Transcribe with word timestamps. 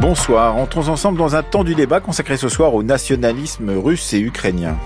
Bonsoir, 0.00 0.56
entrons 0.56 0.88
ensemble 0.88 1.16
dans 1.16 1.36
un 1.36 1.42
temps 1.42 1.64
du 1.64 1.74
débat 1.74 2.00
consacré 2.00 2.36
ce 2.36 2.50
soir 2.50 2.74
au 2.74 2.82
nationalisme 2.82 3.70
russe 3.70 4.12
et 4.12 4.20
ukrainien. 4.20 4.76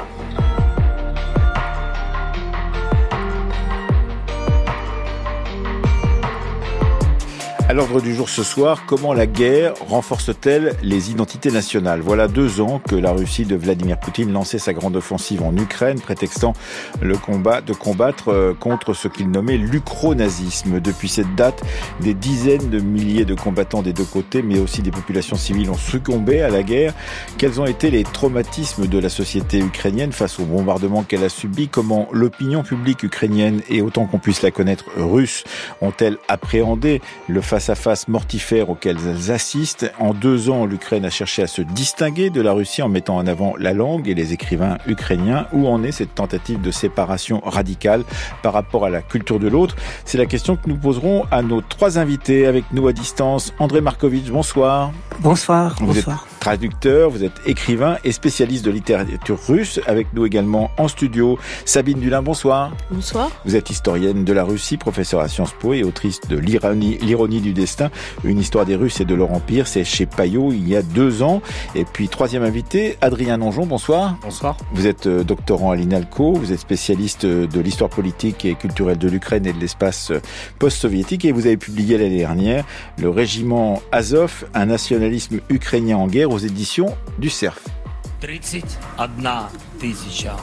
À 7.71 7.73
l'ordre 7.73 8.00
du 8.00 8.16
jour 8.16 8.29
ce 8.29 8.43
soir, 8.43 8.82
comment 8.84 9.14
la 9.14 9.29
guerre 9.29 9.75
renforce-t-elle 9.87 10.75
les 10.82 11.12
identités 11.12 11.52
nationales? 11.52 12.00
Voilà 12.00 12.27
deux 12.27 12.61
ans 12.61 12.80
que 12.80 12.96
la 12.96 13.12
Russie 13.12 13.45
de 13.45 13.55
Vladimir 13.55 14.00
Poutine 14.00 14.32
lançait 14.32 14.59
sa 14.59 14.73
grande 14.73 14.96
offensive 14.96 15.45
en 15.45 15.56
Ukraine, 15.56 16.01
prétextant 16.01 16.52
le 17.01 17.16
combat 17.16 17.60
de 17.60 17.73
combattre 17.73 18.30
euh, 18.30 18.55
contre 18.55 18.93
ce 18.93 19.06
qu'il 19.06 19.30
nommait 19.30 19.56
l'ukronazisme. 19.56 20.80
Depuis 20.80 21.09
cette 21.09 21.33
date, 21.37 21.62
des 22.01 22.12
dizaines 22.12 22.70
de 22.70 22.80
milliers 22.80 23.24
de 23.24 23.37
combattants 23.37 23.82
des 23.82 23.93
deux 23.93 24.02
côtés, 24.02 24.43
mais 24.43 24.59
aussi 24.59 24.82
des 24.82 24.91
populations 24.91 25.37
civiles 25.37 25.71
ont 25.71 25.79
succombé 25.79 26.43
à 26.43 26.48
la 26.48 26.65
guerre. 26.65 26.93
Quels 27.38 27.60
ont 27.60 27.66
été 27.66 27.93
les 27.93 28.02
traumatismes 28.02 28.88
de 28.88 28.98
la 28.98 29.09
société 29.09 29.60
ukrainienne 29.60 30.10
face 30.10 30.41
au 30.41 30.45
bombardement 30.45 31.05
qu'elle 31.05 31.23
a 31.23 31.29
subi? 31.29 31.68
Comment 31.68 32.09
l'opinion 32.10 32.65
publique 32.65 33.05
ukrainienne 33.05 33.62
et 33.68 33.80
autant 33.80 34.07
qu'on 34.07 34.18
puisse 34.18 34.43
la 34.43 34.51
connaître 34.51 34.87
russe 34.96 35.45
ont-elles 35.80 36.18
appréhendé 36.27 37.01
le 37.29 37.41
face 37.41 37.59
à 37.69 37.74
face 37.74 38.09
mortifère 38.09 38.70
auquel 38.70 38.96
elles 39.06 39.30
assistent. 39.30 39.92
En 39.98 40.14
deux 40.14 40.51
ans, 40.51 40.64
l'Ukraine 40.64 41.05
a 41.05 41.10
cherché 41.10 41.42
à 41.42 41.46
se 41.46 41.62
distinguer 41.62 42.30
de 42.30 42.41
la 42.41 42.52
Russie 42.52 42.82
en 42.82 42.88
mettant 42.88 43.16
en 43.16 43.27
avant 43.27 43.55
la 43.59 43.73
langue 43.73 44.09
et 44.09 44.14
les 44.14 44.32
écrivains 44.32 44.78
ukrainiens. 44.87 45.46
Où 45.52 45.68
en 45.68 45.82
est 45.82 45.92
cette 45.92 46.15
tentative 46.15 46.60
de 46.60 46.70
séparation 46.70 47.40
radicale 47.45 48.04
par 48.43 48.52
rapport 48.52 48.85
à 48.85 48.90
la 48.90 49.02
culture 49.02 49.38
de 49.38 49.48
l'autre? 49.48 49.76
C'est 50.04 50.18
la 50.18 50.26
question 50.26 50.57
que 50.57 50.68
nous 50.68 50.76
poserons 50.76 51.26
à 51.30 51.43
nos 51.43 51.60
trois 51.60 51.98
invités 51.98 52.46
avec 52.46 52.65
nous 52.73 52.88
à 52.88 52.93
distance. 52.93 53.52
André 53.59 53.80
Markovitch, 53.80 54.30
bonsoir. 54.30 54.92
Bonsoir. 55.20 55.76
Vous 55.80 55.87
bonsoir. 55.87 56.29
Traducteur, 56.41 57.10
vous 57.10 57.23
êtes 57.23 57.41
écrivain 57.46 57.99
et 58.02 58.13
spécialiste 58.13 58.65
de 58.65 58.71
littérature 58.71 59.38
russe. 59.46 59.79
Avec 59.87 60.09
nous 60.15 60.24
également 60.24 60.71
en 60.79 60.88
studio, 60.88 61.38
Sabine 61.66 62.01
Dulin, 62.01 62.23
bonsoir. 62.23 62.73
Bonsoir. 62.91 63.30
Vous 63.45 63.57
êtes 63.57 63.71
historienne 63.71 64.25
de 64.25 64.32
la 64.32 64.43
Russie, 64.43 64.78
professeure 64.78 65.21
à 65.21 65.28
Sciences 65.28 65.53
Po 65.60 65.75
et 65.75 65.84
autrice 65.84 66.21
de 66.28 66.38
L'ironie 66.38 67.41
du 67.41 67.53
destin, 67.53 67.91
une 68.25 68.38
histoire 68.38 68.65
des 68.65 68.75
Russes 68.75 69.00
et 69.00 69.05
de 69.05 69.15
leur 69.15 69.32
empire. 69.32 69.69
C'est 69.69 69.84
chez 69.84 70.06
Payot 70.06 70.53
il 70.53 70.66
y 70.66 70.75
a 70.75 70.82
deux 70.82 71.22
ans. 71.22 71.43
Et 71.75 71.84
puis 71.84 72.09
troisième 72.09 72.43
invité, 72.43 72.97
Adrien 73.03 73.37
Nonjon, 73.37 73.66
bonsoir. 73.66 74.16
Bonsoir. 74.22 74.56
Vous 74.72 74.87
êtes 74.87 75.06
euh, 75.06 75.22
doctorant 75.22 75.71
à 75.71 75.77
l'INALCO, 75.77 76.32
vous 76.32 76.53
êtes 76.53 76.59
spécialiste 76.59 77.25
euh, 77.25 77.47
de 77.47 77.60
l'histoire 77.60 77.91
politique 77.91 78.47
et 78.47 78.54
culturelle 78.54 78.99
de 78.99 79.09
l'Ukraine 79.09 79.47
et 79.47 79.53
de 79.53 79.60
l'espace 79.60 80.10
euh, 80.10 80.21
post-soviétique 80.59 81.27
et 81.27 81.32
vous 81.32 81.47
avez 81.47 81.59
publié 81.59 81.99
l'année 81.99 82.19
dernière 82.19 82.65
Le 82.99 83.10
régiment 83.10 83.82
Azov, 83.93 84.47
un 84.54 84.66
nationalisme 84.66 85.41
ukrainien 85.50 85.99
en 85.99 86.06
guerre 86.06 86.29
aux 86.31 86.38
éditions 86.38 86.97
du 87.19 87.28
CERF. 87.28 87.66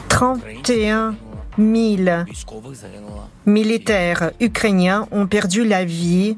31 0.08 1.14
000 1.58 2.24
militaires 3.46 4.30
ukrainiens 4.40 5.08
ont 5.10 5.26
perdu 5.26 5.64
la 5.64 5.84
vie 5.84 6.36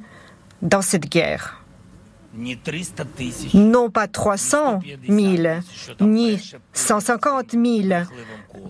dans 0.62 0.82
cette 0.82 1.08
guerre. 1.10 1.56
Non 3.54 3.90
pas 3.90 4.06
300 4.06 4.80
000, 5.08 5.42
ni 6.00 6.38
150 6.72 7.50
000. 7.52 8.04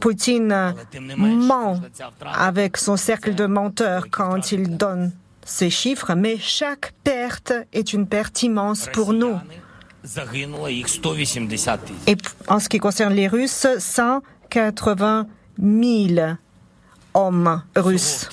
Poutine 0.00 0.74
ment 1.16 1.78
avec 2.24 2.78
son 2.78 2.96
cercle 2.96 3.34
de 3.34 3.44
menteurs 3.44 4.06
quand 4.10 4.52
il 4.52 4.78
donne 4.78 5.12
ces 5.44 5.68
chiffres, 5.68 6.14
mais 6.14 6.38
chaque 6.38 6.94
perte 7.04 7.52
est 7.72 7.92
une 7.92 8.06
perte 8.06 8.42
immense 8.42 8.88
pour 8.92 9.12
nous. 9.12 9.36
Et 12.06 12.16
en 12.48 12.58
ce 12.58 12.68
qui 12.68 12.78
concerne 12.78 13.14
les 13.14 13.28
Russes, 13.28 13.66
180 13.78 15.26
000 15.62 16.36
hommes 17.14 17.62
russes 17.76 18.28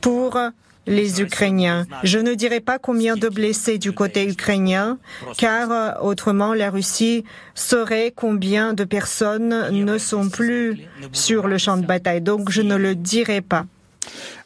pour 0.00 0.38
les 0.86 1.20
Ukrainiens. 1.20 1.86
Je 2.02 2.18
ne 2.18 2.34
dirai 2.34 2.60
pas 2.60 2.78
combien 2.78 3.14
de 3.14 3.28
blessés 3.28 3.76
du 3.78 3.92
côté 3.92 4.26
ukrainien, 4.26 4.98
car 5.36 6.02
autrement 6.02 6.54
la 6.54 6.70
Russie 6.70 7.24
saurait 7.54 8.12
combien 8.16 8.72
de 8.72 8.84
personnes 8.84 9.70
ne 9.70 9.98
sont 9.98 10.30
plus 10.30 10.80
sur 11.12 11.46
le 11.48 11.58
champ 11.58 11.76
de 11.76 11.86
bataille. 11.86 12.22
Donc 12.22 12.50
je 12.50 12.62
ne 12.62 12.76
le 12.76 12.94
dirai 12.94 13.42
pas. 13.42 13.66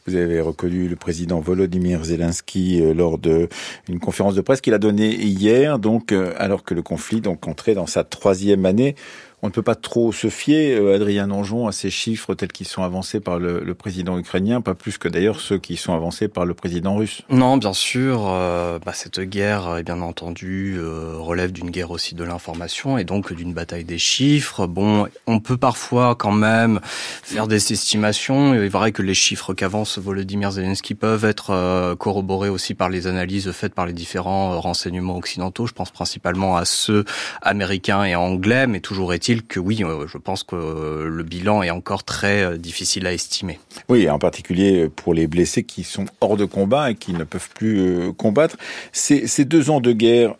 Vous 0.07 0.17
avez 0.17 0.41
reconnu 0.41 0.89
le 0.89 0.97
président 0.97 1.41
Volodymyr 1.41 2.05
Zelensky 2.05 2.83
lors 2.93 3.17
de 3.17 3.49
une 3.89 4.01
conférence 4.01 4.35
de 4.35 4.43
presse 4.43 4.61
qu'il 4.61 4.75
a 4.75 4.79
donnée 4.79 5.15
hier, 5.15 5.79
donc 5.79 6.13
alors 6.37 6.65
que 6.65 6.75
le 6.75 6.83
conflit 6.83 7.23
donc 7.23 7.49
entrait 7.49 7.75
dans 7.75 7.87
sa 7.87 8.05
troisième 8.05 8.67
année 8.67 8.97
on 9.45 9.49
ne 9.49 9.53
peut 9.53 9.61
pas 9.61 9.75
trop 9.75 10.11
se 10.11 10.31
fier, 10.31 10.75
euh, 10.75 10.95
Adrien 10.95 11.27
Nanjon, 11.27 11.69
à 11.69 11.73
ces 11.73 11.91
chiffres 11.91 12.35
tels 12.35 12.51
qu'ils 12.51 12.67
sont 12.67 12.83
avancés 12.83 13.21
par 13.21 13.39
le, 13.39 13.75
président 13.75 14.19
ukrainien, 14.19 14.63
pas 14.63 14.75
plus 14.75 14.97
que 14.97 15.07
d'ailleurs 15.07 15.39
ceux 15.39 15.59
qui 15.59 15.77
sont 15.77 15.93
avancés 15.93 16.29
par 16.29 16.47
le 16.47 16.55
président 16.55 16.97
russe. 16.97 17.21
Non, 17.29 17.59
bien 17.59 17.75
sûr, 17.75 18.25
euh, 18.27 18.79
bah, 18.79 18.93
cette 18.95 19.21
guerre, 19.21 19.83
bien 19.85 20.01
entendu, 20.01 20.77
euh, 20.79 21.17
relève 21.19 21.53
d'une 21.53 21.71
guerre 21.71 21.91
aussi 21.91 22.15
de 22.15 22.25
l'information 22.25 22.97
et 22.97 23.05
donc 23.05 23.35
d'une 23.35 23.53
bataille 23.53 23.85
des 23.85 23.99
chiffres. 23.99 24.67
Bon, 24.67 25.09
on 25.27 25.41
peut 25.41 25.59
parfois 25.59 26.15
quand 26.15 26.33
même 26.33 26.81
faire 26.83 27.47
des 27.47 27.71
estimations. 27.71 28.55
Il 28.55 28.63
est 28.63 28.69
vrai 28.69 28.93
que 28.93 29.03
les 29.03 29.13
chiffres 29.13 29.53
qu'avance 29.53 29.99
Volodymyr 29.99 30.53
Zelensky 30.53 30.95
peuvent 30.95 31.27
être 31.27 31.95
corroborés 31.97 32.49
aussi 32.49 32.73
par 32.73 32.89
les 32.89 33.07
analyses 33.07 33.51
faites 33.53 33.75
par 33.75 33.85
les 33.85 33.93
différents 33.93 34.59
renseignements 34.59 35.19
occidentaux. 35.19 35.67
Je 35.67 35.75
pense 35.75 35.91
principalement 35.91 36.57
à 36.57 36.65
ceux 36.65 37.05
américains 37.43 38.05
et 38.05 38.15
anglais, 38.15 38.67
mais 38.67 38.81
toujours 38.81 39.13
est-il 39.13 39.34
que 39.43 39.61
oui, 39.61 39.83
euh, 39.83 40.07
je 40.07 40.19
pense 40.19 40.43
que 40.43 41.05
le 41.07 41.23
bilan 41.23 41.63
est 41.63 41.71
encore 41.71 42.05
très 42.05 42.45
euh, 42.45 42.57
difficile 42.57 43.07
à 43.07 43.13
estimer. 43.13 43.59
Oui, 43.89 44.09
en 44.09 44.19
particulier 44.19 44.89
pour 44.89 45.15
les 45.15 45.27
blessés 45.27 45.65
qui 45.65 45.85
sont 45.85 46.05
hors 46.21 46.37
de 46.37 46.45
combat 46.45 46.91
et 46.91 46.95
qui 46.95 47.13
ne 47.13 47.25
peuvent 47.25 47.51
plus 47.55 47.81
euh, 47.81 48.13
combattre. 48.13 48.57
Ces, 48.93 49.45
deux 49.45 49.71
ans 49.71 49.81
de 49.81 49.93
guerre, 49.93 50.37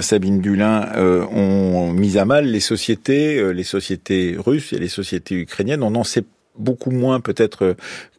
Sabine 0.00 0.40
Dulin, 0.40 0.88
ont 1.32 1.92
mis 1.92 2.18
à 2.18 2.24
mal 2.24 2.46
les 2.46 2.60
sociétés, 2.60 3.52
les 3.52 3.62
sociétés 3.62 4.36
russes 4.36 4.72
et 4.72 4.78
les 4.78 4.88
sociétés 4.88 5.36
ukrainiennes. 5.36 5.82
On 5.82 5.94
en 5.94 6.04
sait 6.04 6.24
beaucoup 6.58 6.90
moins 6.90 7.20
peut-être 7.20 7.76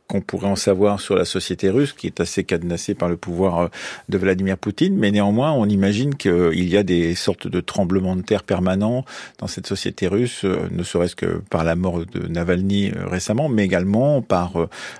qu'on 0.09 0.21
pourrait 0.21 0.47
en 0.47 0.55
savoir 0.55 0.99
sur 0.99 1.15
la 1.15 1.23
société 1.23 1.69
russe, 1.69 1.93
qui 1.93 2.07
est 2.07 2.19
assez 2.19 2.43
cadenassée 2.43 2.95
par 2.95 3.09
le 3.09 3.15
pouvoir 3.15 3.59
euh, 3.59 3.67
de 4.09 4.17
Vladimir 4.17 4.57
Poutine, 4.57 4.97
mais 4.97 5.11
néanmoins, 5.11 5.51
on 5.51 5.67
imagine 5.67 6.15
qu'il 6.15 6.67
y 6.67 6.77
a 6.77 6.83
des 6.83 7.13
sortes 7.13 7.47
de 7.47 7.61
tremblements 7.61 8.15
de 8.15 8.23
terre 8.23 8.41
permanents 8.41 9.05
dans 9.37 9.45
cette 9.45 9.67
société 9.67 10.07
russe, 10.07 10.45
euh, 10.45 10.67
ne 10.71 10.81
serait-ce 10.81 11.15
que 11.15 11.43
par 11.51 11.63
la 11.63 11.75
mort 11.75 12.03
de 12.07 12.27
Navalny 12.27 12.89
euh, 12.89 13.05
récemment, 13.05 13.49
mais 13.49 13.63
également 13.63 14.23
par 14.23 14.53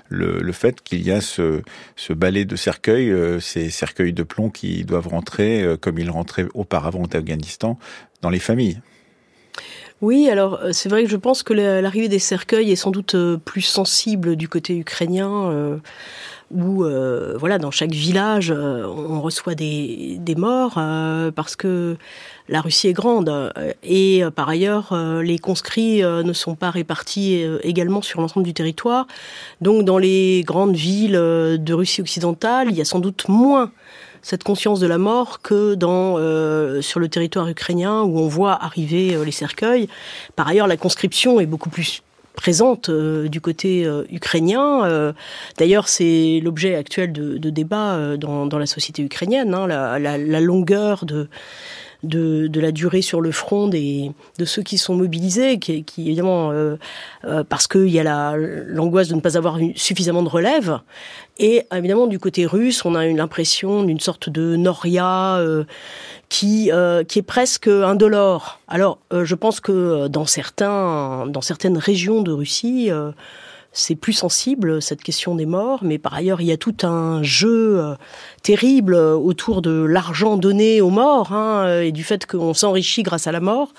le, 0.08 0.52
fait 0.52 0.80
qu'il 0.80 1.02
y 1.02 1.10
a 1.10 1.20
ce, 1.20 1.62
ce 1.96 2.12
balai 2.12 2.44
de 2.44 2.54
cercueils, 2.54 3.12
ces 3.40 3.70
cercueils 3.70 4.12
de 4.12 4.22
plomb 4.22 4.50
qui 4.50 4.84
doivent 4.84 5.08
rentrer, 5.08 5.64
comme 5.80 5.98
ils 5.98 6.10
rentraient 6.10 6.46
auparavant 6.54 7.06
d'Afghanistan, 7.06 7.78
dans 8.22 8.30
les 8.30 8.38
familles. 8.38 8.80
Oui, 10.00 10.30
alors 10.30 10.60
euh, 10.62 10.72
c'est 10.72 10.88
vrai 10.88 11.04
que 11.04 11.10
je 11.10 11.16
pense 11.16 11.42
que 11.42 11.52
l'arrivée 11.52 12.08
des 12.08 12.18
cercueils 12.18 12.72
est 12.72 12.76
sans 12.76 12.90
doute 12.90 13.14
euh, 13.14 13.36
plus 13.36 13.60
sensible 13.60 14.34
du 14.34 14.48
côté 14.48 14.74
ukrainien, 14.78 15.50
euh, 15.50 15.76
où 16.50 16.84
voilà, 17.38 17.58
dans 17.58 17.70
chaque 17.70 17.92
village, 17.92 18.50
on 18.50 19.20
reçoit 19.20 19.54
des, 19.54 20.16
des 20.18 20.34
morts 20.34 20.80
parce 21.36 21.54
que 21.54 21.96
la 22.48 22.60
Russie 22.60 22.88
est 22.88 22.92
grande 22.92 23.52
et 23.84 24.24
par 24.34 24.48
ailleurs, 24.48 24.92
les 25.22 25.38
conscrits 25.38 26.02
ne 26.02 26.32
sont 26.32 26.56
pas 26.56 26.70
répartis 26.70 27.44
également 27.62 28.02
sur 28.02 28.20
l'ensemble 28.20 28.44
du 28.44 28.52
territoire. 28.52 29.06
Donc, 29.60 29.84
dans 29.84 29.98
les 29.98 30.42
grandes 30.44 30.74
villes 30.74 31.12
de 31.12 31.72
Russie 31.72 32.00
occidentale, 32.00 32.66
il 32.68 32.76
y 32.76 32.80
a 32.80 32.84
sans 32.84 32.98
doute 32.98 33.28
moins 33.28 33.70
cette 34.22 34.44
conscience 34.44 34.80
de 34.80 34.86
la 34.86 34.98
mort 34.98 35.40
que 35.40 35.74
dans 35.74 36.16
euh, 36.18 36.82
sur 36.82 37.00
le 37.00 37.08
territoire 37.08 37.48
ukrainien 37.48 38.02
où 38.02 38.18
on 38.18 38.28
voit 38.28 38.62
arriver 38.62 39.14
euh, 39.14 39.24
les 39.24 39.32
cercueils. 39.32 39.88
Par 40.36 40.48
ailleurs, 40.48 40.66
la 40.66 40.76
conscription 40.76 41.40
est 41.40 41.46
beaucoup 41.46 41.70
plus 41.70 42.02
présente 42.34 42.88
euh, 42.88 43.28
du 43.28 43.40
côté 43.40 43.86
ukrainien. 44.10 45.12
D'ailleurs, 45.58 45.88
c'est 45.88 46.40
l'objet 46.42 46.74
actuel 46.74 47.12
de, 47.12 47.38
de 47.38 47.50
débat 47.50 48.16
dans, 48.16 48.46
dans, 48.46 48.58
la 48.58 48.66
société 48.66 49.02
ukrainienne, 49.02 49.54
hein, 49.54 49.66
la, 49.66 49.98
la, 49.98 50.16
la, 50.16 50.40
longueur 50.40 51.04
de 51.04 51.28
de, 52.02 52.46
de, 52.46 52.60
la 52.60 52.72
durée 52.72 53.02
sur 53.02 53.20
le 53.20 53.32
front 53.32 53.68
des, 53.68 54.12
de 54.38 54.44
ceux 54.44 54.62
qui 54.62 54.78
sont 54.78 54.94
mobilisés, 54.94 55.58
qui, 55.58 55.84
évidemment, 55.98 56.50
euh, 56.50 56.76
euh, 57.24 57.44
parce 57.44 57.66
qu'il 57.66 57.88
y 57.88 58.00
a 58.00 58.36
l'angoisse 58.36 59.08
de 59.08 59.14
ne 59.14 59.20
pas 59.20 59.36
avoir 59.36 59.58
suffisamment 59.76 60.22
de 60.22 60.28
relève. 60.28 60.78
Et 61.38 61.66
évidemment, 61.74 62.06
du 62.06 62.18
côté 62.18 62.46
russe, 62.46 62.84
on 62.84 62.94
a 62.94 63.06
l'impression 63.06 63.82
d'une 63.82 64.00
sorte 64.00 64.28
de 64.28 64.56
noria 64.56 65.36
euh, 65.38 65.64
qui, 66.28 66.70
qui 67.08 67.18
est 67.18 67.26
presque 67.26 67.68
indolore. 67.68 68.60
Alors, 68.68 68.98
je 69.10 69.34
pense 69.34 69.60
que 69.60 70.08
dans, 70.08 70.26
certains, 70.26 71.26
dans 71.26 71.40
certaines 71.40 71.78
régions 71.78 72.22
de 72.22 72.32
Russie, 72.32 72.90
c'est 73.72 73.94
plus 73.94 74.12
sensible 74.12 74.82
cette 74.82 75.02
question 75.02 75.34
des 75.34 75.46
morts, 75.46 75.80
mais 75.82 75.98
par 75.98 76.14
ailleurs 76.14 76.40
il 76.40 76.46
y 76.46 76.52
a 76.52 76.56
tout 76.56 76.74
un 76.82 77.22
jeu 77.22 77.94
terrible 78.42 78.94
autour 78.94 79.62
de 79.62 79.84
l'argent 79.84 80.36
donné 80.36 80.80
aux 80.80 80.90
morts 80.90 81.32
hein, 81.32 81.80
et 81.80 81.92
du 81.92 82.04
fait 82.04 82.26
qu'on 82.26 82.54
s'enrichit 82.54 83.02
grâce 83.02 83.26
à 83.26 83.32
la 83.32 83.40
mort. 83.40 83.72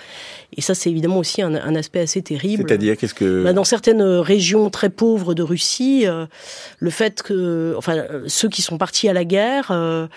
Et 0.55 0.61
ça 0.61 0.75
c'est 0.75 0.89
évidemment 0.89 1.17
aussi 1.17 1.41
un, 1.41 1.75
aspect 1.75 2.01
assez 2.01 2.21
terrible. 2.21 2.65
C'est-à-dire 2.67 2.97
qu'est-ce 2.97 3.13
que 3.13 3.43
bah, 3.43 3.53
dans 3.53 3.63
certaines 3.63 4.01
régions 4.03 4.69
très 4.69 4.89
pauvres 4.89 5.33
de 5.33 5.43
Russie, 5.43 6.05
euh, 6.05 6.25
le 6.79 6.89
fait 6.89 7.23
que 7.23 7.73
enfin 7.77 8.03
ceux 8.27 8.49
qui 8.49 8.61
sont 8.61 8.77
partis 8.77 9.07
à 9.07 9.13
la 9.13 9.23
guerre 9.23 9.69
euh, 9.71 10.07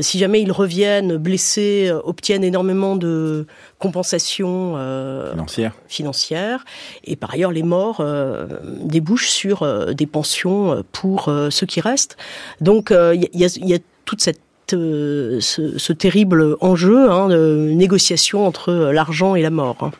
si 0.00 0.18
jamais 0.18 0.40
ils 0.40 0.52
reviennent 0.52 1.16
blessés, 1.16 1.92
obtiennent 2.04 2.44
énormément 2.44 2.96
de 2.96 3.46
compensation 3.78 4.74
euh, 4.76 5.34
financière. 5.88 6.64
Et 7.04 7.16
par 7.16 7.34
ailleurs, 7.34 7.52
les 7.52 7.62
morts 7.62 7.98
euh, 8.00 8.46
débouchent 8.80 9.28
sur 9.28 9.62
euh, 9.62 9.92
des 9.92 10.06
pensions 10.06 10.82
pour 10.92 11.30
ceux 11.50 11.66
qui 11.66 11.80
restent. 11.80 12.16
Donc 12.60 12.90
il 12.90 13.28
y, 13.32 13.44
y, 13.44 13.74
a, 13.74 13.78
toute 14.04 14.20
cette 14.20 14.40
ce, 14.70 15.74
ce, 15.76 15.92
terrible 15.92 16.56
enjeu 16.62 17.10
hein, 17.10 17.28
de 17.28 17.70
négociation 17.74 18.46
entre 18.46 18.72
l'argent 18.72 19.34
et 19.34 19.42
la 19.42 19.50
mort. 19.50 19.90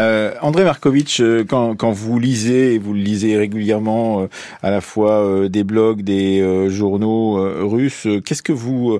Euh, 0.00 0.34
André 0.40 0.64
Markovitch, 0.64 1.20
euh, 1.20 1.44
quand, 1.44 1.90
vous 1.92 2.18
lisez, 2.18 2.74
et 2.74 2.78
vous 2.78 2.94
le 2.94 3.00
lisez 3.00 3.36
régulièrement, 3.36 4.22
euh, 4.22 4.26
à 4.62 4.70
la 4.70 4.80
fois 4.80 5.24
euh, 5.24 5.48
des 5.48 5.64
blogs, 5.64 6.02
des 6.02 6.40
journaux 6.70 7.34
russes, 7.68 8.06
qu'est-ce 8.24 8.42
que 8.42 8.52
vous 8.52 8.98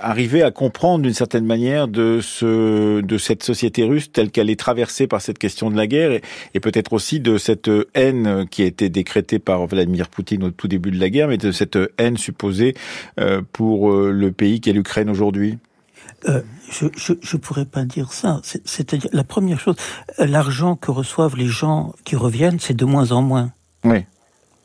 arrivez 0.00 0.42
à 0.42 0.50
comprendre 0.50 1.02
d'une 1.02 1.14
certaine 1.14 1.44
manière 1.44 1.88
de 1.88 2.20
cette 2.20 3.42
société 3.42 3.84
russe 3.84 4.10
telle 4.10 4.30
qu'elle 4.30 4.50
est 4.50 4.58
traversée 4.58 5.06
par 5.06 5.20
cette 5.20 5.38
question 5.38 5.70
de 5.70 5.76
la 5.76 5.86
guerre 5.86 6.12
et, 6.12 6.22
et 6.54 6.60
peut-être 6.60 6.92
aussi 6.92 7.20
de 7.20 7.38
cette 7.38 7.70
haine 7.94 8.46
qui 8.50 8.62
a 8.62 8.66
été 8.66 8.88
décrétée 8.88 9.38
par 9.38 9.66
Vladimir 9.66 10.08
Poutine 10.08 10.44
au 10.44 10.50
tout 10.50 10.68
début 10.68 10.90
de 10.90 11.00
la 11.00 11.10
guerre, 11.10 11.28
mais 11.28 11.38
de 11.38 11.52
cette 11.52 11.78
haine 11.98 12.16
supposée 12.16 12.74
pour 13.52 13.92
le 13.92 14.32
pays 14.32 14.60
qu'est 14.60 14.72
l'Ukraine 14.72 15.10
aujourd'hui? 15.10 15.58
Euh, 16.28 16.42
je, 16.70 16.86
je 17.20 17.36
pourrais 17.36 17.64
pas 17.64 17.84
dire 17.84 18.12
ça. 18.12 18.40
C'est-à-dire 18.42 19.10
la 19.12 19.24
première 19.24 19.60
chose, 19.60 19.76
euh, 20.18 20.26
l'argent 20.26 20.76
que 20.76 20.90
reçoivent 20.90 21.36
les 21.36 21.46
gens 21.46 21.94
qui 22.04 22.16
reviennent, 22.16 22.60
c'est 22.60 22.74
de 22.74 22.84
moins 22.84 23.12
en 23.12 23.22
moins. 23.22 23.52
Oui. 23.84 24.04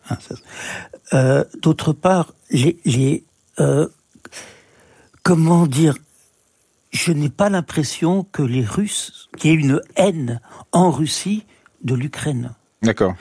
Hein, 0.10 0.18
euh, 1.14 1.44
D'autre 1.62 1.94
part, 1.94 2.34
les, 2.50 2.80
les 2.86 3.24
euh, 3.60 3.88
comment 5.24 5.68
dire, 5.68 5.96
je 6.92 7.12
n'ai 7.12 7.30
pas 7.30 7.50
l'impression 7.50 8.26
que 8.32 8.42
les 8.42 8.66
Russes, 8.66 9.30
qu'il 9.38 9.52
y 9.52 9.54
ait 9.54 9.58
une 9.58 9.82
haine 9.96 10.42
en 10.72 10.92
Russie 10.92 11.46
de 11.84 11.96
l'Ukraine. 11.96 12.54
D'accord. 12.82 13.16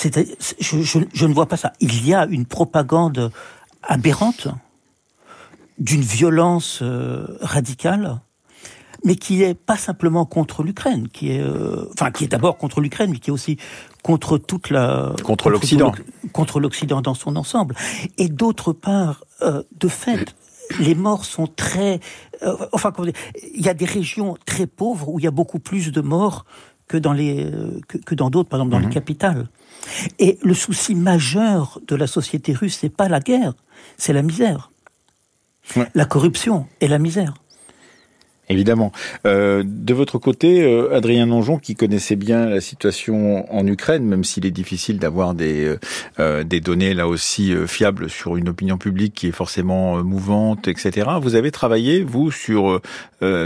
Je, 0.00 0.82
je, 0.82 1.00
je 1.12 1.26
ne 1.26 1.34
vois 1.34 1.46
pas 1.46 1.56
ça. 1.56 1.72
Il 1.80 2.06
y 2.06 2.14
a 2.14 2.26
une 2.26 2.46
propagande 2.46 3.32
aberrante 3.82 4.48
d'une 5.78 6.00
violence 6.00 6.80
euh, 6.82 7.38
radicale, 7.40 8.20
mais 9.04 9.14
qui 9.14 9.42
est 9.42 9.54
pas 9.54 9.76
simplement 9.76 10.24
contre 10.24 10.64
l'Ukraine, 10.64 11.08
qui 11.08 11.30
est, 11.30 11.40
euh, 11.40 11.88
enfin, 11.92 12.10
qui 12.10 12.24
est 12.24 12.28
d'abord 12.28 12.58
contre 12.58 12.80
l'Ukraine, 12.80 13.10
mais 13.12 13.18
qui 13.18 13.30
est 13.30 13.32
aussi 13.32 13.56
contre 14.02 14.38
toute 14.38 14.70
la 14.70 15.14
contre 15.22 15.50
l'Occident, 15.50 15.92
contre 16.32 16.58
l'Occident 16.58 17.00
dans 17.00 17.14
son 17.14 17.36
ensemble. 17.36 17.76
Et 18.16 18.28
d'autre 18.28 18.72
part, 18.72 19.24
euh, 19.42 19.62
de 19.78 19.88
fait, 19.88 20.34
les 20.80 20.96
morts 20.96 21.24
sont 21.24 21.46
très, 21.46 22.00
enfin, 22.72 22.92
il 23.54 23.64
y 23.64 23.68
a 23.68 23.74
des 23.74 23.86
régions 23.86 24.36
très 24.44 24.66
pauvres 24.66 25.08
où 25.08 25.18
il 25.18 25.24
y 25.24 25.28
a 25.28 25.32
beaucoup 25.32 25.60
plus 25.60 25.92
de 25.92 26.00
morts 26.00 26.44
que 26.88 26.96
dans 26.96 27.12
les 27.12 27.50
que, 27.86 28.14
dans 28.14 28.30
d'autres, 28.30 28.48
par 28.48 28.58
exemple 28.58 28.72
dans 28.72 28.78
les 28.78 28.86
mhm. 28.86 28.92
capitales. 28.92 29.48
Et 30.18 30.38
le 30.42 30.54
souci 30.54 30.94
majeur 30.94 31.80
de 31.86 31.94
la 31.94 32.06
société 32.06 32.52
russe, 32.52 32.78
c'est 32.80 32.88
pas 32.88 33.08
la 33.08 33.20
guerre, 33.20 33.54
c'est 33.96 34.12
la 34.12 34.22
misère 34.22 34.70
la 35.94 36.04
corruption 36.04 36.66
et 36.80 36.88
la 36.88 36.98
misère. 36.98 37.34
Évidemment. 38.50 38.92
Euh, 39.26 39.62
de 39.66 39.92
votre 39.92 40.18
côté, 40.18 40.62
euh, 40.62 40.96
Adrien 40.96 41.26
Nonjon, 41.26 41.58
qui 41.58 41.74
connaissait 41.74 42.16
bien 42.16 42.46
la 42.46 42.62
situation 42.62 43.52
en 43.54 43.66
Ukraine, 43.66 44.04
même 44.04 44.24
s'il 44.24 44.46
est 44.46 44.50
difficile 44.50 44.98
d'avoir 44.98 45.34
des, 45.34 45.64
euh, 45.64 45.78
euh 46.18 46.44
des 46.44 46.60
données 46.60 46.94
là 46.94 47.08
aussi 47.08 47.52
euh, 47.52 47.66
fiables 47.66 48.08
sur 48.08 48.36
une 48.36 48.48
opinion 48.48 48.78
publique 48.78 49.12
qui 49.14 49.28
est 49.28 49.32
forcément 49.32 50.02
mouvante, 50.02 50.66
etc. 50.66 51.10
Vous 51.20 51.34
avez 51.34 51.50
travaillé, 51.50 52.02
vous, 52.02 52.30
sur 52.30 52.80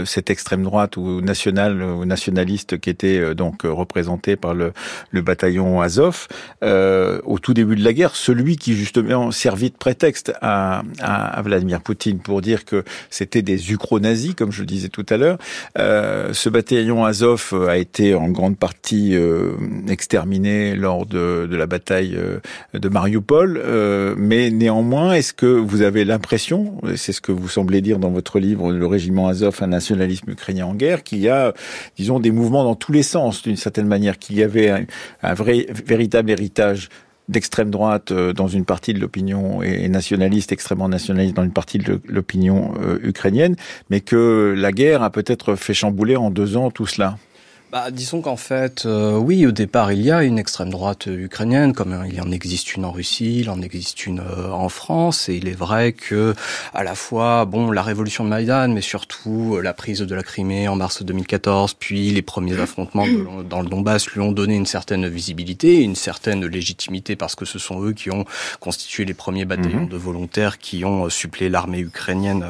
cette 0.05 0.29
extrême 0.29 0.61
droite 0.61 0.97
ou 0.97 1.21
nationale 1.21 1.81
ou 1.81 2.05
nationaliste 2.05 2.79
qui 2.79 2.91
était 2.91 3.33
donc 3.33 3.63
représenté 3.63 4.35
par 4.35 4.53
le, 4.53 4.71
le 5.09 5.21
bataillon 5.21 5.81
Azov 5.81 6.27
au 6.61 7.39
tout 7.39 7.53
début 7.53 7.75
de 7.75 7.83
la 7.83 7.93
guerre, 7.93 8.15
celui 8.15 8.57
qui 8.57 8.75
justement 8.75 9.31
servit 9.31 9.71
de 9.71 9.75
prétexte 9.75 10.33
à, 10.41 10.83
à, 11.01 11.37
à 11.37 11.41
Vladimir 11.41 11.81
Poutine 11.81 12.19
pour 12.19 12.41
dire 12.41 12.65
que 12.65 12.83
c'était 13.09 13.41
des 13.41 13.71
ukro-nazis, 13.71 14.35
comme 14.35 14.51
je 14.51 14.61
le 14.61 14.67
disais 14.67 14.89
tout 14.93 15.05
à 15.09 15.17
l'heure. 15.17 15.37
Euh, 15.77 16.31
ce 16.33 16.47
bataillon 16.47 17.03
Azov 17.03 17.49
euh, 17.51 17.67
a 17.67 17.77
été 17.77 18.15
en 18.15 18.29
grande 18.29 18.57
partie 18.57 19.15
euh, 19.15 19.53
exterminé 19.89 20.75
lors 20.75 21.05
de, 21.05 21.47
de, 21.49 21.55
la 21.57 21.65
bataille 21.65 22.15
euh, 22.15 22.39
de 22.73 22.87
Mariupol, 22.87 23.59
euh, 23.61 24.13
mais 24.17 24.51
néanmoins, 24.51 25.13
est-ce 25.13 25.33
que 25.33 25.47
vous 25.47 25.81
avez 25.81 26.05
l'impression, 26.05 26.77
c'est 26.95 27.11
ce 27.11 27.21
que 27.21 27.31
vous 27.31 27.49
semblez 27.49 27.81
dire 27.81 27.97
dans 27.97 28.11
votre 28.11 28.39
livre, 28.39 28.71
le 28.71 28.85
régiment 28.85 29.27
Azov, 29.27 29.57
un 29.61 29.67
nationalisme 29.67 30.29
ukrainien 30.29 30.67
en 30.67 30.75
guerre, 30.75 31.03
qu'il 31.03 31.19
y 31.19 31.29
a, 31.29 31.53
disons, 31.97 32.19
des 32.19 32.31
mouvements 32.31 32.63
dans 32.63 32.75
tous 32.75 32.91
les 32.91 33.03
sens, 33.03 33.41
d'une 33.41 33.57
certaine 33.57 33.87
manière, 33.87 34.19
qu'il 34.19 34.37
y 34.37 34.43
avait 34.43 34.69
un, 34.69 34.85
un 35.23 35.33
vrai, 35.33 35.65
véritable 35.85 36.29
héritage 36.29 36.89
d'extrême 37.29 37.69
droite 37.69 38.11
euh, 38.11 38.33
dans 38.33 38.47
une 38.47 38.65
partie 38.65 38.93
de 38.93 38.99
l'opinion 38.99 39.61
et 39.61 39.87
nationaliste, 39.89 40.51
extrêmement 40.51 40.89
nationaliste 40.89 41.35
dans 41.35 41.43
une 41.43 41.53
partie 41.53 41.77
de 41.77 42.01
l'opinion 42.07 42.73
euh, 42.81 42.99
ukrainienne, 43.03 43.55
mais 43.89 44.01
que 44.01 44.53
la 44.57 44.71
guerre 44.71 45.03
a 45.03 45.09
peut-être 45.09 45.55
fait 45.55 45.73
chambouler 45.73 46.15
en 46.15 46.29
deux 46.29 46.57
ans 46.57 46.71
tout 46.71 46.87
cela. 46.87 47.17
Bah, 47.73 47.89
disons 47.89 48.21
qu'en 48.21 48.35
fait, 48.35 48.85
euh, 48.85 49.17
oui, 49.17 49.47
au 49.47 49.51
départ, 49.51 49.91
il 49.91 50.03
y 50.03 50.11
a 50.11 50.21
une 50.21 50.37
extrême 50.37 50.69
droite 50.69 51.07
ukrainienne, 51.07 51.73
comme 51.73 52.05
il 52.07 52.21
en 52.21 52.29
existe 52.29 52.75
une 52.75 52.85
en 52.85 52.91
Russie, 52.91 53.39
il 53.39 53.49
en 53.49 53.63
existe 53.63 54.05
une 54.05 54.19
euh, 54.19 54.51
en 54.51 54.69
France, 54.69 55.27
et 55.27 55.33
il 55.37 55.47
est 55.47 55.57
vrai 55.57 55.93
que, 55.93 56.35
à 56.75 56.83
la 56.83 56.93
fois, 56.93 57.45
bon, 57.45 57.71
la 57.71 57.81
révolution 57.81 58.25
de 58.25 58.29
Maïdan, 58.29 58.67
mais 58.67 58.81
surtout 58.81 59.55
euh, 59.55 59.61
la 59.63 59.73
prise 59.73 60.01
de 60.01 60.13
la 60.13 60.21
Crimée 60.21 60.67
en 60.67 60.75
mars 60.75 61.01
2014, 61.01 61.73
puis 61.73 62.11
les 62.11 62.21
premiers 62.21 62.59
affrontements 62.59 63.07
dans 63.49 63.63
le 63.63 63.67
Donbass 63.67 64.07
lui 64.11 64.21
ont 64.21 64.31
donné 64.31 64.55
une 64.55 64.67
certaine 64.67 65.07
visibilité, 65.07 65.81
une 65.81 65.95
certaine 65.95 66.45
légitimité, 66.45 67.15
parce 67.15 67.33
que 67.33 67.45
ce 67.45 67.57
sont 67.57 67.83
eux 67.83 67.93
qui 67.93 68.11
ont 68.11 68.25
constitué 68.59 69.03
les 69.03 69.15
premiers 69.15 69.45
bataillons 69.45 69.85
mhm. 69.85 69.89
de 69.89 69.97
volontaires 69.97 70.59
qui 70.59 70.85
ont 70.85 71.09
suppléé 71.09 71.49
l'armée 71.49 71.79
ukrainienne 71.79 72.45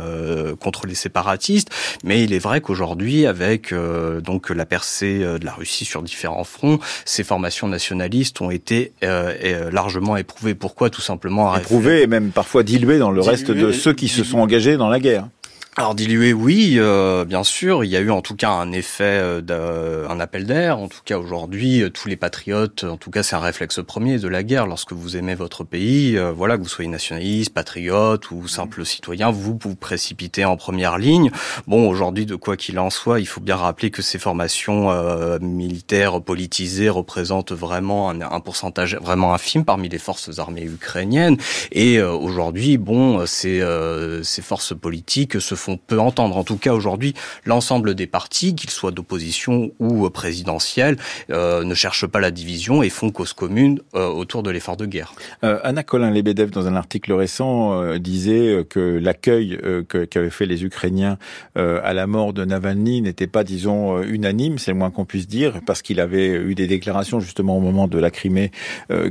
contre 0.60 0.86
les 0.86 0.96
séparatistes. 0.96 1.70
Mais 2.04 2.26
il 2.26 2.34
est 2.34 2.40
vrai 2.40 2.60
qu'aujourd'hui, 2.60 3.26
avec 3.26 3.74
donc 4.22 4.50
la 4.50 4.66
percée 4.66 5.13
euh, 5.22 5.38
de 5.38 5.46
la 5.46 5.54
Russie 5.54 5.86
sur 5.86 6.02
différents 6.02 6.44
fronts, 6.44 6.80
ces 7.06 7.24
formations 7.24 7.68
nationalistes 7.68 8.42
ont 8.42 8.52
été 8.52 8.92
euh, 9.04 9.34
euh, 9.44 9.72
largement 9.72 10.18
éprouvées. 10.18 10.56
Pourquoi? 10.56 10.90
Tout 10.90 11.02
simplement 11.02 11.56
éprouvées 11.56 12.02
et 12.02 12.08
même 12.08 12.32
parfois 12.32 12.64
diluées 12.64 13.00
dans 13.00 13.12
le 13.12 13.22
reste 13.22 13.52
de 13.52 13.72
ceux 13.72 13.94
qui 13.94 14.08
se 14.08 14.24
sont 14.24 14.40
engagés 14.40 14.78
dans 14.78 14.90
la 14.90 15.00
guerre. 15.00 15.28
Alors 15.76 15.96
dilué, 15.96 16.34
oui, 16.34 16.76
euh, 16.78 17.26
bien 17.26 17.44
sûr. 17.44 17.84
Il 17.84 17.90
y 17.90 17.98
a 17.98 18.00
eu 18.00 18.12
en 18.12 18.22
tout 18.22 18.36
cas 18.36 18.52
un 18.52 18.72
effet, 18.72 19.20
euh, 19.50 20.08
un 20.08 20.20
appel 20.20 20.46
d'air. 20.46 20.78
En 20.78 20.88
tout 20.88 21.00
cas 21.04 21.18
aujourd'hui, 21.18 21.82
euh, 21.82 21.90
tous 21.90 22.08
les 22.08 22.16
patriotes, 22.16 22.84
en 22.84 22.98
tout 22.98 23.10
cas 23.10 23.24
c'est 23.24 23.36
un 23.36 23.40
réflexe 23.40 23.80
premier 23.84 24.20
de 24.20 24.28
la 24.28 24.44
guerre. 24.44 24.68
Lorsque 24.68 24.94
vous 24.94 25.18
aimez 25.18 25.34
votre 25.34 25.64
pays, 25.64 26.16
voilà, 26.36 26.58
que 26.58 26.62
vous 26.62 26.70
soyez 26.70 26.92
nationaliste, 26.92 27.56
patriote 27.56 28.30
ou 28.30 28.48
simple 28.48 28.86
citoyen, 28.86 29.32
vous 29.32 29.58
vous 29.60 29.76
précipitez 29.76 30.46
en 30.46 30.58
première 30.58 31.00
ligne. 31.00 31.32
Bon, 31.66 31.90
aujourd'hui, 31.90 32.28
de 32.28 32.36
quoi 32.36 32.56
qu'il 32.56 32.78
en 32.78 32.92
soit, 32.92 33.20
il 33.20 33.26
faut 33.26 33.42
bien 33.42 33.56
rappeler 33.56 33.90
que 33.90 34.04
ces 34.04 34.20
formations 34.20 34.92
militaires 35.40 36.22
politisées 36.22 36.90
représentent 36.90 37.52
vraiment 37.52 38.12
un, 38.12 38.22
un, 38.22 38.40
pourcentage 38.42 38.96
vraiment 39.02 39.34
infime 39.34 39.66
parmi 39.66 39.90
les 39.90 39.98
forces 39.98 40.38
armées 40.38 40.66
ukrainiennes. 40.66 41.38
Et 41.72 42.00
aujourd'hui, 42.00 42.78
bon, 42.78 43.26
ces, 43.26 43.64
ces 44.22 44.42
forces 44.44 44.76
politiques 44.80 45.42
se 45.42 45.56
font 45.64 45.78
peu 45.78 46.00
entendre. 46.00 46.38
En 46.38 46.44
tout 46.44 46.58
cas, 46.58 46.74
aujourd'hui, 46.74 47.14
l'ensemble 47.46 47.96
des 47.96 48.08
partis, 48.08 48.54
qu'ils 48.54 48.70
soient 48.70 48.92
d'opposition 48.92 49.72
ou 49.80 50.10
présidentiels, 50.10 50.98
ne 51.30 51.74
cherchent 51.74 52.08
pas 52.08 52.20
la 52.20 52.32
division 52.32 52.84
et 52.84 52.90
font 52.90 53.12
cause 53.12 53.34
commune 53.34 53.80
autour 53.94 54.44
de 54.44 54.52
l'effort 54.52 54.78
de 54.78 54.86
guerre. 54.86 55.14
Anna 55.42 55.84
Colin-Lebedev, 55.84 56.52
dans 56.52 56.68
un 56.68 56.76
article 56.76 57.14
récent, 57.14 57.96
disait 57.98 58.66
que 58.70 59.00
l'accueil 59.02 59.58
qu'avaient 60.10 60.30
fait 60.30 60.46
les 60.46 60.66
Ukrainiens 60.66 61.18
à 61.56 61.94
la 61.94 62.08
mort 62.08 62.34
de 62.34 62.44
Navalny 62.44 63.02
n'était 63.02 63.28
pas, 63.28 63.44
disons, 63.44 64.02
unanime, 64.04 64.58
c'est 64.58 64.72
le 64.72 64.78
moins 64.78 64.92
qu'on 64.92 65.06
puisse 65.06 65.28
dire, 65.28 65.62
parce 65.66 65.82
qu'il 65.82 66.00
avait 66.00 66.28
eu 66.28 66.56
des 66.56 66.68
déclarations 66.68 67.20
justement 67.20 67.58
au 67.58 67.62
moment 67.62 67.88
de 67.88 67.98
la 67.98 68.12
Crimée 68.12 68.52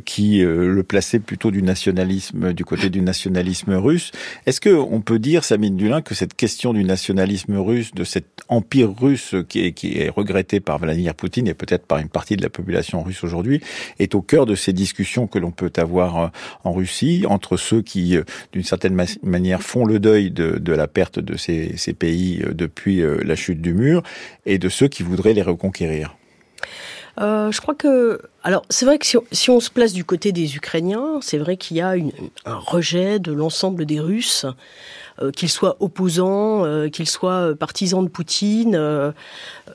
qui 0.05 0.41
le 0.41 0.83
plaçaient 0.83 1.21
plutôt 1.21 1.51
du 1.51 1.63
nationalisme, 1.63 2.53
du 2.53 2.65
côté 2.65 2.91
du 2.91 3.01
nationalisme 3.01 3.75
russe. 3.75 4.11
Est-ce 4.47 4.61
que 4.61 4.71
on 4.71 5.01
peut 5.01 5.19
dire, 5.19 5.45
Samine 5.45 5.77
Dulin, 5.77 6.03
que 6.03 6.15
cette 6.15 6.35
question 6.43 6.73
du 6.73 6.83
nationalisme 6.83 7.57
russe, 7.57 7.95
de 7.95 8.03
cet 8.03 8.25
empire 8.49 8.93
russe 9.01 9.37
qui 9.49 9.61
est, 9.65 10.09
regretté 10.09 10.59
par 10.59 10.81
Vladimir 10.81 11.15
Poutine 11.15 11.47
et 11.47 11.55
peut-être 11.55 11.87
par 11.87 11.99
une 11.99 12.09
partie 12.09 12.35
de 12.35 12.43
la 12.43 12.49
population 12.49 13.01
russe 13.01 13.23
aujourd'hui, 13.23 13.61
est 14.01 14.17
au 14.17 14.23
cœur 14.23 14.45
de 14.45 14.57
ces 14.57 14.73
discussions 14.73 15.29
que 15.29 15.39
l'on 15.39 15.53
peut 15.53 15.71
avoir 15.77 16.19
euh, 16.19 16.27
en 16.65 16.73
Russie 16.73 17.27
entre 17.29 17.57
ceux 17.57 17.81
qui, 17.81 18.17
euh, 18.17 18.25
d'une 18.53 18.65
certaine 18.65 19.01
manière, 19.23 19.63
font 19.63 19.85
le 19.85 20.01
deuil 20.01 20.33
de, 20.33 20.73
la 20.73 20.89
perte 20.89 21.21
de 21.21 21.37
ces, 21.37 21.77
pays 21.97 22.43
euh, 22.43 22.53
depuis 22.53 23.05
la 23.23 23.37
chute 23.37 23.63
du 23.63 23.73
mur 23.73 24.03
et 24.45 24.59
de 24.59 24.69
ceux 24.69 24.89
qui 24.89 25.05
voudraient 25.05 25.35
les 25.35 25.43
reconquérir. 25.43 26.17
Je 27.19 27.61
crois 27.61 27.77
que, 27.77 28.21
alors 28.45 28.65
c'est 28.71 28.85
vrai 28.85 28.99
que 28.99 29.07
si 29.07 29.51
on, 29.51 29.61
se 29.61 29.71
place 29.71 29.93
du 29.93 30.05
côté 30.05 30.33
des 30.33 30.57
Ukrainiens, 30.57 31.21
c'est 31.21 31.39
vrai 31.39 31.57
qu'il 31.57 31.77
y 31.77 31.81
a 31.81 31.95
un 32.45 32.55
rejet 32.57 33.21
de 33.21 33.33
l'ensemble 33.33 33.87
des 33.87 34.01
Russes, 34.01 34.47
euh, 35.21 35.31
qu'ils 35.31 35.49
soient 35.49 35.77
opposants, 35.79 36.65
euh, 36.65 36.89
qu'ils 36.89 37.09
soient 37.09 37.55
partisans 37.55 38.05
de 38.05 38.09
Poutine, 38.09 38.75
euh, 38.75 39.13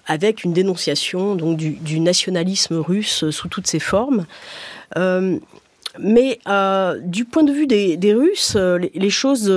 avec 0.05 0.43
une 0.43 0.51
dénonciation 0.51 1.35
donc 1.35 1.57
du, 1.57 1.99
nationalisme 1.99 2.75
russe 2.75 3.29
sous 3.29 3.47
toutes 3.47 3.67
ses 3.67 3.79
formes. 3.79 4.25
Euh, 4.97 5.39
mais 5.99 6.39
du 7.03 7.25
point 7.25 7.43
de 7.43 7.51
vue 7.51 7.67
des, 7.67 8.13
Russes, 8.13 8.55
les, 8.55 9.09
choses 9.09 9.51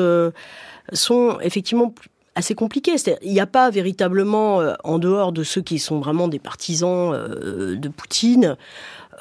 sont 0.92 1.38
effectivement 1.42 1.92
assez 2.34 2.54
compliqué. 2.54 2.92
Il 3.22 3.32
n'y 3.32 3.40
a 3.40 3.46
pas 3.46 3.70
véritablement, 3.70 4.60
euh, 4.60 4.74
en 4.84 4.98
dehors 4.98 5.32
de 5.32 5.42
ceux 5.42 5.62
qui 5.62 5.78
sont 5.78 5.98
vraiment 5.98 6.28
des 6.28 6.38
partisans 6.38 7.12
euh, 7.12 7.76
de 7.76 7.88
Poutine, 7.88 8.56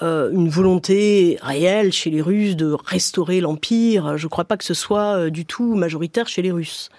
euh, 0.01 0.31
une 0.31 0.49
volonté 0.49 1.37
réelle 1.41 1.91
chez 1.91 2.09
les 2.09 2.21
Russes 2.21 2.55
de 2.55 2.75
restaurer 2.85 3.41
l'empire. 3.41 4.17
Je 4.17 4.25
ne 4.25 4.29
crois 4.29 4.45
pas 4.45 4.57
que 4.57 4.63
ce 4.63 4.73
soit 4.73 5.29
du 5.29 5.45
tout 5.45 5.75
majoritaire 5.75 6.27
chez 6.27 6.41
les 6.41 6.51
Russes. 6.51 6.89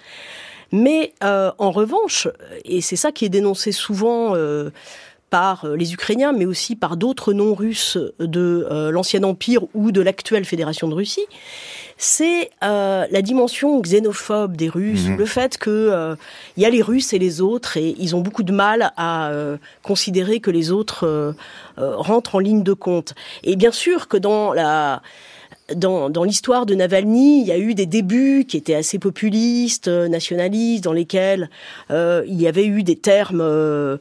Mais 0.73 1.15
en 1.23 1.73
revanche, 1.73 2.29
et 2.65 2.81
c'est 2.81 2.95
ça 2.95 3.11
qui 3.11 3.25
est 3.25 3.31
dénoncé 3.31 3.73
souvent 3.73 4.37
par 5.29 5.67
les 5.67 5.95
Ukrainiens, 5.95 6.33
mais 6.33 6.47
aussi 6.47 6.77
par 6.77 6.97
d'autres 6.97 7.33
non-russes 7.33 7.99
de 8.21 8.69
l'ancien 8.93 9.25
empire 9.25 9.63
ou 9.75 9.91
de 9.91 10.01
l'actuelle 10.01 10.45
fédération 10.45 10.87
de 10.87 10.95
Russie, 10.95 11.27
c'est 12.03 12.51
euh, 12.65 13.07
la 13.11 13.21
dimension 13.21 13.79
xénophobe 13.79 14.57
des 14.57 14.71
Russes, 14.71 15.07
mmh. 15.07 15.17
le 15.17 15.27
fait 15.27 15.59
que 15.59 15.69
euh, 15.69 16.17
il 16.57 16.63
y 16.63 16.67
a 16.67 16.71
les 16.71 16.81
Russes 16.81 17.13
et 17.13 17.19
les 17.19 17.43
autres, 17.43 17.77
et 17.77 17.95
ils 17.99 18.17
ont 18.17 18.21
beaucoup 18.21 18.43
de 18.43 18.53
mal 18.53 18.91
à 18.97 19.29
euh, 19.29 19.59
considérer 19.83 20.41
que 20.41 20.51
les 20.51 20.71
autres 20.71 21.07
euh, 21.07 21.33
euh, 21.79 21.95
rentrent 21.97 22.37
en 22.37 22.39
ligne 22.39 22.63
de 22.63 22.73
compte. 22.73 23.15
Et 23.45 23.55
bien 23.55 23.71
sûr 23.71 24.09
que 24.09 24.17
dans 24.17 24.55
la 24.55 25.03
dans, 25.77 26.11
dans 26.11 26.25
l'histoire 26.25 26.65
de 26.67 26.75
Navalny, 26.75 27.43
il 27.43 27.47
y 27.47 27.53
a 27.53 27.59
eu 27.59 27.75
des 27.75 27.87
débuts 27.87 28.45
qui 28.49 28.57
étaient 28.57 28.75
assez 28.75 28.99
populistes, 28.99 29.87
nationalistes, 29.87 30.83
dans 30.83 30.93
lesquels 30.93 31.49
il 31.91 32.41
y 32.41 32.49
avait 32.49 32.67
eu 32.67 32.83
des 32.83 32.97
termes 32.97 33.41
euh, 33.41 33.99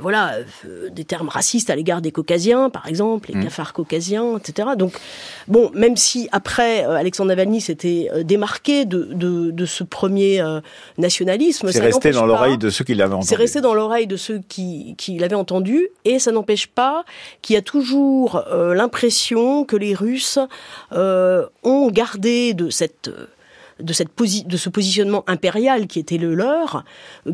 voilà, 0.00 0.36
euh, 0.66 0.90
des 0.90 1.04
termes 1.04 1.28
racistes 1.28 1.70
à 1.70 1.76
l'égard 1.76 2.00
des 2.00 2.12
caucasiens, 2.12 2.70
par 2.70 2.86
exemple, 2.86 3.30
les 3.30 3.38
mmh. 3.38 3.44
cafards 3.44 3.72
caucasiens, 3.72 4.36
etc. 4.36 4.68
Donc, 4.76 4.92
bon, 5.48 5.70
même 5.74 5.96
si 5.96 6.28
après 6.32 6.84
euh, 6.84 6.90
Alexandre 6.96 7.28
Navalny 7.28 7.60
s'était 7.60 8.08
euh, 8.12 8.22
démarqué 8.22 8.84
de, 8.84 9.04
de, 9.12 9.50
de, 9.50 9.66
ce 9.66 9.84
premier 9.84 10.40
euh, 10.40 10.60
nationalisme, 10.98 11.70
c'est 11.72 11.80
resté 11.80 12.10
dans 12.10 12.26
l'oreille 12.26 12.58
de 12.58 12.70
ceux 12.70 12.84
qui 12.84 12.94
l'avaient 12.94 13.14
entendu. 13.14 13.28
C'est 13.28 13.36
resté 13.36 13.60
dans 13.60 13.74
l'oreille 13.74 14.06
de 14.06 14.16
ceux 14.16 14.40
qui, 14.48 14.94
qui 14.96 15.18
l'avaient 15.18 15.34
entendu, 15.34 15.88
et 16.04 16.18
ça 16.18 16.32
n'empêche 16.32 16.66
pas 16.66 17.04
qu'il 17.42 17.54
y 17.54 17.58
a 17.58 17.62
toujours 17.62 18.42
l'impression 18.50 19.64
que 19.64 19.76
les 19.76 19.94
Russes 19.94 20.38
ont 20.92 21.90
gardé 21.90 22.54
de 22.54 22.70
cette 22.70 23.10
de, 23.80 23.92
cette 23.92 24.10
de 24.46 24.56
ce 24.56 24.68
positionnement 24.68 25.24
impérial 25.26 25.86
qui 25.86 25.98
était 25.98 26.18
le 26.18 26.34
leur, 26.34 26.84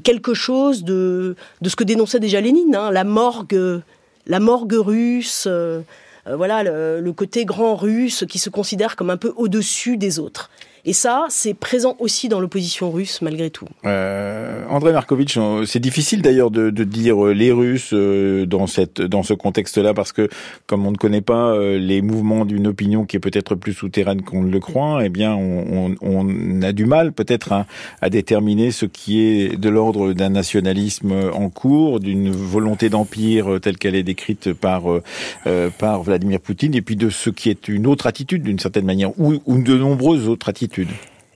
quelque 0.03 0.35
chose 0.35 0.85
de, 0.85 1.37
de 1.61 1.69
ce 1.69 1.77
que 1.77 1.85
dénonçait 1.85 2.21
déjà 2.21 2.41
Lénine, 2.41 2.75
hein, 2.75 2.91
la 2.91 3.05
morgue, 3.05 3.83
la 4.27 4.41
morgue 4.41 4.75
russe, 4.75 5.45
euh, 5.47 5.83
euh, 6.27 6.37
voilà 6.37 6.63
le, 6.63 7.01
le, 7.01 7.13
côté 7.13 7.45
grand 7.45 7.75
russe 7.77 8.25
qui 8.29 8.39
se 8.39 8.51
considère 8.51 8.97
comme 8.97 9.11
un 9.11 9.17
peu 9.17 9.33
au-dessus 9.37 9.97
des 9.97 10.19
autres. 10.19 10.51
Et 10.85 10.95
ça, 10.95 11.27
c'est 11.29 11.55
présent 11.55 11.95
aussi 12.01 12.29
dans 12.29 12.41
l'opposition 12.41 12.91
russe, 12.91 13.23
malgré 13.23 13.51
tout. 13.51 13.69
Euh, 13.85 14.65
André 14.69 14.93
Markovitch, 14.93 15.39
c'est 15.65 15.79
difficile 15.79 16.23
d'ailleurs 16.23 16.51
de, 16.51 16.71
de, 16.71 16.83
dire 16.83 17.25
euh, 17.25 17.33
les 17.33 17.53
Russes 17.53 17.91
euh, 17.93 18.47
dans, 18.47 18.67
cette, 18.67 19.01
dans 19.01 19.23
ce 19.23 19.33
contexte-là, 19.33 19.95
parce 19.95 20.11
que 20.11 20.29
comme 20.67 20.85
on 20.85 20.91
ne 20.91 20.97
connaît 20.97 21.21
pas 21.21 21.53
euh, 21.53 21.79
les 21.79 22.03
mouvements 22.03 22.45
d'une 22.45 22.67
opinion 22.67 23.05
qui 23.05 23.17
est 23.17 23.21
peut-être 23.21 23.55
plus 23.55 23.75
souterraine 23.75 24.23
qu'on 24.23 24.43
ne 24.43 24.51
le 24.51 24.59
croit, 24.59 25.05
eh 25.05 25.09
bien, 25.09 25.37
on, 25.37 25.67
on, 25.71 25.95
on 26.03 26.63
a 26.63 26.73
du 26.73 26.85
mal 26.85 27.13
peut-être 27.13 27.53
à, 27.53 27.67
à, 28.01 28.11
déterminer 28.11 28.73
ce 28.73 28.87
qui 28.87 29.21
est 29.21 29.57
de 29.57 29.69
l'ordre 29.69 30.15
d'un 30.15 30.31
nationalisme 30.31 31.31
en 31.33 31.49
cours, 31.49 32.01
d'une 32.01 32.33
volonté 32.33 32.89
d'empire 32.89 33.61
telle 33.63 33.79
qu'elle 33.79 33.95
est 33.95 34.03
décrite 34.03 34.53
par, 34.53 34.83
euh, 34.91 35.71
par 35.79 36.03
Vladimir 36.03 36.41
Poutine, 36.41 36.75
et 36.75 36.83
puis 36.83 36.97
de 36.97 37.09
ce 37.09 37.31
qui 37.31 37.51
est 37.51 37.69
une 37.69 37.87
autre 37.87 38.09
attitude 38.09 38.43
d'une 38.43 38.59
certaine 38.59 38.85
manière, 38.85 39.17
ou, 39.21 39.35
ou 39.47 39.63
de 39.63 39.77
nombreuses 39.77 40.27
autres 40.27 40.49
attitudes 40.49 40.72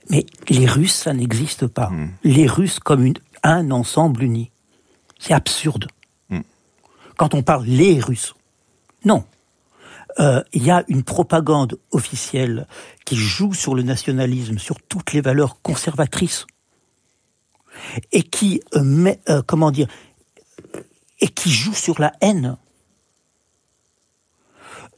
mais 0.09 0.25
les 0.49 0.65
Russes, 0.65 0.95
ça 0.95 1.13
n'existe 1.13 1.67
pas. 1.67 1.89
Mmh. 1.89 2.11
Les 2.23 2.47
Russes 2.47 2.79
comme 2.79 3.05
une, 3.05 3.15
un 3.43 3.71
ensemble 3.71 4.23
uni. 4.23 4.51
C'est 5.19 5.33
absurde. 5.33 5.87
Mmh. 6.29 6.39
Quand 7.17 7.33
on 7.33 7.43
parle 7.43 7.65
les 7.65 7.99
Russes. 7.99 8.33
Non. 9.03 9.25
Il 10.19 10.25
euh, 10.25 10.41
y 10.53 10.71
a 10.71 10.83
une 10.87 11.03
propagande 11.03 11.77
officielle 11.91 12.67
qui 13.05 13.15
joue 13.15 13.53
sur 13.53 13.75
le 13.75 13.83
nationalisme, 13.83 14.57
sur 14.57 14.81
toutes 14.81 15.13
les 15.13 15.21
valeurs 15.21 15.61
conservatrices, 15.61 16.47
et 18.11 18.23
qui 18.23 18.61
euh, 18.73 18.81
met, 18.81 19.19
euh, 19.29 19.43
comment 19.45 19.69
dire, 19.69 19.87
et 21.19 21.27
qui 21.27 21.51
joue 21.51 21.73
sur 21.73 22.01
la 22.01 22.13
haine. 22.21 22.57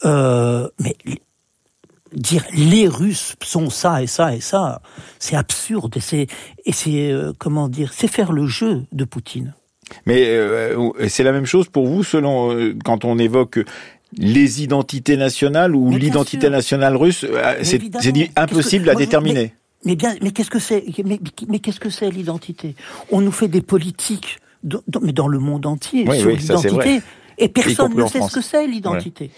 Mais 0.05 0.95
dire 2.13 2.45
les 2.53 2.87
Russes 2.87 3.35
sont 3.43 3.69
ça 3.69 4.01
et 4.01 4.07
ça 4.07 4.35
et 4.35 4.41
ça, 4.41 4.81
c'est 5.19 5.35
absurde 5.35 5.95
et 5.97 6.01
c'est 6.01 6.27
et 6.65 6.71
c'est 6.71 7.11
euh, 7.11 7.33
comment 7.37 7.67
dire, 7.69 7.91
c'est 7.93 8.07
faire 8.07 8.31
le 8.31 8.47
jeu 8.47 8.83
de 8.91 9.05
Poutine. 9.05 9.53
Mais 10.05 10.27
euh, 10.27 10.91
c'est 11.07 11.23
la 11.23 11.31
même 11.31 11.45
chose 11.45 11.67
pour 11.67 11.87
vous 11.87 12.03
selon 12.03 12.53
euh, 12.53 12.75
quand 12.83 13.05
on 13.05 13.17
évoque 13.17 13.59
les 14.17 14.63
identités 14.63 15.17
nationales 15.17 15.75
ou 15.75 15.95
l'identité 15.95 16.49
nationale 16.49 16.95
russe, 16.95 17.25
euh, 17.27 17.59
c'est 17.61 17.81
impossible 18.35 18.85
que, 18.85 18.91
à 18.91 18.95
déterminer. 18.95 19.53
Mais, 19.85 19.91
mais, 19.91 19.95
bien, 19.95 20.15
mais 20.21 20.31
qu'est-ce 20.31 20.49
que 20.49 20.59
c'est 20.59 20.83
mais, 21.05 21.19
mais 21.47 21.59
qu'est-ce 21.59 21.79
que 21.79 21.89
c'est 21.89 22.09
l'identité? 22.09 22.75
On 23.11 23.21
nous 23.21 23.31
fait 23.31 23.47
des 23.47 23.61
politiques, 23.61 24.39
dans, 24.63 24.81
mais 25.01 25.13
dans 25.13 25.27
le 25.27 25.39
monde 25.39 25.65
entier, 25.65 26.05
oui, 26.07 26.19
sur 26.19 26.27
oui, 26.27 26.37
l'identité, 26.37 27.01
et 27.37 27.49
personne 27.49 27.95
ne 27.95 28.07
sait 28.07 28.21
ce 28.21 28.33
que 28.33 28.41
c'est 28.41 28.67
l'identité. 28.67 29.25
Ouais. 29.25 29.31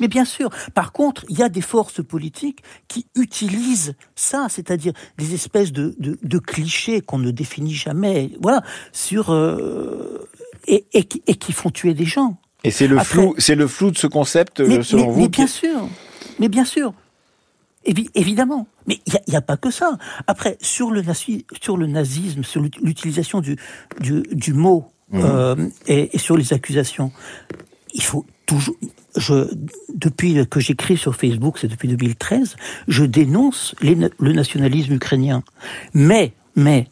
Mais 0.00 0.08
bien 0.08 0.24
sûr. 0.24 0.50
Par 0.74 0.92
contre, 0.92 1.24
il 1.28 1.38
y 1.38 1.42
a 1.42 1.48
des 1.48 1.60
forces 1.60 2.02
politiques 2.02 2.60
qui 2.88 3.06
utilisent 3.14 3.94
ça, 4.14 4.46
c'est-à-dire 4.48 4.92
des 5.18 5.34
espèces 5.34 5.72
de, 5.72 5.94
de, 5.98 6.18
de 6.22 6.38
clichés 6.38 7.00
qu'on 7.00 7.18
ne 7.18 7.30
définit 7.30 7.74
jamais, 7.74 8.30
voilà, 8.40 8.62
sur 8.92 9.30
euh, 9.30 10.28
et, 10.66 10.86
et, 10.92 11.08
et, 11.26 11.34
qui 11.34 11.52
font 11.52 11.70
tuer 11.70 11.94
des 11.94 12.04
gens. 12.04 12.38
Et 12.64 12.70
c'est 12.70 12.88
le 12.88 12.98
Après, 12.98 13.14
flou, 13.14 13.34
c'est 13.38 13.54
le 13.54 13.66
flou 13.66 13.90
de 13.90 13.98
ce 13.98 14.06
concept, 14.06 14.60
mais, 14.60 14.82
selon 14.82 15.06
mais, 15.06 15.12
vous. 15.12 15.20
Mais 15.20 15.28
bien 15.28 15.46
sûr, 15.46 15.88
mais 16.38 16.48
bien 16.48 16.64
sûr. 16.64 16.92
Évi 17.84 18.10
évidemment, 18.14 18.66
mais 18.86 19.00
il 19.06 19.14
n'y 19.28 19.34
a, 19.36 19.38
a, 19.38 19.40
pas 19.40 19.56
que 19.56 19.70
ça. 19.70 19.96
Après, 20.26 20.58
sur 20.60 20.90
le, 20.90 21.02
sur 21.60 21.76
le 21.76 21.86
nazisme, 21.86 22.42
sur 22.42 22.60
l'utilisation 22.60 23.40
du, 23.40 23.56
du, 24.00 24.22
du, 24.32 24.52
mot 24.52 24.90
mmh. 25.10 25.20
euh, 25.22 25.68
et, 25.86 26.14
et 26.14 26.18
sur 26.18 26.36
les 26.36 26.52
accusations, 26.52 27.12
il 27.94 28.02
faut 28.02 28.26
toujours, 28.46 28.76
je, 29.16 29.48
depuis 29.94 30.46
que 30.48 30.60
j'écris 30.60 30.96
sur 30.96 31.16
Facebook, 31.16 31.58
c'est 31.58 31.68
depuis 31.68 31.88
2013, 31.88 32.56
je 32.88 33.04
dénonce 33.04 33.74
le 33.80 34.32
nationalisme 34.32 34.94
ukrainien. 34.94 35.42
Mais, 35.94 36.32
mais, 36.56 36.88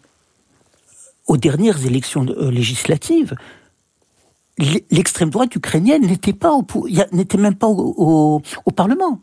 aux 1.27 1.37
dernières 1.37 1.85
élections 1.85 2.27
euh, 2.27 2.51
législatives, 2.51 3.35
l'extrême 4.91 5.31
droite 5.31 5.55
ukrainienne 5.55 6.03
n'était 6.07 6.33
pas 6.33 6.53
n'était 7.13 7.39
même 7.39 7.57
pas 7.57 7.67
au, 7.67 8.41
Parlement. 8.75 9.21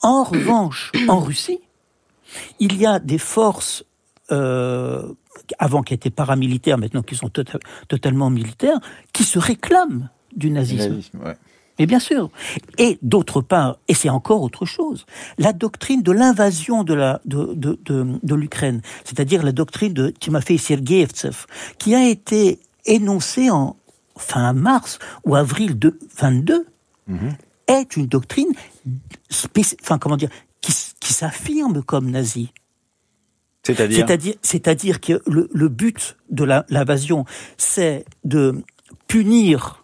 En 0.00 0.24
revanche, 0.24 0.92
en 1.08 1.20
Russie, 1.20 1.60
il 2.60 2.76
y 2.78 2.86
a 2.86 2.98
des 2.98 3.18
forces 3.18 3.84
avant 5.58 5.82
qui 5.82 5.94
étaient 5.94 6.10
paramilitaires, 6.10 6.78
maintenant 6.78 7.02
qui 7.02 7.16
sont 7.16 7.28
tota-, 7.28 7.58
totalement 7.88 8.30
militaires, 8.30 8.78
qui 9.12 9.24
se 9.24 9.38
réclament 9.38 10.08
du 10.36 10.50
nazisme. 10.50 11.00
Mais 11.78 11.86
bien 11.86 11.98
sûr. 11.98 12.30
Et 12.78 12.98
d'autre 13.02 13.40
part, 13.40 13.78
et 13.88 13.94
c'est 13.94 14.10
encore 14.10 14.42
autre 14.42 14.66
chose, 14.66 15.06
la 15.38 15.52
doctrine 15.52 16.02
de 16.02 16.12
l'invasion 16.12 16.84
de 16.84 16.94
la 16.94 17.20
de, 17.24 17.54
de, 17.54 17.78
de, 17.84 18.34
l'Ukraine, 18.34 18.82
c'est-à-dire 19.04 19.42
la 19.42 19.52
doctrine 19.52 19.92
de 19.92 20.10
Timofey 20.10 20.58
Sergeyevtsev, 20.58 21.46
qui 21.78 21.94
a 21.94 22.06
été 22.06 22.58
énoncée 22.84 23.50
en 23.50 23.76
fin 24.16 24.52
mars 24.52 24.98
ou 25.24 25.34
avril 25.34 25.78
de 25.78 25.98
22, 26.18 26.66
mhm. 27.08 27.36
est 27.68 27.96
une 27.96 28.06
doctrine, 28.06 28.52
enfin 29.82 29.98
comment 29.98 30.16
dire, 30.16 30.30
qui, 30.60 30.72
qui 31.00 31.12
s'affirme 31.12 31.82
comme 31.82 32.10
nazie. 32.10 32.52
C'est-à-dire 33.62 34.34
C'est-à-dire 34.42 35.00
que 35.00 35.22
le, 35.26 35.48
le, 35.52 35.68
but 35.68 36.16
de 36.30 36.44
l'invasion, 36.44 37.24
c'est 37.56 38.04
de 38.24 38.60
punir 39.06 39.81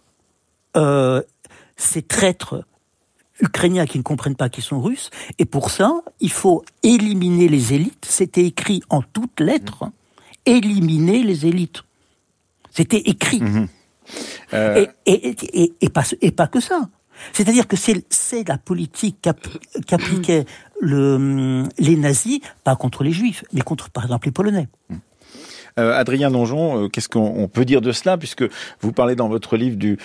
euh, 0.77 1.23
ces 1.77 2.03
traîtres 2.03 2.65
ukrainiens 3.41 3.87
qui 3.87 3.99
ne 3.99 4.03
comprennent 4.03 4.37
pas 4.37 4.49
qu'ils 4.49 4.65
sont 4.65 4.81
russes, 4.81 5.11
et 5.39 5.45
pour 5.45 5.71
ça, 5.71 6.01
il 6.21 6.31
faut 6.31 6.65
éliminer 6.83 7.49
les 7.49 7.73
élites. 7.73 8.05
C'était 8.09 8.45
écrit 8.45 8.83
en 8.89 9.03
toutes 9.03 9.41
lettres, 9.41 9.85
hein. 9.85 9.93
éliminer 10.45 11.23
les 11.23 11.47
élites. 11.47 11.83
C'était 12.71 12.99
écrit. 12.99 13.41
Mhm. 13.41 13.69
Euh. 14.55 14.87
Et, 15.07 15.13
et, 15.13 15.73
et, 15.81 15.89
pas, 15.91 16.05
et 16.21 16.31
pas 16.31 16.47
que 16.47 16.61
ça. 16.61 16.89
C'est-à-dire 17.33 17.67
que 17.67 17.77
c'est 17.77 18.49
la 18.49 18.59
politique 18.59 19.29
qu'appliquaient 19.87 20.47
le, 20.81 21.65
les 21.79 21.97
nazis, 21.97 22.41
pas 22.65 22.77
contre 22.77 23.03
les 23.03 23.13
juifs, 23.13 23.45
mais 23.53 23.61
contre, 23.61 23.91
par 23.91 24.05
exemple, 24.05 24.27
les 24.27 24.33
Polonais. 24.33 24.69
Mhm. 24.89 25.01
Euh, 25.79 25.99
Adrien 25.99 26.31
Donjon, 26.31 26.85
euh, 26.85 26.89
qu'est-ce 26.89 27.09
qu'on 27.09 27.49
peut 27.49 27.65
dire 27.65 27.81
de 27.81 27.93
cela, 27.93 28.19
puisque 28.19 28.45
vous 28.81 28.93
parlez 28.93 29.15
dans 29.15 29.29
votre 29.29 29.57
livre 29.57 29.77
du, 29.77 29.99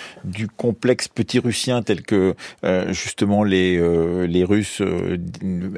complexe 0.56 1.08
petit-russien 1.08 1.82
tel 1.82 2.02
que 2.02 2.34
euh, 2.64 2.92
justement 2.92 3.42
les, 3.42 3.78
les 4.26 4.44
Russes, 4.44 4.82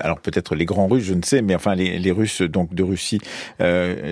alors 0.00 0.20
peut-être 0.20 0.54
les 0.54 0.64
grands 0.64 0.86
Russes, 0.88 1.04
je 1.04 1.14
ne 1.14 1.22
sais, 1.22 1.40
mais 1.40 1.54
enfin 1.54 1.74
les, 1.74 1.98
les 1.98 2.10
Russes 2.10 2.42
donc 2.42 2.74
de 2.74 2.82
Russie 2.82 3.20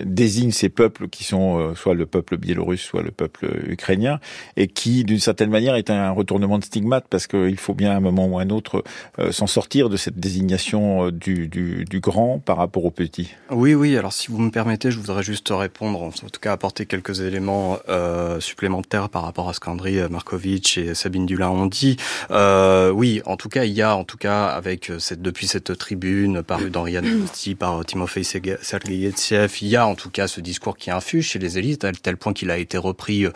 désignent 0.07 0.53
ces 0.53 0.69
peuples 0.69 1.09
qui 1.09 1.25
sont 1.25 1.75
soit 1.75 1.95
le 1.95 2.07
peuple 2.07 2.37
biélorusse, 2.37 2.81
soit 2.81 3.03
le 3.03 3.11
peuple 3.11 3.49
ukrainien, 3.69 4.21
et 4.57 4.69
qui 4.69 5.05
d'une 5.05 5.19
certaine 5.19 5.51
manière 5.51 5.75
est 5.75 5.91
un 5.91 6.11
retournement 6.11 6.59
de 6.59 6.65
stigmate, 6.65 7.07
parce 7.11 7.27
qu'il 7.27 7.59
faut 7.59 7.75
bien 7.75 7.91
à 7.91 7.97
un 7.97 8.01
moment 8.01 8.27
ou 8.27 8.39
à 8.39 8.43
un 8.43 8.51
autre 8.51 8.85
s'en 9.31 9.47
sortir 9.47 9.89
de 9.89 9.97
cette 9.97 10.19
désignation 10.19 11.11
du, 11.11 11.49
du, 11.49 11.85
du 11.85 12.01
grand 12.01 12.39
par 12.39 12.57
rapport 12.57 12.85
au 12.85 12.91
petit. 12.91 13.35
Oui, 13.51 13.75
oui, 13.75 13.97
alors 13.97 14.13
si 14.13 14.29
vous 14.31 14.39
me 14.39 14.51
permettez, 14.51 14.91
je 14.91 14.99
voudrais 14.99 15.23
juste 15.23 15.49
répondre 15.51 15.74
en 15.81 16.11
tout 16.11 16.41
cas 16.41 16.53
apporter 16.53 16.87
quelques 16.87 17.21
éléments 17.21 17.79
euh, 17.89 18.41
supplémentaires 18.41 19.09
par 19.09 19.23
rapport 19.23 19.49
à 19.49 19.55
ce 19.55 19.61
qu'André 19.61 20.09
Markovitch 20.09 20.79
et 20.79 20.95
Sabine 20.95 21.27
Dulin 21.27 21.51
ont 21.51 21.67
dit. 21.67 21.97
Euh, 22.31 22.91
oui, 22.91 23.23
en 23.27 23.37
tout 23.37 23.49
cas, 23.49 23.65
il 23.65 23.73
y 23.73 23.83
a, 23.83 23.97
en 23.97 24.05
tout 24.05 24.17
cas, 24.17 24.47
avec 24.47 24.93
cette, 24.99 25.23
depuis 25.23 25.47
cette 25.47 25.77
tribune 25.77 26.43
parue 26.43 26.71
d'Henri 26.71 26.97
Anosti 26.97 27.55
par 27.57 27.85
Timofey 27.85 28.23
Sergeyevtsev, 28.25 29.59
il 29.63 29.69
y 29.69 29.77
a 29.77 29.87
en 29.87 29.95
tout 29.95 30.11
cas 30.11 30.29
ce 30.29 30.41
discours 30.41 30.77
qui 30.77 30.91
infuse 30.91 31.25
chez 31.25 31.39
les 31.39 31.59
élites, 31.59 31.85
à 31.85 31.93
tel 31.93 32.17
point 32.17 32.33
qu'il 32.33 32.51
a 32.51 32.59
été 32.59 32.79
repris 32.79 33.27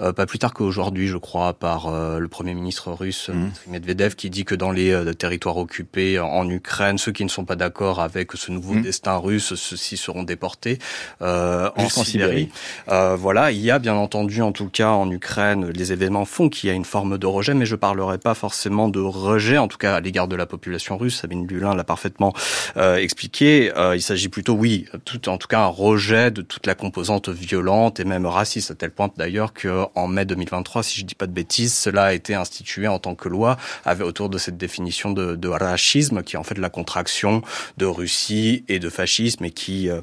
euh, 0.00 0.12
pas 0.12 0.26
plus 0.26 0.38
tard 0.38 0.54
qu'aujourd'hui, 0.54 1.08
je 1.08 1.16
crois, 1.16 1.54
par 1.54 1.86
euh, 1.86 2.18
le 2.18 2.28
Premier 2.28 2.54
ministre 2.54 2.92
russe 2.92 3.28
mmh. 3.28 3.50
Medvedev, 3.68 4.14
qui 4.14 4.30
dit 4.30 4.44
que 4.44 4.54
dans 4.54 4.70
les 4.70 4.90
euh, 4.90 5.12
territoires 5.12 5.56
occupés 5.56 6.18
en 6.18 6.48
Ukraine, 6.48 6.98
ceux 6.98 7.12
qui 7.12 7.24
ne 7.24 7.28
sont 7.28 7.44
pas 7.44 7.56
d'accord 7.56 8.00
avec 8.00 8.32
ce 8.32 8.50
nouveau 8.50 8.74
mmh. 8.74 8.82
destin 8.82 9.16
russe, 9.16 9.54
ceux-ci 9.54 9.96
seront 9.96 10.22
déportés. 10.22 10.78
Euh, 11.22 11.70
en 11.76 11.87
Sibérie. 11.90 12.48
Euh, 12.88 13.16
voilà, 13.16 13.50
il 13.52 13.60
y 13.60 13.70
a 13.70 13.78
bien 13.78 13.94
entendu, 13.94 14.42
en 14.42 14.52
tout 14.52 14.68
cas 14.68 14.90
en 14.90 15.10
Ukraine, 15.10 15.70
les 15.70 15.92
événements 15.92 16.24
font 16.24 16.48
qu'il 16.48 16.68
y 16.68 16.72
a 16.72 16.74
une 16.74 16.84
forme 16.84 17.18
de 17.18 17.26
rejet, 17.26 17.54
mais 17.54 17.66
je 17.66 17.76
parlerai 17.76 18.18
pas 18.18 18.34
forcément 18.34 18.88
de 18.88 19.00
rejet, 19.00 19.58
en 19.58 19.68
tout 19.68 19.78
cas 19.78 19.96
à 19.96 20.00
l'égard 20.00 20.28
de 20.28 20.36
la 20.36 20.46
population 20.46 20.96
russe. 20.96 21.20
Sabine 21.20 21.46
Lulin 21.46 21.74
l'a 21.74 21.84
parfaitement 21.84 22.32
euh, 22.76 22.96
expliqué. 22.96 23.72
Euh, 23.76 23.96
il 23.96 24.02
s'agit 24.02 24.28
plutôt, 24.28 24.54
oui, 24.54 24.86
tout, 25.04 25.28
en 25.28 25.38
tout 25.38 25.48
cas 25.48 25.60
un 25.60 25.66
rejet 25.66 26.30
de 26.30 26.42
toute 26.42 26.66
la 26.66 26.74
composante 26.74 27.28
violente 27.28 28.00
et 28.00 28.04
même 28.04 28.26
raciste, 28.26 28.70
à 28.70 28.74
tel 28.74 28.90
point 28.90 29.10
d'ailleurs 29.16 29.52
qu'en 29.52 30.08
mai 30.08 30.24
2023, 30.24 30.82
si 30.82 31.00
je 31.00 31.04
dis 31.04 31.14
pas 31.14 31.26
de 31.26 31.32
bêtises, 31.32 31.74
cela 31.74 32.04
a 32.04 32.12
été 32.12 32.34
institué 32.34 32.88
en 32.88 32.98
tant 32.98 33.14
que 33.14 33.28
loi 33.28 33.56
avec, 33.84 34.06
autour 34.06 34.28
de 34.28 34.38
cette 34.38 34.56
définition 34.56 35.10
de, 35.10 35.34
de 35.34 35.48
racisme, 35.48 36.22
qui 36.22 36.36
est 36.36 36.38
en 36.38 36.44
fait 36.44 36.58
la 36.58 36.70
contraction 36.70 37.42
de 37.76 37.86
Russie 37.86 38.64
et 38.68 38.78
de 38.78 38.90
fascisme 38.90 39.44
et 39.44 39.50
qui 39.50 39.88
euh, 39.88 40.00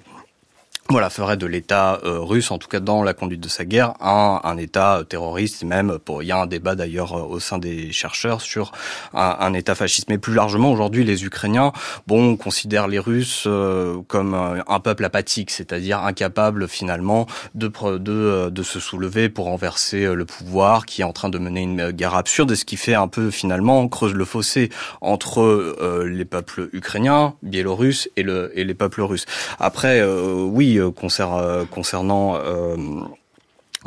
voilà, 0.92 1.10
ferait 1.10 1.36
de 1.36 1.48
l'État 1.48 2.00
euh, 2.04 2.20
russe, 2.20 2.52
en 2.52 2.60
tout 2.60 2.68
cas 2.68 2.80
dans 2.80 3.02
la 3.02 3.16
conduite 3.16 3.42
de 3.42 3.50
sa 3.50 3.66
guerre, 3.66 3.96
un, 4.02 4.40
un 4.44 4.56
État 4.58 5.02
terroriste. 5.10 5.64
Même 5.64 5.98
pour, 5.98 6.22
il 6.22 6.28
y 6.28 6.32
a 6.32 6.38
un 6.38 6.46
débat 6.46 6.76
d'ailleurs 6.76 7.18
euh, 7.18 7.24
au 7.24 7.40
sein 7.40 7.58
des 7.58 7.92
chercheurs 7.92 8.40
sur 8.40 8.72
un, 9.16 9.36
un, 9.40 9.54
État 9.56 9.74
fasciste. 9.74 10.10
Mais 10.10 10.20
plus 10.20 10.36
largement, 10.36 10.72
aujourd'hui, 10.72 11.04
les 11.04 11.26
Ukrainiens, 11.26 11.72
bon, 12.06 12.38
considèrent 12.38 12.88
les 12.88 13.00
Russes 13.00 13.46
euh, 13.48 13.98
comme 14.08 14.36
un 14.36 14.80
peuple 14.80 15.06
apathique, 15.06 15.50
c'est-à-dire 15.50 16.04
incapable 16.04 16.68
finalement 16.68 17.26
de, 17.56 17.72
de 17.98 18.50
de 18.50 18.64
se 18.64 18.80
soulever 18.80 19.28
pour 19.28 19.46
renverser 19.46 20.14
le 20.14 20.26
pouvoir, 20.26 20.86
qui 20.86 21.02
est 21.02 21.06
en 21.06 21.14
train 21.14 21.30
de 21.30 21.40
mener 21.40 21.62
une 21.62 21.90
guerre 21.92 22.14
absurde, 22.14 22.52
et 22.52 22.56
ce 22.56 22.64
qui 22.66 22.78
fait 22.78 22.94
un 22.94 23.08
peu 23.08 23.32
finalement 23.32 23.88
creuse 23.88 24.14
le 24.14 24.26
fossé 24.26 24.70
entre 25.02 26.06
les 26.06 26.26
peuples 26.26 26.70
ukrainiens, 26.74 27.34
biélorusses 27.42 28.08
et 28.18 28.24
le 28.24 28.52
et 28.58 28.64
les 28.64 28.76
peuples 28.76 29.02
russes. 29.02 29.26
Après, 29.60 30.04
oui 30.06 30.75
euh, 30.80 30.92
euh, 31.38 31.66
concernant 31.66 32.36
euh, 32.38 32.76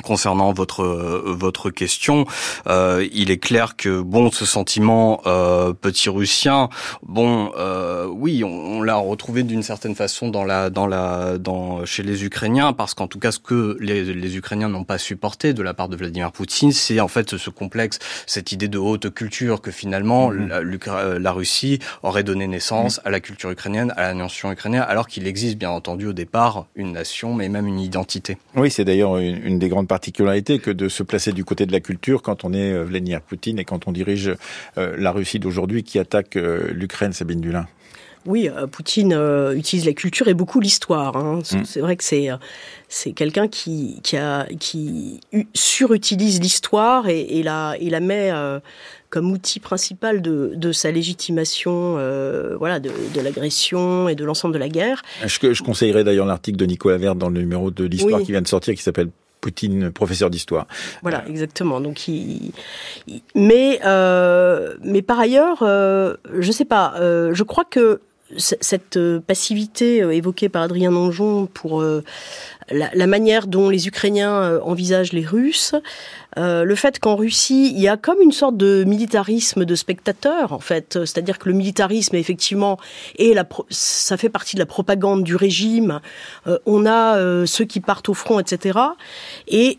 Concernant 0.04 0.52
votre 0.52 0.84
votre 0.84 1.70
question, 1.70 2.24
euh, 2.68 3.06
il 3.12 3.30
est 3.32 3.38
clair 3.38 3.76
que 3.76 4.00
bon, 4.00 4.30
ce 4.30 4.46
sentiment 4.46 5.20
euh, 5.26 5.72
petit 5.72 6.08
russien, 6.08 6.68
bon, 7.02 7.50
euh, 7.58 8.06
oui, 8.06 8.44
on, 8.44 8.80
l'a 8.82 8.94
retrouvé 8.94 9.42
d'une 9.42 9.64
certaine 9.64 9.96
façon 9.96 10.28
dans 10.28 10.44
la 10.44 10.70
dans 10.70 10.86
la 10.86 11.36
dans 11.36 11.84
chez 11.84 12.04
les 12.04 12.24
Ukrainiens, 12.24 12.72
parce 12.72 12.94
qu'en 12.94 13.08
tout 13.08 13.18
cas, 13.18 13.32
ce 13.32 13.40
que 13.40 13.76
les, 13.80 14.04
les 14.04 14.36
Ukrainiens 14.36 14.68
n'ont 14.68 14.84
pas 14.84 14.98
supporté 14.98 15.52
de 15.52 15.62
la 15.62 15.74
part 15.74 15.88
de 15.88 15.96
Vladimir 15.96 16.30
Poutine, 16.30 16.70
c'est 16.70 17.00
en 17.00 17.08
fait 17.08 17.36
ce 17.36 17.50
complexe, 17.50 17.98
cette 18.26 18.52
idée 18.52 18.68
de 18.68 18.78
haute 18.78 19.12
culture 19.12 19.60
que 19.60 19.72
finalement 19.72 20.30
mhm. 20.30 20.48
la, 20.48 21.18
la, 21.18 21.32
Russie 21.32 21.80
aurait 22.04 22.22
donné 22.22 22.46
naissance 22.46 22.98
mhm. 22.98 23.02
à 23.06 23.10
la 23.10 23.20
culture 23.20 23.50
ukrainienne, 23.50 23.92
à 23.96 24.02
la 24.02 24.14
nation 24.14 24.52
ukrainienne, 24.52 24.84
alors 24.86 25.08
qu'il 25.08 25.26
existe 25.26 25.56
bien 25.58 25.70
entendu 25.70 26.06
au 26.06 26.12
départ 26.12 26.66
une 26.76 26.92
nation, 26.92 27.34
mais 27.34 27.48
même 27.48 27.66
une 27.66 27.80
identité. 27.80 28.38
Oui, 28.54 28.70
c'est 28.70 28.84
d'ailleurs 28.84 29.18
une, 29.18 29.44
une 29.44 29.58
des 29.58 29.68
grandes 29.68 29.87
particularité 29.88 30.60
que 30.60 30.70
de 30.70 30.88
se 30.88 31.02
placer 31.02 31.32
du 31.32 31.44
côté 31.44 31.66
de 31.66 31.72
la 31.72 31.80
culture 31.80 32.22
quand 32.22 32.44
on 32.44 32.52
est 32.52 32.72
euh, 32.72 32.84
Vladimir 32.84 33.20
Poutine 33.22 33.58
et 33.58 33.64
quand 33.64 33.88
on 33.88 33.92
dirige 33.92 34.32
euh, 34.76 34.94
la 34.96 35.10
Russie 35.10 35.40
d'aujourd'hui 35.40 35.82
qui 35.82 35.98
attaque 35.98 36.36
euh, 36.36 36.70
l'Ukraine, 36.72 37.12
Sabine 37.12 37.40
Dulin. 37.40 37.66
Oui, 38.26 38.50
Poutine 38.72 39.18
utilise 39.54 39.86
la 39.86 39.94
culture 39.94 40.28
et 40.28 40.34
beaucoup 40.34 40.60
l'histoire. 40.60 41.16
Hein. 41.16 41.38
Mm. 41.38 41.64
C'est 41.64 41.80
vrai 41.80 41.96
que 41.96 42.04
c'est 42.04 42.28
c'est 42.88 43.12
quelqu'un 43.12 43.48
qui 43.48 44.00
qui 44.02 44.18
a 44.18 44.46
qui 44.58 45.20
surutilise 45.54 46.38
l'histoire 46.40 47.08
et, 47.08 47.20
et 47.20 47.42
la 47.42 47.76
et 47.80 47.88
la 47.88 48.00
met 48.00 48.30
comme 49.08 49.30
outil 49.30 49.60
principal 49.60 50.20
de, 50.20 50.52
de 50.56 50.72
sa 50.72 50.90
légitimation, 50.90 51.92
voilà, 52.58 52.80
de, 52.80 52.90
de 53.14 53.20
l'agression 53.20 54.08
et 54.10 54.14
de 54.16 54.24
l'ensemble 54.24 54.52
de 54.52 54.58
la 54.58 54.68
guerre. 54.68 55.00
Je, 55.24 55.52
je 55.54 55.62
conseillerais 55.62 56.04
d'ailleurs 56.04 56.26
l'article 56.26 56.58
de 56.58 56.66
Nicolas 56.66 56.98
Vert 56.98 57.14
dans 57.14 57.30
le 57.30 57.40
numéro 57.40 57.70
de 57.70 57.84
l'histoire 57.84 58.20
qui 58.20 58.32
vient 58.32 58.42
de 58.42 58.48
sortir, 58.48 58.74
qui 58.74 58.82
s'appelle 58.82 59.08
Poutine, 59.40 59.90
professeur 59.90 60.30
d'histoire. 60.30 60.66
Voilà, 61.02 61.24
exactement. 61.28 61.80
Donc, 61.80 62.08
il, 62.08 62.52
mais 63.34 63.80
euh, 63.84 64.74
mais 64.82 65.02
par 65.02 65.20
ailleurs, 65.20 65.58
euh, 65.62 66.14
je 66.38 66.50
sais 66.52 66.64
pas. 66.64 66.94
Euh, 66.96 67.32
je 67.34 67.42
crois 67.42 67.64
que 67.64 68.00
cette 68.36 68.98
passivité 69.20 70.02
euh, 70.02 70.10
évoquée 70.10 70.48
par 70.48 70.62
Adrien 70.62 70.92
Donjon 70.92 71.46
pour 71.46 71.80
euh, 71.80 72.04
la, 72.70 72.90
la, 72.92 73.06
manière 73.06 73.46
dont 73.46 73.70
les 73.70 73.88
Ukrainiens 73.88 74.60
envisagent 74.62 75.12
les 75.12 75.24
Russes, 75.24 75.74
euh, 76.36 76.64
le 76.64 76.74
fait 76.74 76.98
qu'en 76.98 77.16
Russie, 77.16 77.72
il 77.74 77.80
y 77.80 77.88
a 77.88 77.96
comme 77.96 78.20
une 78.20 78.32
sorte 78.32 78.56
de 78.56 78.84
militarisme 78.84 79.64
de 79.64 79.74
spectateur, 79.74 80.52
en 80.52 80.58
fait. 80.58 80.98
C'est-à-dire 81.04 81.38
que 81.38 81.48
le 81.48 81.54
militarisme, 81.54 82.16
effectivement, 82.16 82.78
et 83.16 83.34
la 83.34 83.46
ça 83.70 84.16
fait 84.16 84.28
partie 84.28 84.54
de 84.56 84.60
la 84.60 84.66
propagande 84.66 85.24
du 85.24 85.34
régime. 85.34 86.00
Euh, 86.46 86.58
on 86.66 86.84
a 86.84 87.16
euh, 87.16 87.46
ceux 87.46 87.64
qui 87.64 87.80
partent 87.80 88.08
au 88.08 88.14
front, 88.14 88.38
etc. 88.38 88.78
Et 89.48 89.78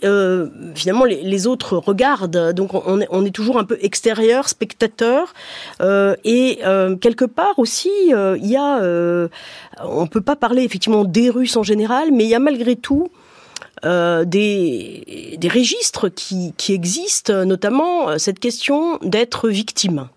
finalement, 0.75 1.05
les, 1.05 1.47
autres 1.47 1.77
regardent. 1.77 2.53
Donc, 2.53 2.73
on 2.73 2.99
est, 2.99 3.07
on 3.11 3.23
est, 3.25 3.31
toujours 3.31 3.57
un 3.57 3.63
peu 3.63 3.77
extérieur, 3.81 4.49
spectateur. 4.49 5.33
et 5.81 6.59
quelque 7.01 7.25
part 7.25 7.57
aussi, 7.57 7.91
il 8.09 8.45
y 8.45 8.57
a... 8.57 8.81
on 9.83 10.07
peut 10.07 10.21
pas 10.21 10.35
parler, 10.35 10.63
effectivement, 10.63 11.05
des 11.05 11.29
Russes 11.29 11.55
en 11.55 11.63
général, 11.63 12.11
mais 12.11 12.23
il 12.25 12.29
y 12.29 12.35
a 12.35 12.39
malgré 12.39 12.75
tout 12.75 13.09
euh, 13.85 14.25
des, 14.25 15.37
des 15.37 15.47
registres 15.47 16.09
qui, 16.09 16.53
qui 16.57 16.73
existent, 16.73 17.45
notamment 17.45 18.09
euh, 18.09 18.17
cette 18.17 18.39
question 18.39 18.97
d'être 19.01 19.49
victime. 19.49 20.09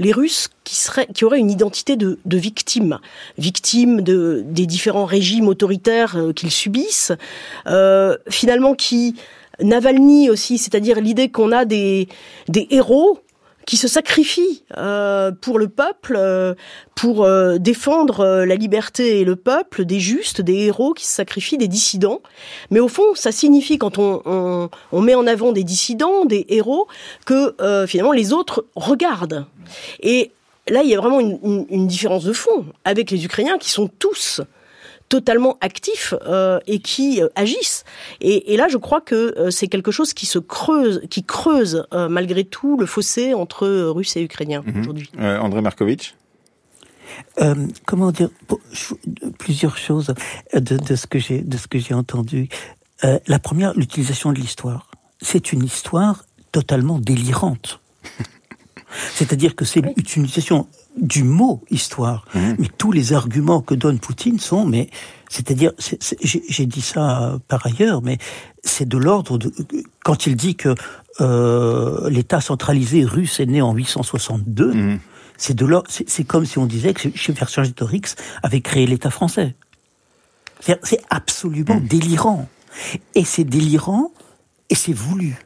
Les 0.00 0.12
Russes 0.12 0.48
qui 0.64 0.76
seraient, 0.76 1.08
qui 1.12 1.24
auraient 1.24 1.40
une 1.40 1.50
identité 1.50 1.96
de, 1.96 2.18
de 2.24 2.36
victime, 2.36 2.98
victime 3.36 4.00
de 4.00 4.44
des 4.46 4.66
différents 4.66 5.06
régimes 5.06 5.48
autoritaires 5.48 6.16
euh, 6.16 6.32
qu'ils 6.32 6.52
subissent, 6.52 7.12
euh, 7.66 8.16
finalement 8.28 8.74
qui 8.74 9.16
Navalny 9.60 10.30
aussi, 10.30 10.56
c'est-à-dire 10.56 11.00
l'idée 11.00 11.30
qu'on 11.30 11.50
a 11.50 11.64
des 11.64 12.06
des 12.48 12.68
héros 12.70 13.18
qui 13.68 13.76
se 13.76 13.86
sacrifient 13.86 14.64
euh, 14.78 15.30
pour 15.30 15.58
le 15.58 15.68
peuple, 15.68 16.16
euh, 16.16 16.54
pour 16.94 17.22
euh, 17.22 17.58
défendre 17.58 18.46
la 18.46 18.54
liberté 18.54 19.20
et 19.20 19.24
le 19.24 19.36
peuple, 19.36 19.84
des 19.84 20.00
justes, 20.00 20.40
des 20.40 20.54
héros 20.68 20.94
qui 20.94 21.04
se 21.04 21.12
sacrifient, 21.12 21.58
des 21.58 21.68
dissidents. 21.68 22.22
Mais 22.70 22.80
au 22.80 22.88
fond, 22.88 23.14
ça 23.14 23.30
signifie, 23.30 23.76
quand 23.76 23.98
on, 23.98 24.22
on, 24.24 24.70
on 24.90 25.00
met 25.02 25.14
en 25.14 25.26
avant 25.26 25.52
des 25.52 25.64
dissidents, 25.64 26.24
des 26.24 26.46
héros, 26.48 26.88
que 27.26 27.54
finalement 27.86 28.12
les 28.12 28.32
autres 28.32 28.64
regardent. 28.74 29.44
Et 30.00 30.30
là, 30.66 30.82
il 30.82 30.88
y 30.88 30.94
a 30.94 30.98
vraiment 30.98 31.20
une, 31.20 31.38
une, 31.44 31.66
une 31.68 31.86
différence 31.86 32.24
de 32.24 32.32
fond 32.32 32.64
avec 32.86 33.10
les 33.10 33.22
Ukrainiens 33.26 33.58
qui 33.58 33.68
sont 33.68 33.90
tous 33.98 34.40
totalement 35.08 35.56
actifs 35.60 36.14
euh, 36.26 36.58
et 36.66 36.78
qui 36.80 37.22
euh, 37.22 37.28
agissent. 37.34 37.84
Et, 38.20 38.52
et, 38.52 38.56
là, 38.56 38.68
je 38.68 38.76
crois 38.76 39.00
que 39.00 39.14
euh, 39.38 39.50
c'est 39.50 39.68
quelque 39.68 39.90
chose 39.90 40.12
qui 40.14 40.26
se 40.26 40.38
creuse, 40.38 41.00
qui 41.10 41.24
creuse 41.24 41.86
euh, 41.92 42.08
malgré 42.08 42.44
tout 42.44 42.76
le 42.78 42.86
fossé 42.86 43.34
entre 43.34 43.66
Russes 43.90 44.16
et 44.16 44.22
Ukrainiens 44.22 44.62
Mhm. 44.66 44.80
aujourd'hui. 44.80 45.10
Euh, 45.18 45.38
André 45.38 45.60
Markovitch 45.62 46.14
Euh, 47.40 47.54
comment 47.86 48.12
dire 48.12 48.28
plusieurs 49.38 49.76
choses 49.78 50.14
de, 50.54 50.76
de 50.76 50.94
ce 50.94 51.06
que 51.06 51.18
j'ai 51.18 51.40
de 51.40 51.56
ce 51.56 51.66
que 51.66 51.78
j'ai 51.78 51.94
entendu. 51.94 52.48
Euh, 53.04 53.18
la 53.26 53.38
première, 53.38 53.72
l'utilisation 53.74 54.30
de 54.32 54.38
l'histoire. 54.38 54.90
C'est 55.22 55.52
une 55.52 55.64
histoire 55.64 56.24
totalement 56.52 56.98
délirante. 56.98 57.80
C'est-à-dire 59.14 59.54
que 59.56 59.64
c'est 59.64 59.80
l'utilisation 59.80 60.66
du 61.00 61.22
mot 61.24 61.62
histoire. 61.70 62.24
Mais 62.34 62.68
tous 62.78 62.92
les 62.92 63.12
arguments 63.12 63.60
que 63.62 63.74
donne 63.74 63.98
Poutine 63.98 64.38
sont, 64.38 64.64
mais 64.66 64.90
c'est-à-dire, 65.28 65.72
c'est- 65.78 66.02
c'est- 66.02 66.18
j'ai 66.22 66.66
dit 66.66 66.80
ça 66.82 67.38
par 67.48 67.64
ailleurs, 67.66 68.02
mais 68.02 68.18
c'est 68.64 68.88
de 68.88 68.98
l'ordre 68.98 69.38
de 69.38 69.52
quand 70.04 70.26
il 70.26 70.36
dit 70.36 70.54
que 70.56 70.74
euh, 71.20 72.08
l'État 72.10 72.40
centralisé 72.40 73.04
russe 73.04 73.40
est 73.40 73.46
né 73.46 73.60
en 73.60 73.72
862. 73.74 74.72
Mhm. 74.72 75.00
C'est 75.36 75.54
de 75.54 75.64
l'ordre- 75.66 75.88
c'est 75.90 76.24
comme 76.24 76.44
si 76.46 76.58
on 76.58 76.66
disait 76.66 76.94
que 76.94 77.08
Vercingétorix 77.32 78.14
avait 78.42 78.60
créé 78.60 78.86
l'État 78.86 79.10
français. 79.10 79.54
C'est 80.60 80.78
c'est 80.84 81.00
absolument 81.10 81.80
délirant. 81.80 82.48
Et 83.14 83.24
c'est 83.24 83.44
délirant 83.44 84.12
et 84.70 84.74
c'est 84.74 84.92
voulu. 84.92 85.36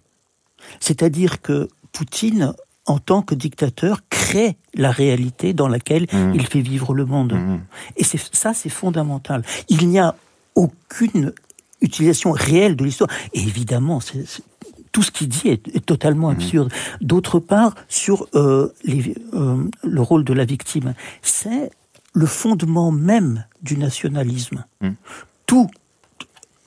C'est-à-dire 0.80 1.40
que 1.42 1.68
Poutine, 1.92 2.54
en 2.86 2.98
tant 2.98 3.22
que 3.22 3.34
dictateur, 3.34 4.00
crée 4.10 4.56
la 4.74 4.90
réalité 4.90 5.52
dans 5.52 5.68
laquelle 5.68 6.06
Mhm. 6.12 6.32
il 6.34 6.46
fait 6.46 6.60
vivre 6.60 6.94
le 6.94 7.04
monde. 7.04 7.32
Mhm. 7.34 7.60
Et 7.96 8.04
c'est 8.04 8.18
ça, 8.34 8.54
c'est 8.54 8.68
fondamental. 8.70 9.44
Il 9.68 9.88
n'y 9.88 9.98
a 10.00 10.16
aucune 10.54 11.32
utilisation 11.80 12.32
réelle 12.32 12.76
de 12.76 12.84
l'histoire. 12.84 13.10
Et 13.34 13.40
évidemment, 13.40 14.00
tout 14.92 15.02
ce 15.02 15.10
qu'il 15.10 15.28
dit 15.28 15.48
est, 15.48 15.68
est 15.74 15.84
totalement 15.86 16.28
absurde. 16.28 16.72
D'autre 17.00 17.38
part, 17.40 17.74
sur 17.88 18.26
euh, 18.34 18.68
les- 18.84 19.14
euh, 19.34 19.64
le 19.82 20.00
rôle 20.02 20.24
de 20.24 20.32
la 20.32 20.44
victime, 20.44 20.94
c'est 21.22 21.70
le 22.14 22.26
fondement 22.26 22.90
même 22.92 23.44
du 23.62 23.78
nationalisme. 23.78 24.64
Mhm. 24.80 24.94
Tout 25.46 25.68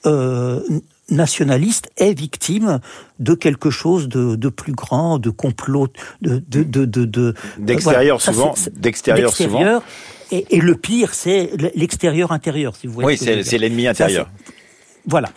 euh, 0.05 0.61
nationaliste 1.09 1.89
est 1.97 2.13
victime 2.13 2.79
de 3.19 3.33
quelque 3.33 3.69
chose 3.69 4.07
de, 4.07 4.35
de 4.35 4.49
plus 4.49 4.73
grand, 4.73 5.19
de 5.19 5.29
complot, 5.29 5.87
de 6.21 6.43
de 6.47 6.63
de 6.63 6.85
de, 6.85 7.33
D'extérieur 7.57 8.17
voilà. 8.17 8.53
Souvent, 8.53 8.55
d'extérieur 8.73 9.33
souvent. 9.33 9.49
d'extérieur. 9.59 9.83
Et, 10.31 10.57
et 10.57 10.59
le 10.59 10.75
pire, 10.75 11.13
c'est 11.13 11.51
l'extérieur 11.75 12.31
intérieur, 12.31 12.75
si 12.75 12.87
vous 12.87 12.93
voyez. 12.93 13.19
Oui, 13.19 13.43
c'est 13.43 13.57
l'ennemi 13.57 13.87
intérieur. 13.87 14.29
Voilà. 15.07 15.29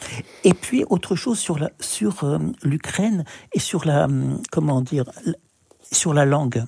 Et 0.45 0.55
puis 0.55 0.85
autre 0.89 1.15
chose 1.15 1.39
sur 1.39 1.59
la 1.59 1.71
sur 1.79 2.25
euh, 2.25 2.39
l'Ukraine 2.63 3.25
et 3.53 3.61
sur 3.61 3.85
la 3.85 4.05
hum, 4.05 4.41
comment 4.51 4.81
dire 4.81 5.05
sur 5.93 6.15
la 6.15 6.25
langue. 6.25 6.65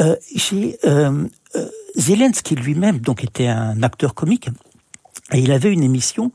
Euh, 0.00 0.16
J'ai 0.34 0.78
euh, 0.84 1.26
euh, 1.56 1.68
Zelensky 1.96 2.54
lui-même 2.54 2.98
donc 3.00 3.24
était 3.24 3.48
un 3.48 3.82
acteur 3.82 4.14
comique 4.14 4.48
et 5.32 5.38
il 5.38 5.50
avait 5.50 5.72
une 5.72 5.82
émission 5.82 6.32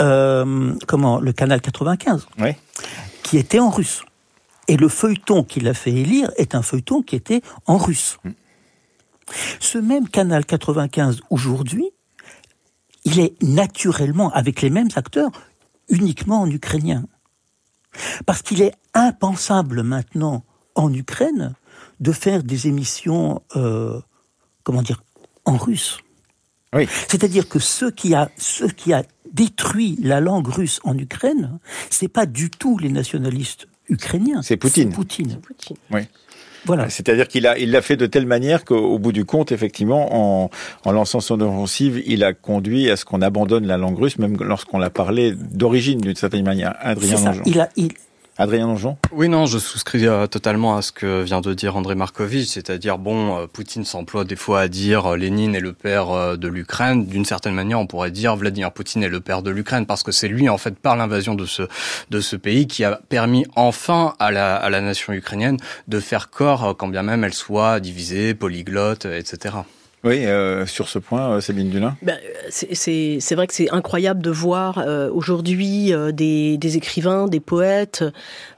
euh, 0.00 0.74
comment 0.86 1.20
le 1.20 1.32
canal 1.32 1.60
95 1.60 2.26
Oui. 2.38 2.50
qui 3.22 3.38
était 3.38 3.58
en 3.58 3.70
russe. 3.70 4.02
Et 4.68 4.76
le 4.76 4.88
feuilleton 4.88 5.44
qu'il 5.44 5.68
a 5.68 5.74
fait 5.74 5.92
élire 5.92 6.30
est 6.36 6.54
un 6.54 6.62
feuilleton 6.62 7.02
qui 7.02 7.16
était 7.16 7.42
en 7.66 7.76
russe. 7.76 8.18
Ce 9.60 9.78
même 9.78 10.08
canal 10.08 10.44
95 10.44 11.20
aujourd'hui, 11.30 11.90
il 13.04 13.20
est 13.20 13.40
naturellement, 13.42 14.30
avec 14.32 14.62
les 14.62 14.70
mêmes 14.70 14.88
acteurs, 14.96 15.30
uniquement 15.88 16.42
en 16.42 16.50
ukrainien. 16.50 17.04
Parce 18.26 18.42
qu'il 18.42 18.62
est 18.62 18.72
impensable 18.94 19.82
maintenant 19.82 20.44
en 20.74 20.92
Ukraine 20.92 21.54
de 22.00 22.12
faire 22.12 22.42
des 22.42 22.66
émissions, 22.66 23.42
euh, 23.56 24.00
comment 24.62 24.82
dire, 24.82 25.02
en 25.44 25.56
russe. 25.56 25.98
Oui. 26.74 26.88
C'est-à-dire 27.08 27.48
que 27.48 27.58
ce 27.58 27.86
qui 27.86 28.14
a, 28.14 28.30
ce 28.36 28.64
qui 28.64 28.92
a 28.92 29.04
détruit 29.34 29.98
la 30.02 30.20
langue 30.20 30.48
russe 30.48 30.80
en 30.84 30.96
Ukraine, 30.96 31.58
c'est 31.90 32.08
pas 32.08 32.26
du 32.26 32.50
tout 32.50 32.78
les 32.78 32.90
nationalistes 32.90 33.68
ukrainiens. 33.88 34.42
C'est 34.42 34.56
Poutine. 34.56 34.90
Poutine. 34.90 35.38
Poutine. 35.40 35.76
Voilà. 36.66 36.88
C'est-à-dire 36.88 37.28
qu'il 37.28 37.46
a, 37.46 37.58
il 37.58 37.70
l'a 37.70 37.82
fait 37.82 37.96
de 37.96 38.06
telle 38.06 38.26
manière 38.26 38.64
qu'au 38.64 38.78
au 38.78 38.98
bout 38.98 39.12
du 39.12 39.24
compte, 39.24 39.52
effectivement, 39.52 40.44
en, 40.44 40.50
en 40.84 40.92
lançant 40.92 41.20
son 41.20 41.40
offensive, 41.40 42.02
il 42.06 42.24
a 42.24 42.32
conduit 42.32 42.90
à 42.90 42.96
ce 42.96 43.04
qu'on 43.04 43.20
abandonne 43.20 43.66
la 43.66 43.76
langue 43.76 43.98
russe, 43.98 44.18
même 44.18 44.36
lorsqu'on 44.40 44.78
l'a 44.78 44.90
parlé 44.90 45.32
d'origine 45.32 46.00
d'une 46.00 46.16
certaine 46.16 46.44
manière. 46.44 46.74
Adrien 46.80 47.16
C'est 47.16 47.22
ça. 47.22 47.30
Donjon. 47.32 47.42
Il 47.44 47.60
a, 47.60 47.68
il, 47.76 47.90
Adrien 48.36 48.66
Donjon. 48.66 48.96
Oui, 49.12 49.28
non, 49.28 49.46
je 49.46 49.58
souscris 49.58 50.08
euh, 50.08 50.26
totalement 50.26 50.76
à 50.76 50.82
ce 50.82 50.90
que 50.90 51.22
vient 51.22 51.40
de 51.40 51.54
dire 51.54 51.76
André 51.76 51.94
Markovitch, 51.94 52.48
c'est-à-dire, 52.48 52.98
bon, 52.98 53.38
euh, 53.38 53.46
Poutine 53.46 53.84
s'emploie 53.84 54.24
des 54.24 54.34
fois 54.34 54.62
à 54.62 54.68
dire 54.68 55.12
euh, 55.12 55.16
Lénine 55.16 55.54
est 55.54 55.60
le 55.60 55.72
père 55.72 56.36
de 56.36 56.48
l'Ukraine. 56.48 57.06
D'une 57.06 57.24
certaine 57.24 57.54
manière, 57.54 57.78
on 57.78 57.86
pourrait 57.86 58.10
dire 58.10 58.34
Vladimir 58.34 58.72
Poutine 58.72 59.04
est 59.04 59.08
le 59.08 59.20
père 59.20 59.42
de 59.42 59.50
l'Ukraine, 59.50 59.86
parce 59.86 60.02
que 60.02 60.10
c'est 60.10 60.26
lui, 60.26 60.48
en 60.48 60.58
fait, 60.58 60.76
par 60.76 60.96
l'invasion 60.96 61.36
de 61.36 61.46
ce, 61.46 61.62
de 62.10 62.20
ce 62.20 62.34
pays, 62.34 62.66
qui 62.66 62.82
a 62.82 63.00
permis 63.08 63.46
enfin 63.54 64.14
à 64.18 64.32
la, 64.32 64.56
à 64.56 64.68
la 64.68 64.80
nation 64.80 65.12
ukrainienne 65.12 65.58
de 65.86 66.00
faire 66.00 66.30
corps, 66.30 66.76
quand 66.76 66.88
bien 66.88 67.02
même 67.02 67.22
elle 67.22 67.34
soit 67.34 67.78
divisée, 67.78 68.34
polyglotte, 68.34 69.04
etc. 69.04 69.54
Oui, 70.04 70.26
euh, 70.26 70.66
sur 70.66 70.88
ce 70.88 70.98
point, 70.98 71.30
euh, 71.30 71.40
Sabine 71.40 71.70
Dulin. 71.70 71.96
Ben, 72.02 72.18
c'est- 72.50 73.18
c'est 73.20 73.34
vrai 73.34 73.46
que 73.46 73.54
c'est 73.54 73.70
incroyable 73.70 74.20
de 74.20 74.30
voir 74.30 74.76
euh, 74.78 75.08
aujourd'hui 75.10 75.94
euh, 75.94 76.12
des, 76.12 76.58
des 76.58 76.76
écrivains, 76.76 77.26
des 77.26 77.40
poètes 77.40 78.04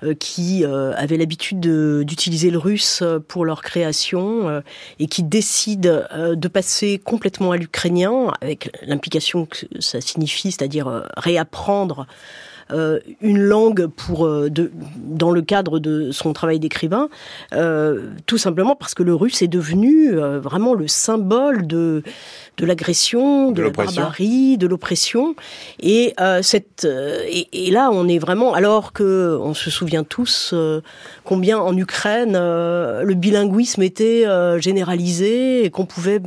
euh, 0.02 0.14
qui 0.14 0.64
euh, 0.64 0.92
avaient 0.96 1.16
l'habitude 1.16 1.60
de- 1.60 2.02
d'utiliser 2.04 2.50
le 2.50 2.58
russe 2.58 2.98
euh, 3.02 3.20
pour 3.20 3.44
leur 3.44 3.62
création 3.62 4.48
euh, 4.48 4.60
et 4.98 5.06
qui 5.06 5.22
décident 5.22 6.00
euh, 6.12 6.34
de 6.34 6.48
passer 6.48 6.98
complètement 6.98 7.52
à 7.52 7.56
l'ukrainien 7.56 8.32
avec 8.40 8.70
l'implication 8.84 9.46
que 9.46 9.66
ça 9.78 10.00
signifie, 10.00 10.50
c'est-à-dire 10.50 10.88
euh, 10.88 11.02
réapprendre 11.16 12.06
euh, 12.08 12.55
une 13.20 13.38
langue 13.38 13.86
pour 13.86 14.26
euh, 14.26 14.50
de, 14.50 14.72
dans 14.96 15.30
le 15.30 15.42
cadre 15.42 15.78
de 15.78 16.10
son 16.10 16.32
travail 16.32 16.58
d'écrivain, 16.58 17.08
euh, 17.52 18.10
tout 18.26 18.38
simplement 18.38 18.74
parce 18.74 18.94
que 18.94 19.02
le 19.02 19.14
russe 19.14 19.42
est 19.42 19.48
devenu 19.48 20.18
euh, 20.18 20.40
vraiment 20.40 20.74
le 20.74 20.88
symbole 20.88 21.66
de 21.66 22.02
de 22.56 22.64
l'agression, 22.64 23.50
De 23.50 23.56
de, 23.56 23.62
la 23.62 23.70
barbarie, 23.70 24.56
de 24.56 24.66
l'oppression. 24.66 25.36
Et 25.80 26.14
euh, 26.20 26.40
cette 26.42 26.84
euh, 26.84 27.22
et, 27.28 27.66
et 27.66 27.70
là, 27.70 27.90
on 27.92 28.08
est 28.08 28.18
vraiment 28.18 28.54
alors 28.54 28.92
que 28.92 29.38
on 29.40 29.54
se 29.54 29.70
souvient 29.70 30.04
tous 30.04 30.50
euh, 30.54 30.80
combien 31.24 31.58
en 31.58 31.76
Ukraine 31.76 32.34
euh, 32.34 33.02
le 33.02 33.14
bilinguisme 33.14 33.82
était 33.82 34.26
euh, 34.26 34.58
généralisé 34.58 35.64
et 35.64 35.70
qu'on 35.70 35.86
pouvait 35.86 36.20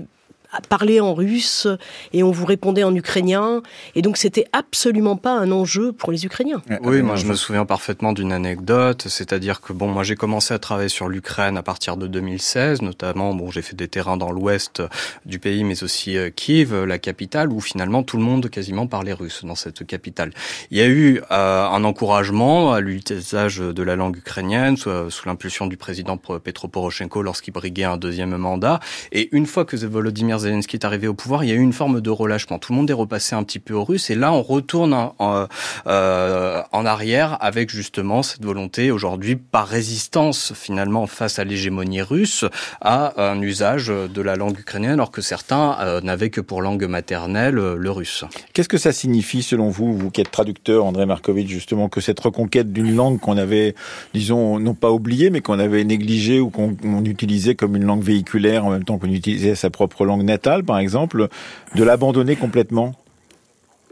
parler 0.67 0.99
en 0.99 1.13
russe 1.13 1.67
et 2.13 2.23
on 2.23 2.31
vous 2.31 2.45
répondait 2.45 2.83
en 2.83 2.93
ukrainien 2.95 3.61
et 3.95 4.01
donc 4.01 4.17
c'était 4.17 4.45
absolument 4.51 5.15
pas 5.15 5.37
un 5.37 5.51
enjeu 5.51 5.91
pour 5.91 6.11
les 6.11 6.25
Ukrainiens. 6.25 6.61
Oui, 6.83 7.01
moi 7.01 7.15
je 7.15 7.25
me 7.25 7.35
souviens 7.35 7.65
parfaitement 7.65 8.13
d'une 8.13 8.31
anecdote, 8.31 9.07
c'est-à-dire 9.07 9.61
que 9.61 9.73
bon, 9.73 9.87
moi 9.87 10.03
j'ai 10.03 10.15
commencé 10.15 10.53
à 10.53 10.59
travailler 10.59 10.89
sur 10.89 11.07
l'Ukraine 11.07 11.57
à 11.57 11.63
partir 11.63 11.97
de 11.97 12.07
2016, 12.07 12.81
notamment 12.81 13.33
bon, 13.33 13.51
j'ai 13.51 13.61
fait 13.61 13.75
des 13.75 13.87
terrains 13.87 14.17
dans 14.17 14.31
l'ouest 14.31 14.81
du 15.25 15.39
pays, 15.39 15.63
mais 15.63 15.83
aussi 15.83 16.17
euh, 16.17 16.29
Kiev, 16.29 16.83
la 16.83 16.97
capitale, 16.97 17.51
où 17.51 17.61
finalement 17.61 18.03
tout 18.03 18.17
le 18.17 18.23
monde 18.23 18.49
quasiment 18.49 18.87
parlait 18.87 19.13
russe 19.13 19.45
dans 19.45 19.55
cette 19.55 19.85
capitale. 19.85 20.31
Il 20.71 20.77
y 20.77 20.81
a 20.81 20.87
eu 20.87 21.21
euh, 21.31 21.67
un 21.67 21.83
encouragement 21.83 22.73
à 22.73 22.81
l'utilisage 22.81 23.59
de 23.59 23.83
la 23.83 23.95
langue 23.95 24.17
ukrainienne 24.17 24.77
sous, 24.77 25.09
sous 25.09 25.27
l'impulsion 25.27 25.67
du 25.67 25.77
président 25.77 26.17
Petro 26.17 26.67
Poroshenko 26.67 27.21
lorsqu'il 27.21 27.53
briguait 27.53 27.83
un 27.83 27.97
deuxième 27.97 28.35
mandat, 28.35 28.79
et 29.11 29.29
une 29.31 29.45
fois 29.45 29.65
que 29.65 29.77
Volodymyr 29.85 30.38
Zelensky 30.39 30.77
est 30.77 30.85
arrivé 30.85 31.07
au 31.07 31.13
pouvoir, 31.13 31.43
il 31.43 31.49
y 31.49 31.51
a 31.51 31.55
eu 31.55 31.61
une 31.61 31.73
forme 31.73 32.01
de 32.01 32.09
relâchement. 32.09 32.59
Tout 32.59 32.73
le 32.73 32.77
monde 32.77 32.89
est 32.89 32.93
repassé 32.93 33.35
un 33.35 33.43
petit 33.43 33.59
peu 33.59 33.73
au 33.73 33.83
russe 33.83 34.09
et 34.09 34.15
là 34.15 34.33
on 34.33 34.41
retourne 34.41 34.93
en, 34.93 35.47
euh, 35.87 36.61
en 36.71 36.85
arrière 36.85 37.37
avec 37.41 37.69
justement 37.69 38.23
cette 38.23 38.43
volonté 38.43 38.91
aujourd'hui 38.91 39.35
par 39.35 39.67
résistance 39.67 40.53
finalement 40.55 41.07
face 41.07 41.39
à 41.39 41.43
l'hégémonie 41.43 42.01
russe 42.01 42.45
à 42.81 43.29
un 43.31 43.41
usage 43.41 43.87
de 43.87 44.21
la 44.21 44.35
langue 44.35 44.59
ukrainienne 44.59 44.93
alors 44.93 45.11
que 45.11 45.21
certains 45.21 45.77
euh, 45.79 46.01
n'avaient 46.01 46.29
que 46.29 46.41
pour 46.41 46.61
langue 46.61 46.85
maternelle 46.85 47.55
le 47.55 47.91
russe. 47.91 48.25
Qu'est-ce 48.53 48.69
que 48.69 48.77
ça 48.77 48.91
signifie 48.91 49.43
selon 49.43 49.69
vous, 49.69 49.95
vous 49.95 50.11
qui 50.11 50.21
êtes 50.21 50.31
traducteur, 50.31 50.85
André 50.85 51.05
Markovitch, 51.05 51.49
justement, 51.49 51.89
que 51.89 52.01
cette 52.01 52.19
reconquête 52.19 52.71
d'une 52.71 52.95
langue 52.95 53.19
qu'on 53.19 53.37
avait, 53.37 53.75
disons, 54.13 54.59
non 54.59 54.73
pas 54.73 54.91
oubliée, 54.91 55.29
mais 55.29 55.41
qu'on 55.41 55.59
avait 55.59 55.83
négligée 55.83 56.39
ou 56.39 56.49
qu'on 56.49 56.75
utilisait 57.05 57.55
comme 57.55 57.75
une 57.75 57.85
langue 57.85 58.03
véhiculaire 58.03 58.65
en 58.65 58.71
même 58.71 58.83
temps 58.83 58.97
qu'on 58.97 59.09
utilisait 59.09 59.55
sa 59.55 59.69
propre 59.69 60.05
langue 60.05 60.23
natale, 60.29 60.63
par 60.63 60.79
exemple, 60.79 61.27
de 61.75 61.83
l'abandonner 61.83 62.35
complètement 62.35 62.95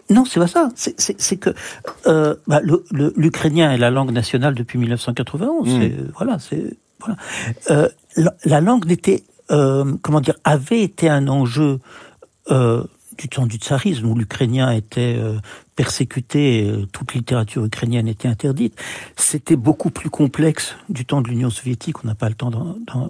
non, 0.10 0.24
c'est 0.26 0.40
pas 0.40 0.48
ça. 0.48 0.70
C'est 0.76 1.38
que 1.38 1.50
euh, 2.06 2.36
bah, 2.48 2.62
l'ukrainien 2.92 3.72
est 3.72 3.78
la 3.78 3.90
langue 3.90 4.12
nationale 4.12 4.56
depuis 4.56 4.80
1991. 4.80 5.68
Hmm. 5.68 5.90
Voilà, 6.16 6.40
c'est 6.40 6.78
voilà. 7.00 7.18
Euh, 7.70 7.90
la, 8.46 8.62
langue 8.62 8.86
n'était, 8.86 9.24
euh, 9.52 9.94
comment 10.02 10.22
dire, 10.22 10.36
avait 10.44 10.82
été 10.82 11.10
un 11.10 11.28
enjeu 11.28 11.80
du 12.50 13.28
temps 13.28 13.46
du 13.46 13.58
tsarisme 13.58 14.06
où 14.06 14.16
l'ukrainien 14.16 14.72
était 14.72 15.20
persécuté, 15.76 16.72
toute 16.94 17.14
littérature 17.14 17.66
ukrainienne 17.66 18.08
était 18.08 18.30
interdite. 18.30 18.80
C'était 19.18 19.58
beaucoup 19.58 19.90
plus 19.90 20.10
complexe 20.10 20.78
du 20.88 21.06
temps 21.06 21.22
de 21.22 21.28
l'Union 21.28 21.50
soviétique. 21.50 22.06
On 22.06 22.08
n'a 22.08 22.16
pas 22.16 22.30
le 22.30 22.36
temps 22.36 22.52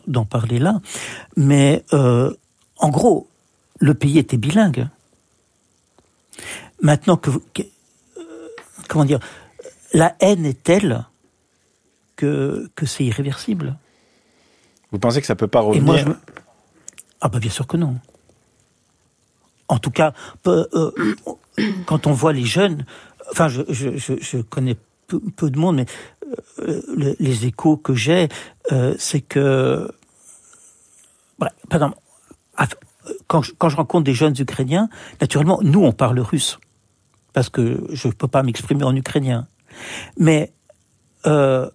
d'en 0.07 0.25
parler 0.25 0.57
là, 0.57 0.81
mais 1.35 1.83
en 2.79 2.89
gros, 2.89 3.27
le 3.79 3.93
pays 3.93 4.17
était 4.17 4.37
bilingue. 4.37 4.87
Maintenant 6.81 7.17
que, 7.17 7.31
euh, 7.31 8.21
comment 8.87 9.05
dire, 9.05 9.19
la 9.93 10.15
haine 10.19 10.45
est 10.45 10.61
telle 10.63 11.05
que, 12.15 12.69
que 12.75 12.85
c'est 12.85 13.05
irréversible. 13.05 13.77
Vous 14.91 14.99
pensez 14.99 15.21
que 15.21 15.27
ça 15.27 15.35
peut 15.35 15.47
pas 15.47 15.61
revenir 15.61 16.15
Ah 17.21 17.29
bah 17.29 17.39
bien 17.39 17.49
sûr 17.49 17.67
que 17.67 17.77
non. 17.77 17.95
En 19.67 19.79
tout 19.79 19.91
cas, 19.91 20.13
euh, 20.45 20.93
quand 21.85 22.07
on 22.07 22.13
voit 22.13 22.31
les 22.31 22.45
jeunes, 22.45 22.85
enfin 23.31 23.49
je, 23.49 23.63
je, 23.67 23.97
je, 23.97 24.37
connais 24.37 24.77
peu, 25.07 25.49
de 25.49 25.59
monde, 25.59 25.77
mais 25.77 25.85
euh, 26.59 27.15
les, 27.19 27.45
échos 27.45 27.75
que 27.75 27.93
j'ai, 27.93 28.29
c'est 28.97 29.21
que, 29.21 29.91
par 31.37 31.49
exemple, 31.73 31.97
quand 33.27 33.41
quand 33.57 33.69
je 33.69 33.75
rencontre 33.75 34.03
des 34.03 34.13
jeunes 34.13 34.35
Ukrainiens, 34.37 34.89
naturellement, 35.21 35.59
nous 35.61 35.83
on 35.83 35.91
parle 35.91 36.19
russe 36.19 36.59
parce 37.37 37.49
que 37.49 37.85
je 37.91 38.07
ne 38.07 38.13
peux 38.13 38.27
pas 38.27 38.41
m'exprimer 38.41 38.83
en 38.83 38.95
ukrainien. 38.95 39.47
Mais 40.17 40.51
euh, 41.27 41.69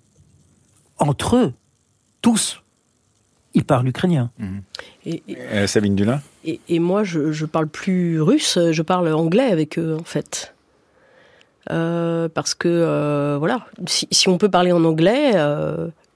entre 0.98 1.36
eux, 1.36 1.52
tous, 2.20 2.60
ils 3.54 3.64
parlent 3.64 3.86
ukrainien. 3.86 4.30
Mmh. 4.38 4.58
Et, 5.06 5.22
euh, 5.30 5.68
Sabine 5.68 5.94
Dulin 5.94 6.20
et, 6.44 6.80
moi, 6.80 7.04
je, 7.04 7.20
ne 7.20 7.46
parle 7.46 7.68
plus 7.68 8.20
russe, 8.20 8.58
je 8.72 8.82
parle 8.82 9.12
anglais 9.12 9.52
avec 9.52 9.78
eux, 9.78 9.96
en 10.00 10.02
fait. 10.02 10.52
Euh, 11.70 12.28
parce 12.28 12.54
que, 12.54 13.36
voilà, 13.38 13.64
si, 13.86 14.08
si, 14.10 14.28
on 14.28 14.38
peut 14.38 14.50
parler 14.50 14.72
en 14.72 14.82
anglais, 14.82 15.32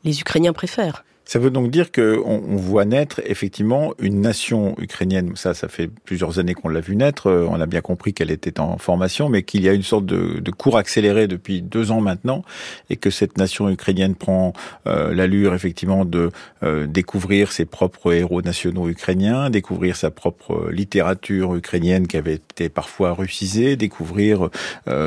les 0.02 0.20
Ukrainiens 0.20 0.52
préfèrent. 0.52 1.04
Ça 1.26 1.40
veut 1.40 1.50
donc 1.50 1.72
dire 1.72 1.90
qu'on 1.90 2.22
on 2.48 2.54
voit 2.54 2.84
naître 2.84 3.20
effectivement 3.26 3.94
une 3.98 4.20
nation 4.20 4.76
ukrainienne. 4.78 5.32
Ça, 5.34 5.54
ça 5.54 5.66
fait 5.66 5.88
plusieurs 5.88 6.38
années 6.38 6.54
qu'on 6.54 6.68
l'a 6.68 6.78
vu 6.78 6.94
naître. 6.94 7.26
Euh, 7.26 7.48
on 7.50 7.60
a 7.60 7.66
bien 7.66 7.80
compris 7.80 8.14
qu'elle 8.14 8.30
était 8.30 8.60
en 8.60 8.78
formation, 8.78 9.28
mais 9.28 9.42
qu'il 9.42 9.64
y 9.64 9.68
a 9.68 9.72
une 9.72 9.82
sorte 9.82 10.06
de, 10.06 10.38
de, 10.38 10.50
cours 10.52 10.78
accéléré 10.78 11.26
depuis 11.26 11.62
deux 11.62 11.90
ans 11.90 12.00
maintenant, 12.00 12.44
et 12.90 12.96
que 12.96 13.10
cette 13.10 13.38
nation 13.38 13.68
ukrainienne 13.68 14.14
prend 14.14 14.52
euh, 14.86 15.12
l'allure 15.12 15.52
effectivement 15.52 16.04
de 16.04 16.30
euh, 16.62 16.86
découvrir 16.86 17.50
ses 17.50 17.64
propres 17.64 18.12
héros 18.12 18.40
nationaux 18.40 18.88
ukrainiens, 18.88 19.50
découvrir 19.50 19.96
sa 19.96 20.12
propre 20.12 20.70
littérature 20.70 21.56
ukrainienne 21.56 22.06
qui 22.06 22.18
avait 22.18 22.34
été 22.34 22.68
parfois 22.68 23.14
russisée, 23.14 23.74
découvrir 23.74 24.48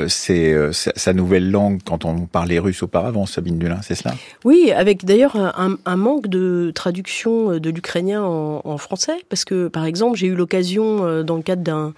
ses, 0.08 0.70
sa, 0.74 1.14
nouvelle 1.14 1.50
langue 1.50 1.80
quand 1.86 2.04
on 2.04 2.26
parlait 2.26 2.60
russe 2.60 2.84
auparavant. 2.84 3.26
Sabine 3.26 3.58
Dulin, 3.58 3.82
c'est 3.82 3.96
cela? 3.96 4.16
Oui, 4.44 4.72
avec 4.76 5.06
d'ailleurs 5.06 5.38
un, 5.38 5.78
un 5.86 5.96
manque 6.10 6.28
de 6.28 6.72
traduction 6.74 7.52
euh, 7.52 7.60
de 7.60 7.70
l'ukrainien 7.70 8.24
en, 8.24 8.78
français, 8.78 9.18
parce 9.30 9.46
que 9.46 9.68
par 9.68 9.86
exemple, 9.86 10.18
j'ai 10.18 10.28
eu 10.28 10.36
l'occasion, 10.36 11.06
euh, 11.06 11.24
dans 11.24 11.36
le 11.36 11.42
cadre 11.42 11.94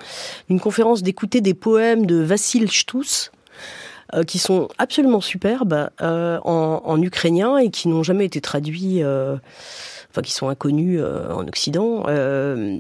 d'une 0.50 0.60
conférence, 0.60 1.04
d'écouter 1.04 1.42
des 1.42 1.54
poèmes 1.54 2.06
de 2.06 2.18
Vassil 2.18 2.70
Stous, 2.72 3.30
euh, 4.14 4.24
qui 4.24 4.40
sont 4.40 4.68
absolument 4.78 5.22
superbes 5.22 5.90
en, 6.00 7.02
ukrainien 7.02 7.58
et 7.58 7.70
qui 7.70 7.88
n'ont 7.88 8.04
jamais 8.04 8.26
été 8.26 8.42
traduits. 8.42 9.02
Enfin, 10.14 10.24
qui 10.24 10.34
sont 10.34 10.50
inconnus 10.50 11.02
en 11.02 11.48
Occident. 11.48 12.04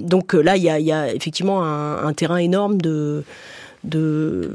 donc 0.01 0.33
là, 0.33 0.57
il 0.57 0.63
y 0.63 0.91
a, 0.91 1.13
effectivement 1.13 1.63
un 1.63 2.11
terrain 2.11 2.35
énorme 2.35 2.81
de, 2.81 3.23
de, 3.83 4.51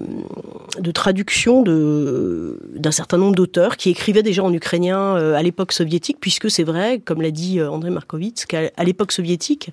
traduction 0.94 1.62
de, 1.62 2.58
d'un 2.74 2.92
certain 2.92 3.18
nombre 3.18 3.34
d'auteurs 3.34 3.76
qui 3.76 3.90
écrivaient 3.90 4.22
déjà 4.22 4.42
en 4.44 4.52
ukrainien 4.52 5.16
euh, 5.16 5.34
à 5.34 5.42
l'époque 5.42 5.72
soviétique, 5.72 6.18
puisque 6.20 6.50
c'est 6.50 6.62
vrai, 6.62 7.00
comme 7.04 7.22
l'a 7.22 7.32
dit 7.32 7.58
euh, 7.58 7.70
André 7.70 7.90
Markovitz, 7.90 8.46
qu'à 8.46 8.70
l'époque 8.84 9.12
soviétique, 9.12 9.70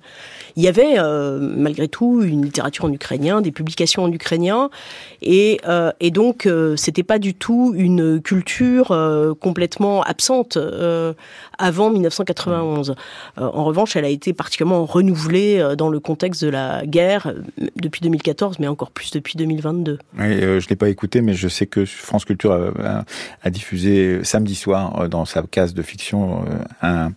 il 0.56 0.64
y 0.64 0.68
avait 0.68 0.98
euh, 0.98 1.38
malgré 1.40 1.88
tout 1.88 2.22
une 2.22 2.42
littérature 2.42 2.84
en 2.84 2.92
ukrainien, 2.92 3.40
des 3.40 3.52
publications 3.52 4.02
en 4.02 4.12
ukrainien, 4.12 4.70
et, 5.22 5.60
et 6.00 6.10
donc 6.10 6.48
c'était 6.76 7.02
pas 7.02 7.18
du 7.18 7.34
tout 7.34 7.72
une 7.76 8.20
culture 8.20 8.96
complètement 9.40 10.02
absente 10.02 10.58
avant 11.58 11.90
1991. 11.90 12.94
en 13.36 13.64
revanche, 13.64 13.96
elle 13.96 14.04
a 14.04 14.08
été 14.08 14.32
particulièrement 14.32 14.84
renouvelée 14.84 15.74
dans 15.76 15.88
le 15.88 16.00
contexte 16.00 16.44
de 16.44 16.50
la 16.50 16.86
guerre 16.86 17.32
depuis 17.76 18.00
2014, 18.02 18.58
mais 18.58 18.66
encore 18.66 18.90
plus 18.90 19.10
depuis 19.10 19.36
2022. 19.36 19.98
Euh, 20.18 20.60
je 20.60 20.66
ne 20.66 20.68
l'ai 20.68 20.76
pas 20.76 20.88
écouté, 20.88 21.20
mais 21.20 21.34
je 21.34 21.48
sais 21.48 21.66
que 21.66 21.84
France 21.84 22.24
Culture 22.24 22.72
a, 23.42 23.50
diffusé 23.50 24.24
samedi 24.24 24.54
soir 24.54 25.00
euh, 25.00 25.08
dans 25.08 25.24
sa 25.24 25.42
case 25.42 25.74
de 25.74 25.82
fiction 25.82 26.44
euh, 26.82 27.08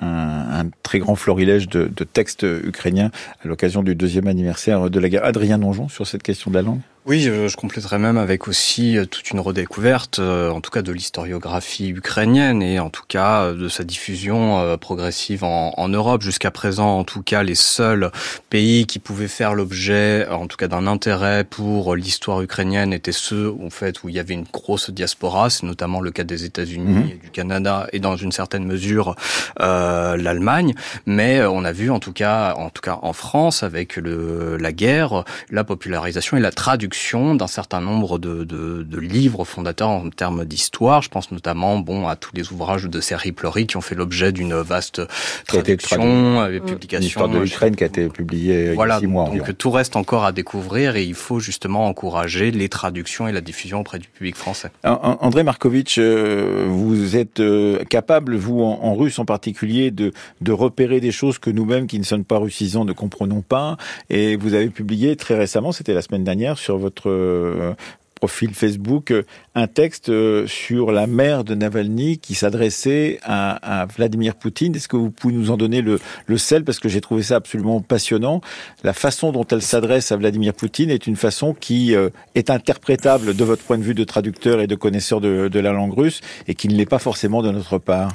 un, 0.00 0.70
très 0.82 0.98
grand 0.98 1.14
florilège 1.14 1.68
de, 1.68 2.04
textes 2.04 2.42
ukrainiens 2.42 3.10
à 3.44 3.48
l'occasion 3.48 3.82
du 3.82 3.94
deuxième 3.94 4.26
anniversaire 4.26 4.90
de 4.90 5.00
la 5.00 5.08
guerre. 5.08 5.24
Adrien 5.24 5.58
Donjon 5.58 5.88
sur 5.88 6.06
cette 6.06 6.22
question 6.22 6.50
de 6.50 6.56
la 6.56 6.62
langue? 6.62 6.80
Oui, 7.04 7.22
je, 7.22 7.56
compléterai 7.56 7.98
même 7.98 8.16
avec 8.16 8.46
aussi 8.46 8.96
euh, 8.96 9.06
toute 9.06 9.32
une 9.32 9.40
redécouverte, 9.40 10.20
euh, 10.20 10.50
en 10.50 10.60
tout 10.60 10.70
cas 10.70 10.82
de 10.82 10.92
l'historiographie 10.92 11.88
ukrainienne 11.88 12.62
et 12.62 12.78
en 12.78 12.90
tout 12.90 13.02
cas 13.08 13.42
euh, 13.42 13.54
de 13.54 13.68
sa 13.68 13.82
diffusion 13.82 14.78
progressive 14.78 15.42
en, 15.42 15.72
en 15.76 15.88
Europe. 15.88 16.22
Jusqu'à 16.22 16.52
présent, 16.52 16.98
en 16.98 17.02
tout 17.02 17.22
cas, 17.22 17.42
les 17.42 17.56
seuls 17.56 18.12
pays 18.50 18.86
qui 18.86 19.00
pouvaient 19.00 19.26
faire 19.26 19.54
l'objet, 19.54 20.28
en 20.28 20.46
tout 20.46 20.56
cas, 20.56 20.68
d'un 20.68 20.86
intérêt 20.86 21.42
pour 21.42 21.96
l'histoire 21.96 22.40
ukrainienne 22.40 22.92
étaient 22.92 23.10
ceux, 23.10 23.52
en 23.64 23.70
fait, 23.70 24.04
où 24.04 24.08
il 24.08 24.14
y 24.14 24.20
avait 24.20 24.34
une 24.34 24.46
grosse 24.52 24.90
diaspora. 24.90 25.50
C'est 25.50 25.66
notamment 25.66 26.00
le 26.00 26.12
cas 26.12 26.24
des 26.24 26.44
États-Unis 26.44 27.14
et 27.14 27.16
du 27.16 27.30
Canada 27.30 27.88
et 27.92 27.98
dans 27.98 28.14
une 28.14 28.30
certaine 28.30 28.64
mesure 28.64 29.16
euh, 29.60 30.16
l'Allemagne. 30.16 30.74
Mais 31.06 31.44
on 31.44 31.64
a 31.64 31.72
vu, 31.72 31.90
en 31.90 31.98
tout 31.98 32.12
cas, 32.12 32.54
en 32.54 32.70
tout 32.70 32.82
cas 32.82 33.00
en 33.02 33.12
France, 33.12 33.64
avec 33.64 33.96
le, 33.96 34.56
la 34.56 34.70
guerre, 34.70 35.24
la 35.50 35.64
popularisation 35.64 36.36
et 36.36 36.40
la 36.40 36.52
traduction 36.52 36.91
d'un 36.92 37.46
certain 37.46 37.80
nombre 37.80 38.18
de, 38.18 38.44
de, 38.44 38.82
de, 38.82 38.98
livres 38.98 39.44
fondateurs 39.44 39.88
en 39.88 40.10
termes 40.10 40.44
d'histoire. 40.44 41.00
Je 41.00 41.08
pense 41.08 41.30
notamment 41.32 41.78
bon 41.78 42.06
à 42.06 42.16
tous 42.16 42.30
les 42.34 42.52
ouvrages 42.52 42.84
de 42.84 43.00
Serhi 43.00 43.32
Pleury 43.32 43.66
qui 43.66 43.76
ont 43.76 43.80
fait 43.80 43.94
l'objet 43.94 44.30
d'une 44.30 44.54
vaste 44.54 45.00
traduction 45.46 46.46
et 46.46 46.60
publication. 46.60 47.02
L'histoire 47.02 47.28
de 47.28 47.38
l'Ukraine 47.38 47.76
qui 47.76 47.84
a 47.84 47.86
été 47.86 48.08
publiée 48.08 48.74
voilà, 48.74 48.94
il 48.94 48.96
y 48.96 48.98
a 48.98 49.00
six 49.00 49.06
mois. 49.06 49.30
Donc 49.30 49.56
tout 49.56 49.70
reste 49.70 49.96
encore 49.96 50.24
à 50.24 50.32
découvrir 50.32 50.96
et 50.96 51.04
il 51.04 51.14
faut 51.14 51.40
justement 51.40 51.86
encourager 51.86 52.50
les 52.50 52.68
traductions 52.68 53.26
et 53.26 53.32
la 53.32 53.40
diffusion 53.40 53.80
auprès 53.80 53.98
du 53.98 54.08
public 54.08 54.36
français. 54.36 54.70
André 54.84 55.42
Markovitch, 55.42 55.96
euh, 55.98 56.66
vous 56.68 57.16
êtes 57.16 57.40
euh, 57.40 57.84
capable, 57.84 58.36
vous 58.36 58.60
en, 58.60 58.94
russe 58.94 59.18
en 59.18 59.24
particulier, 59.24 59.90
de, 59.90 60.12
de 60.40 60.52
repérer 60.52 61.00
des 61.00 61.12
choses 61.12 61.38
que 61.38 61.50
nous-mêmes 61.50 61.86
qui 61.86 61.98
ne 61.98 62.04
sommes 62.04 62.24
pas 62.24 62.38
russisants 62.38 62.84
ne 62.84 62.92
comprenons 62.92 63.40
pas. 63.40 63.76
Et 64.10 64.36
vous 64.36 64.54
avez 64.54 64.68
publié 64.68 65.16
très 65.16 65.36
récemment, 65.36 65.72
c'était 65.72 65.94
la 65.94 66.02
semaine 66.02 66.24
dernière, 66.24 66.58
sur 66.58 66.81
votre 66.82 67.08
euh, 67.08 67.74
profil 68.16 68.54
Facebook 68.54 69.10
euh, 69.10 69.22
un 69.54 69.66
texte 69.66 70.08
euh, 70.10 70.46
sur 70.46 70.92
la 70.92 71.06
mère 71.06 71.44
de 71.44 71.54
Navalny 71.54 72.18
qui 72.18 72.34
s'adressait 72.34 73.18
à, 73.22 73.86
Vladimir 73.96 74.34
Poutine. 74.34 74.76
Est-ce 74.76 74.88
que 74.88 74.96
vous 74.96 75.10
pouvez 75.10 75.34
nous 75.34 75.50
en 75.50 75.56
donner 75.56 75.80
le, 75.80 75.98
sel? 76.36 76.64
Parce 76.64 76.78
que 76.78 76.88
j'ai 76.88 77.00
trouvé 77.00 77.22
ça 77.22 77.36
absolument 77.36 77.80
passionnant. 77.80 78.40
La 78.84 78.92
façon 78.92 79.32
dont 79.32 79.46
elle 79.50 79.62
s'adresse 79.62 80.12
à 80.12 80.16
Vladimir 80.16 80.52
Poutine 80.52 80.90
est 80.90 81.06
une 81.06 81.16
façon 81.16 81.54
qui 81.54 81.94
est 82.34 82.50
interprétable 82.50 83.34
de 83.34 83.44
votre 83.44 83.62
point 83.62 83.78
de 83.78 83.82
vue 83.82 83.94
de 83.94 84.04
traducteur 84.04 84.60
et 84.60 84.66
de 84.66 84.74
connaisseur 84.74 85.20
de, 85.20 85.48
de 85.48 85.60
la 85.60 85.72
langue 85.72 85.94
russe 85.94 86.20
et 86.48 86.54
qui 86.54 86.68
ne 86.68 86.74
l'est 86.74 86.86
pas 86.86 86.98
forcément 86.98 87.42
de 87.42 87.50
notre 87.50 87.78
part. 87.78 88.12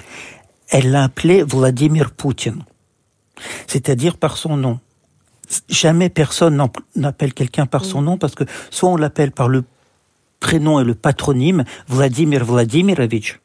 Elle 0.70 0.92
l'a 0.92 1.04
appelé 1.04 1.44
Vladimir 1.44 2.12
Poutine, 2.12 2.64
c'est-à-dire 3.68 4.18
par 4.18 4.38
son 4.38 4.58
nom. 4.58 4.80
Jamais 5.70 6.10
personne 6.10 6.62
n'appelle 6.96 7.34
quelqu'un 7.34 7.66
par 7.66 7.86
son 7.86 8.02
nom 8.02 8.18
parce 8.18 8.36
que 8.36 8.44
soit 8.70 8.90
on 8.90 8.98
l'appelle 8.98 9.32
par 9.32 9.50
le 9.50 9.64
prénom 10.40 10.80
et 10.80 10.84
le 10.84 10.96
patronyme 10.96 11.64
Vladimir 11.88 12.46
Vladimirovich, 12.46 13.40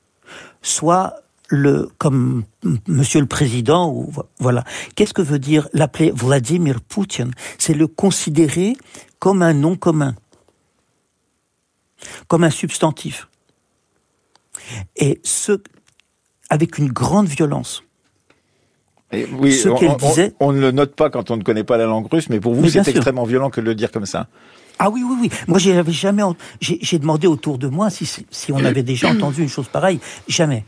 soit 0.61 1.15
le 1.49 1.91
comme 1.99 2.45
Monsieur 2.88 3.21
le 3.21 3.27
Président 3.27 3.91
ou 3.91 4.11
voilà. 4.38 4.65
Qu'est-ce 4.95 5.15
que 5.15 5.23
veut 5.23 5.38
dire 5.38 5.69
l'appeler 5.73 6.11
Vladimir 6.11 6.81
Poutine? 6.81 7.33
C'est 7.59 7.75
le 7.75 7.87
considérer 7.87 8.75
comme 9.19 9.43
un 9.43 9.53
nom 9.53 9.77
commun, 9.77 10.15
comme 12.27 12.45
un 12.45 12.51
substantif, 12.51 13.29
et 14.97 15.21
ce 15.23 15.62
avec 16.49 16.79
une 16.79 16.91
grande 16.91 17.29
violence. 17.29 17.83
Oui, 19.12 19.53
ce 19.53 19.68
on, 19.68 19.96
disait, 19.96 20.33
on, 20.40 20.53
ne 20.53 20.61
le 20.61 20.70
note 20.70 20.94
pas 20.94 21.11
quand 21.11 21.31
on 21.31 21.37
ne 21.37 21.42
connaît 21.42 21.64
pas 21.64 21.77
la 21.77 21.85
langue 21.85 22.07
russe, 22.11 22.29
mais 22.31 22.40
pour 22.40 22.55
vous, 22.55 22.68
c'est 22.68 22.87
extrêmement 22.88 23.25
violent 23.25 23.51
que 23.51 23.61
de 23.61 23.66
le 23.66 23.75
dire 23.75 23.90
comme 23.90 24.07
ça. 24.07 24.27
Ah 24.79 24.90
oui, 24.90 25.03
oui, 25.05 25.16
oui. 25.20 25.31
Moi, 25.46 25.59
j'avais 25.59 25.92
jamais. 25.92 26.22
J'ai 26.61 26.98
demandé 26.98 27.27
autour 27.27 27.59
de 27.59 27.68
moi 27.68 27.90
si, 27.90 28.07
si 28.07 28.53
on 28.53 28.64
avait 28.64 28.83
déjà 28.83 29.11
entendu 29.11 29.42
une 29.42 29.48
chose 29.48 29.68
pareille. 29.68 30.01
Jamais. 30.29 30.64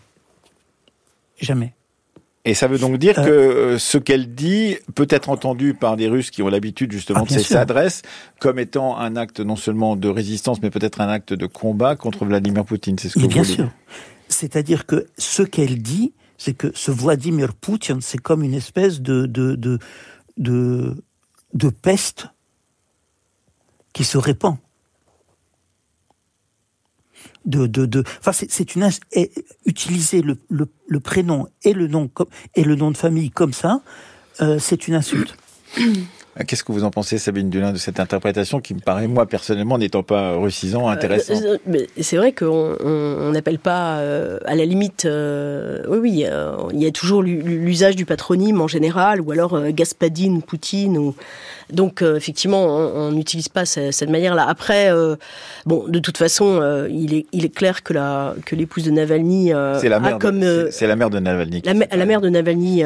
Jamais. 1.40 1.72
Et 2.46 2.52
ça 2.52 2.66
veut 2.66 2.78
donc 2.78 2.98
dire 2.98 3.18
euh, 3.18 3.24
que 3.24 3.30
euh, 3.30 3.78
ce 3.78 3.96
qu'elle 3.96 4.34
dit 4.34 4.76
peut 4.94 5.06
être 5.08 5.30
entendu 5.30 5.72
par 5.72 5.96
des 5.96 6.08
Russes 6.08 6.30
qui 6.30 6.42
ont 6.42 6.48
l'habitude 6.48 6.92
justement 6.92 7.20
ah, 7.22 7.34
de 7.34 7.38
cette 7.38 7.56
adresse 7.56 8.02
comme 8.38 8.58
étant 8.58 8.98
un 8.98 9.16
acte 9.16 9.40
non 9.40 9.56
seulement 9.56 9.96
de 9.96 10.08
résistance, 10.08 10.60
mais 10.60 10.68
peut-être 10.68 11.00
un 11.00 11.08
acte 11.08 11.32
de 11.32 11.46
combat 11.46 11.96
contre 11.96 12.26
Vladimir 12.26 12.66
Poutine. 12.66 12.98
C'est 12.98 13.08
ce 13.08 13.14
que 13.14 13.20
vous 13.20 13.28
bien 13.28 13.44
sûr. 13.44 13.70
C'est-à-dire 14.28 14.84
que 14.84 15.06
ce 15.16 15.42
qu'elle 15.42 15.80
dit, 15.80 16.12
c'est 16.38 16.54
que 16.54 16.70
ce 16.74 16.90
Vladimir 16.90 17.54
Poutine, 17.54 18.00
c'est 18.00 18.18
comme 18.18 18.42
une 18.42 18.54
espèce 18.54 19.00
de 19.00 19.26
de, 19.26 19.56
de 19.56 20.96
de 21.52 21.68
peste 21.68 22.26
qui 23.92 24.04
se 24.04 24.18
répand 24.18 24.56
de, 27.44 27.66
de, 27.66 27.86
de 27.86 28.04
enfin 28.20 28.32
c'est 28.32 28.74
une 28.74 28.88
utiliser 29.66 30.22
le, 30.22 30.38
le, 30.48 31.00
prénom 31.00 31.46
et 31.62 31.72
le 31.72 31.86
nom 31.88 32.10
et 32.54 32.64
le 32.64 32.74
nom 32.74 32.90
de 32.90 32.96
famille 32.96 33.30
comme 33.30 33.52
ça, 33.52 33.82
euh, 34.40 34.58
c'est 34.58 34.88
une 34.88 34.94
insulte. 34.94 35.36
Qu'est-ce 36.46 36.64
que 36.64 36.72
vous 36.72 36.82
en 36.82 36.90
pensez, 36.90 37.18
Sabine 37.18 37.48
Dulin, 37.48 37.72
de 37.72 37.78
cette 37.78 38.00
interprétation 38.00 38.60
qui 38.60 38.74
me 38.74 38.80
paraît, 38.80 39.06
moi, 39.06 39.24
personnellement, 39.26 39.78
n'étant 39.78 40.02
pas 40.02 40.36
russisant, 40.36 40.88
intéressante 40.88 41.42
euh, 41.44 41.58
euh, 41.72 41.86
C'est 42.00 42.16
vrai 42.16 42.32
qu'on 42.32 43.30
n'appelle 43.30 43.60
pas, 43.60 43.98
euh, 43.98 44.40
à 44.44 44.56
la 44.56 44.64
limite, 44.64 45.06
oui, 45.06 45.98
oui, 45.98 46.24
il 46.72 46.82
y 46.82 46.86
a 46.86 46.90
toujours 46.90 47.22
l'usage 47.22 47.94
du 47.94 48.04
patronyme 48.04 48.60
en 48.60 48.66
général, 48.66 49.20
ou 49.20 49.30
alors 49.30 49.60
Gaspadine, 49.70 50.42
Poutine, 50.42 50.98
ou... 50.98 51.14
Donc, 51.70 52.02
effectivement, 52.02 52.64
on 52.64 53.12
n'utilise 53.12 53.48
pas 53.48 53.64
cette, 53.64 54.08
manière-là. 54.08 54.46
Après, 54.48 54.90
bon, 55.66 55.84
de 55.88 55.98
toute 55.98 56.18
façon, 56.18 56.86
il, 56.90 57.14
est, 57.14 57.26
il 57.32 57.44
est 57.44 57.54
clair 57.54 57.82
que 57.82 57.92
la 57.92 58.34
que 58.44 58.54
l'épouse 58.54 58.84
de 58.84 58.90
Navalny 58.90 59.52
c'est 59.80 59.88
la 59.88 60.00
mère 60.00 60.18
comme 60.18 60.42
c'est 60.70 60.86
la 60.86 60.96
mère 60.96 61.10
de 61.10 61.18
Navalny. 61.18 61.62
La, 61.64 61.72
la, 61.72 62.06
mère 62.06 62.20
de 62.20 62.28
Navalny 62.28 62.84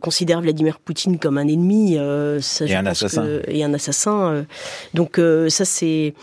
considère 0.00 0.40
Vladimir 0.40 0.78
Poutine 0.78 1.18
comme 1.18 1.38
un 1.38 1.48
ennemi. 1.48 1.96
Euh, 1.98 2.40
et, 2.60 2.74
un 2.74 2.86
assassin. 2.86 3.26
et 3.46 3.64
un 3.64 3.74
assassin. 3.74 4.44
donc 4.94 5.18
euh, 5.18 5.48
ça 5.48 5.64
c'est, 5.64 6.14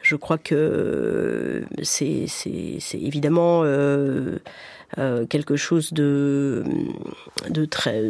je 0.00 0.16
crois 0.16 0.38
que 0.38 1.64
c'est 1.82 2.26
évidemment 2.94 3.62
euh, 3.64 4.38
quelque 5.28 5.56
chose 5.56 5.92
de, 5.92 6.64
très, 7.70 8.02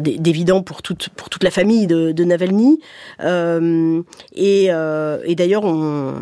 d'évident 0.00 0.62
pour 0.62 0.82
toute 0.82 1.08
pour 1.10 1.28
toute 1.28 1.42
la 1.42 1.50
famille 1.50 1.86
de, 1.86 2.24
Navalny. 2.24 2.80
et, 3.20 4.64
et 4.64 5.34
d'ailleurs, 5.34 5.64
on, 5.64 6.14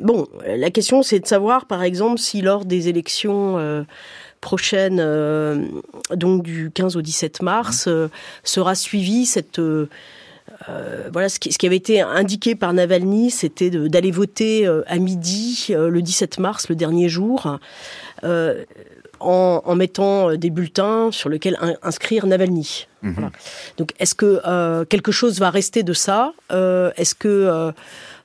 bon, 0.00 0.26
la 0.46 0.70
question 0.70 1.02
c'est 1.02 1.20
de 1.20 1.26
savoir, 1.26 1.66
par 1.66 1.82
exemple, 1.82 2.18
si 2.18 2.42
lors 2.42 2.64
des 2.64 2.88
élections 2.88 3.84
prochaine, 4.40 4.98
euh, 5.00 5.64
donc 6.14 6.42
du 6.42 6.70
15 6.70 6.96
au 6.96 7.02
17 7.02 7.42
mars, 7.42 7.86
euh, 7.88 8.08
sera 8.44 8.74
suivie 8.74 9.26
cette 9.26 9.58
euh, 9.58 9.88
voilà, 11.12 11.28
ce 11.28 11.38
qui, 11.38 11.52
ce 11.52 11.58
qui, 11.58 11.66
avait 11.66 11.76
été 11.76 12.00
indiqué 12.00 12.54
par 12.54 12.72
Navalny, 12.72 13.30
c'était 13.30 13.70
d'aller 13.70 14.10
voter 14.10 14.66
à 14.86 14.96
midi 14.96 15.68
le 15.70 16.02
17 16.02 16.38
mars, 16.40 16.68
le 16.68 16.74
dernier 16.74 17.08
jour, 17.08 17.58
en, 19.20 19.62
en, 19.64 19.74
mettant 19.74 20.34
des 20.34 20.50
bulletins 20.50 21.10
sur 21.12 21.28
lesquels 21.28 21.58
inscrire 21.82 22.26
Navalny. 22.26 22.86
Mmh. 23.02 23.28
Donc, 23.76 23.92
est-ce 23.98 24.14
que 24.14 24.84
quelque 24.84 25.12
chose 25.12 25.38
va 25.38 25.50
rester 25.50 25.82
de 25.82 25.92
ça 25.92 26.32
Est-ce 26.50 27.14
que 27.14 27.72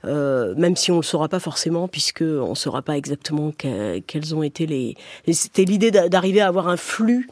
euh, 0.06 0.54
même 0.58 0.76
si 0.76 0.92
on 0.92 0.98
le 0.98 1.04
saura 1.04 1.30
pas 1.30 1.40
forcément, 1.40 1.88
puisque 1.88 2.24
on 2.24 2.56
saura 2.56 2.82
pas 2.82 2.98
exactement 2.98 3.52
quelles 3.52 4.36
ont 4.36 4.44
été 4.44 4.66
les. 4.66 4.96
C'était 5.32 5.64
l'idée 5.64 5.92
d'arriver 5.92 6.42
à 6.42 6.48
avoir 6.48 6.68
un 6.68 6.78
flux 6.78 7.30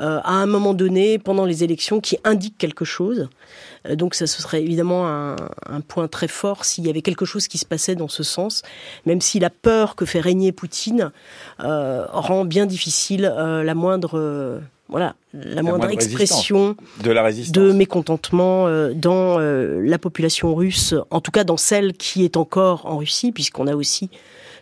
euh, 0.00 0.20
à 0.24 0.32
un 0.32 0.46
moment 0.46 0.72
donné 0.72 1.18
pendant 1.18 1.44
les 1.44 1.62
élections 1.62 2.00
qui 2.00 2.18
indique 2.24 2.56
quelque 2.56 2.84
chose. 2.84 3.28
Euh, 3.86 3.96
donc 3.96 4.14
ça 4.14 4.26
ce 4.26 4.40
serait 4.40 4.62
évidemment 4.62 5.06
un, 5.08 5.36
un 5.66 5.80
point 5.80 6.08
très 6.08 6.28
fort 6.28 6.64
s'il 6.64 6.86
y 6.86 6.90
avait 6.90 7.02
quelque 7.02 7.26
chose 7.26 7.48
qui 7.48 7.58
se 7.58 7.66
passait 7.66 7.96
dans 7.96 8.08
ce 8.08 8.22
sens, 8.22 8.62
même 9.04 9.20
si 9.20 9.38
la 9.38 9.50
peur 9.50 9.96
que 9.96 10.06
fait 10.06 10.20
régner 10.20 10.52
Poutine 10.52 11.12
euh, 11.62 12.06
rend 12.08 12.44
bien 12.44 12.66
difficile 12.66 13.22
la 13.22 13.74
moindre 13.74 14.60
voilà, 14.88 15.14
la, 15.34 15.62
moindre, 15.62 15.88
expression 15.90 16.74
de, 17.04 17.10
la 17.12 17.30
de 17.30 17.70
mécontentement 17.70 18.66
dans 18.92 19.38
la 19.38 19.98
population 19.98 20.54
russe, 20.54 20.94
en 21.10 21.20
tout 21.20 21.30
cas 21.30 21.44
dans 21.44 21.56
celle 21.56 21.92
qui 21.92 22.24
est 22.24 22.36
encore 22.36 22.86
en 22.86 22.98
Russie, 22.98 23.30
puisqu'on 23.30 23.68
a 23.68 23.76
aussi 23.76 24.10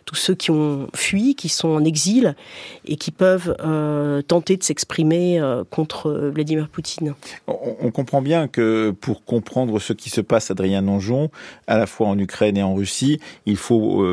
tous 0.09 0.15
ceux 0.15 0.33
qui 0.33 0.49
ont 0.49 0.87
fui, 0.95 1.35
qui 1.35 1.49
sont 1.49 1.67
en 1.67 1.83
exil 1.83 2.35
et 2.83 2.95
qui 2.95 3.11
peuvent 3.11 3.55
euh, 3.59 4.23
tenter 4.23 4.57
de 4.57 4.63
s'exprimer 4.63 5.39
contre 5.69 6.31
Vladimir 6.33 6.67
Poutine. 6.67 7.13
On, 7.47 7.91
comprend 7.91 8.23
bien 8.23 8.47
que 8.47 8.89
pour 8.89 9.23
comprendre 9.23 9.77
ce 9.79 9.93
qui 9.93 10.09
se 10.09 10.21
passe, 10.21 10.49
Adrien 10.49 10.81
Nonjon, 10.81 11.29
à 11.67 11.77
la 11.77 11.85
fois 11.85 12.07
en 12.07 12.17
Ukraine 12.17 12.57
et 12.57 12.63
en 12.63 12.73
Russie, 12.73 13.19
il 13.45 13.57
faut 13.57 14.03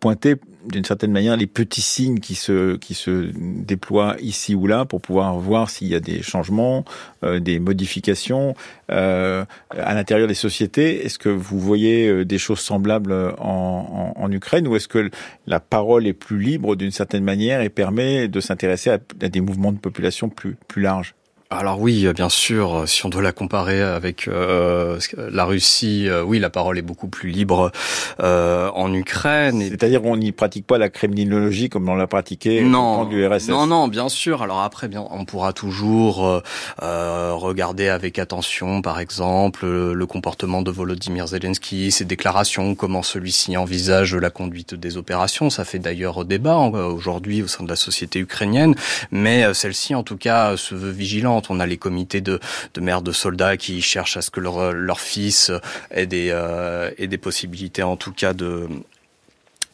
pointer 0.00 0.36
d'une 0.66 0.84
certaine 0.84 1.12
manière 1.12 1.36
les 1.36 1.46
petits 1.46 1.80
signes 1.82 2.18
qui 2.18 2.34
se 2.34 2.76
qui 2.76 2.94
se 2.94 3.30
déploient 3.34 4.16
ici 4.20 4.54
ou 4.54 4.66
là 4.66 4.84
pour 4.84 5.00
pouvoir 5.00 5.38
voir 5.38 5.70
s'il 5.70 5.88
y 5.88 5.94
a 5.94 6.00
des 6.00 6.22
changements, 6.22 6.84
euh, 7.24 7.40
des 7.40 7.58
modifications 7.58 8.54
euh, 8.90 9.44
à 9.70 9.94
l'intérieur 9.94 10.28
des 10.28 10.34
sociétés. 10.34 11.04
Est-ce 11.04 11.18
que 11.18 11.28
vous 11.28 11.58
voyez 11.58 12.08
euh, 12.08 12.24
des 12.24 12.38
choses 12.38 12.60
semblables 12.60 13.12
en, 13.38 14.14
en, 14.16 14.22
en 14.22 14.32
Ukraine 14.32 14.66
ou 14.66 14.76
est-ce 14.76 14.88
que 14.88 15.10
la 15.46 15.60
parole 15.60 16.06
est 16.06 16.12
plus 16.12 16.38
libre 16.38 16.76
d'une 16.76 16.92
certaine 16.92 17.24
manière 17.24 17.60
et 17.60 17.68
permet 17.68 18.28
de 18.28 18.40
s'intéresser 18.40 18.90
à, 18.90 18.98
à 19.22 19.28
des 19.28 19.40
mouvements 19.40 19.72
de 19.72 19.78
population 19.78 20.28
plus 20.28 20.56
plus 20.66 20.82
larges? 20.82 21.14
Alors 21.50 21.80
oui, 21.80 22.06
bien 22.14 22.28
sûr, 22.28 22.86
si 22.86 23.06
on 23.06 23.08
doit 23.08 23.22
la 23.22 23.32
comparer 23.32 23.80
avec 23.80 24.28
euh, 24.28 24.98
la 25.30 25.46
Russie, 25.46 26.06
euh, 26.06 26.22
oui, 26.22 26.38
la 26.38 26.50
parole 26.50 26.76
est 26.76 26.82
beaucoup 26.82 27.08
plus 27.08 27.30
libre 27.30 27.72
euh, 28.20 28.68
en 28.74 28.92
Ukraine. 28.92 29.62
C'est-à-dire 29.62 30.04
on 30.04 30.18
n'y 30.18 30.32
pratique 30.32 30.66
pas 30.66 30.76
la 30.76 30.90
kremlinologie 30.90 31.70
comme 31.70 31.88
on 31.88 31.94
l'a 31.94 32.06
pratiqué 32.06 32.60
non, 32.60 33.06
du 33.06 33.26
RSS. 33.26 33.48
Non, 33.48 33.66
non, 33.66 33.88
bien 33.88 34.10
sûr. 34.10 34.42
Alors 34.42 34.60
après, 34.60 34.88
bien, 34.88 35.06
on 35.10 35.24
pourra 35.24 35.54
toujours 35.54 36.42
regarder 36.78 37.88
avec 37.88 38.18
attention, 38.18 38.82
par 38.82 39.00
exemple, 39.00 39.66
le 39.66 40.06
comportement 40.06 40.60
de 40.60 40.70
Volodymyr 40.70 41.28
Zelensky, 41.28 41.90
ses 41.90 42.04
déclarations, 42.04 42.74
comment 42.74 43.02
celui-ci 43.02 43.56
envisage 43.56 44.14
la 44.14 44.28
conduite 44.28 44.74
des 44.74 44.98
opérations. 44.98 45.48
Ça 45.48 45.64
fait 45.64 45.78
d'ailleurs 45.78 46.26
débat 46.26 46.56
aujourd'hui 46.58 47.42
au 47.42 47.46
sein 47.46 47.64
de 47.64 47.70
la 47.70 47.76
société 47.76 48.18
ukrainienne, 48.18 48.74
mais 49.10 49.54
celle-ci, 49.54 49.94
en 49.94 50.02
tout 50.02 50.18
cas, 50.18 50.58
se 50.58 50.74
veut 50.74 50.90
vigilante 50.90 51.37
on 51.48 51.60
a 51.60 51.66
les 51.66 51.76
comités 51.76 52.20
de, 52.20 52.40
de 52.74 52.80
mères 52.80 53.02
de 53.02 53.12
soldats 53.12 53.56
qui 53.56 53.82
cherchent 53.82 54.16
à 54.16 54.22
ce 54.22 54.30
que 54.30 54.40
leur, 54.40 54.72
leur 54.72 55.00
fils 55.00 55.50
ait 55.90 56.06
des, 56.06 56.30
euh, 56.32 56.90
ait 56.98 57.06
des 57.06 57.18
possibilités, 57.18 57.82
en 57.82 57.96
tout 57.96 58.12
cas, 58.12 58.32
de 58.32 58.68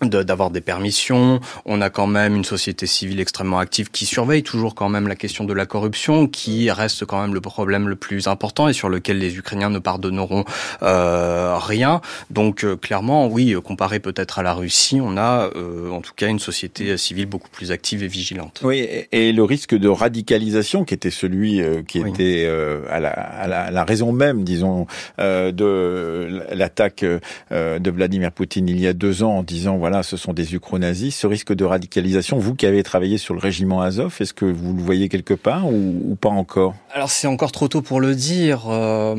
d'avoir 0.06 0.50
des 0.50 0.60
permissions. 0.60 1.40
On 1.64 1.80
a 1.80 1.90
quand 1.90 2.06
même 2.06 2.34
une 2.34 2.44
société 2.44 2.86
civile 2.86 3.20
extrêmement 3.20 3.58
active 3.58 3.90
qui 3.90 4.06
surveille 4.06 4.42
toujours 4.42 4.74
quand 4.74 4.88
même 4.88 5.08
la 5.08 5.16
question 5.16 5.44
de 5.44 5.52
la 5.52 5.66
corruption, 5.66 6.26
qui 6.26 6.70
reste 6.70 7.04
quand 7.04 7.20
même 7.20 7.34
le 7.34 7.40
problème 7.40 7.88
le 7.88 7.96
plus 7.96 8.26
important 8.26 8.68
et 8.68 8.72
sur 8.72 8.88
lequel 8.88 9.18
les 9.18 9.36
Ukrainiens 9.36 9.70
ne 9.70 9.78
pardonneront 9.78 10.44
euh, 10.82 11.56
rien. 11.58 12.00
Donc 12.30 12.64
euh, 12.64 12.76
clairement, 12.76 13.26
oui, 13.26 13.54
comparé 13.64 14.00
peut-être 14.00 14.38
à 14.38 14.42
la 14.42 14.54
Russie, 14.54 15.00
on 15.02 15.16
a 15.16 15.50
euh, 15.56 15.90
en 15.90 16.00
tout 16.00 16.12
cas 16.14 16.28
une 16.28 16.38
société 16.38 16.96
civile 16.96 17.26
beaucoup 17.26 17.48
plus 17.48 17.72
active 17.72 18.02
et 18.02 18.08
vigilante. 18.08 18.60
Oui, 18.64 18.86
et, 19.12 19.32
le 19.32 19.42
risque 19.42 19.74
de 19.74 19.88
radicalisation 19.88 20.84
qui 20.84 20.94
était 20.94 21.10
celui 21.10 21.60
qui 21.88 21.98
était 21.98 22.46
à 22.90 23.00
la, 23.00 23.08
à, 23.10 23.48
la, 23.48 23.62
à, 23.62 23.70
la, 23.70 23.84
raison 23.84 24.12
même, 24.12 24.44
disons, 24.44 24.86
de 25.18 26.44
l'attaque 26.52 27.04
de 27.04 27.90
Vladimir 27.90 28.30
Poutine 28.30 28.68
il 28.68 28.80
y 28.80 28.86
a 28.86 28.92
deux 28.92 29.22
ans 29.22 29.38
en 29.38 29.42
disant 29.42 29.76
voilà 29.76 29.93
ce 30.02 30.16
sont 30.16 30.32
des 30.32 30.54
ukro-nazis. 30.54 31.14
Ce 31.14 31.26
risque 31.26 31.52
de 31.52 31.64
radicalisation, 31.64 32.38
vous 32.38 32.54
qui 32.54 32.66
avez 32.66 32.82
travaillé 32.82 33.18
sur 33.18 33.34
le 33.34 33.40
régiment 33.40 33.82
Azov, 33.82 34.16
est-ce 34.20 34.34
que 34.34 34.44
vous 34.44 34.74
le 34.74 34.82
voyez 34.82 35.08
quelque 35.08 35.34
part 35.34 35.66
ou, 35.66 36.16
pas 36.20 36.28
encore? 36.28 36.74
Alors 36.92 37.10
c'est 37.10 37.26
encore 37.26 37.52
trop 37.52 37.68
tôt 37.68 37.82
pour 37.82 38.00
le 38.00 38.14
dire. 38.14 38.68
Euh, 38.68 39.14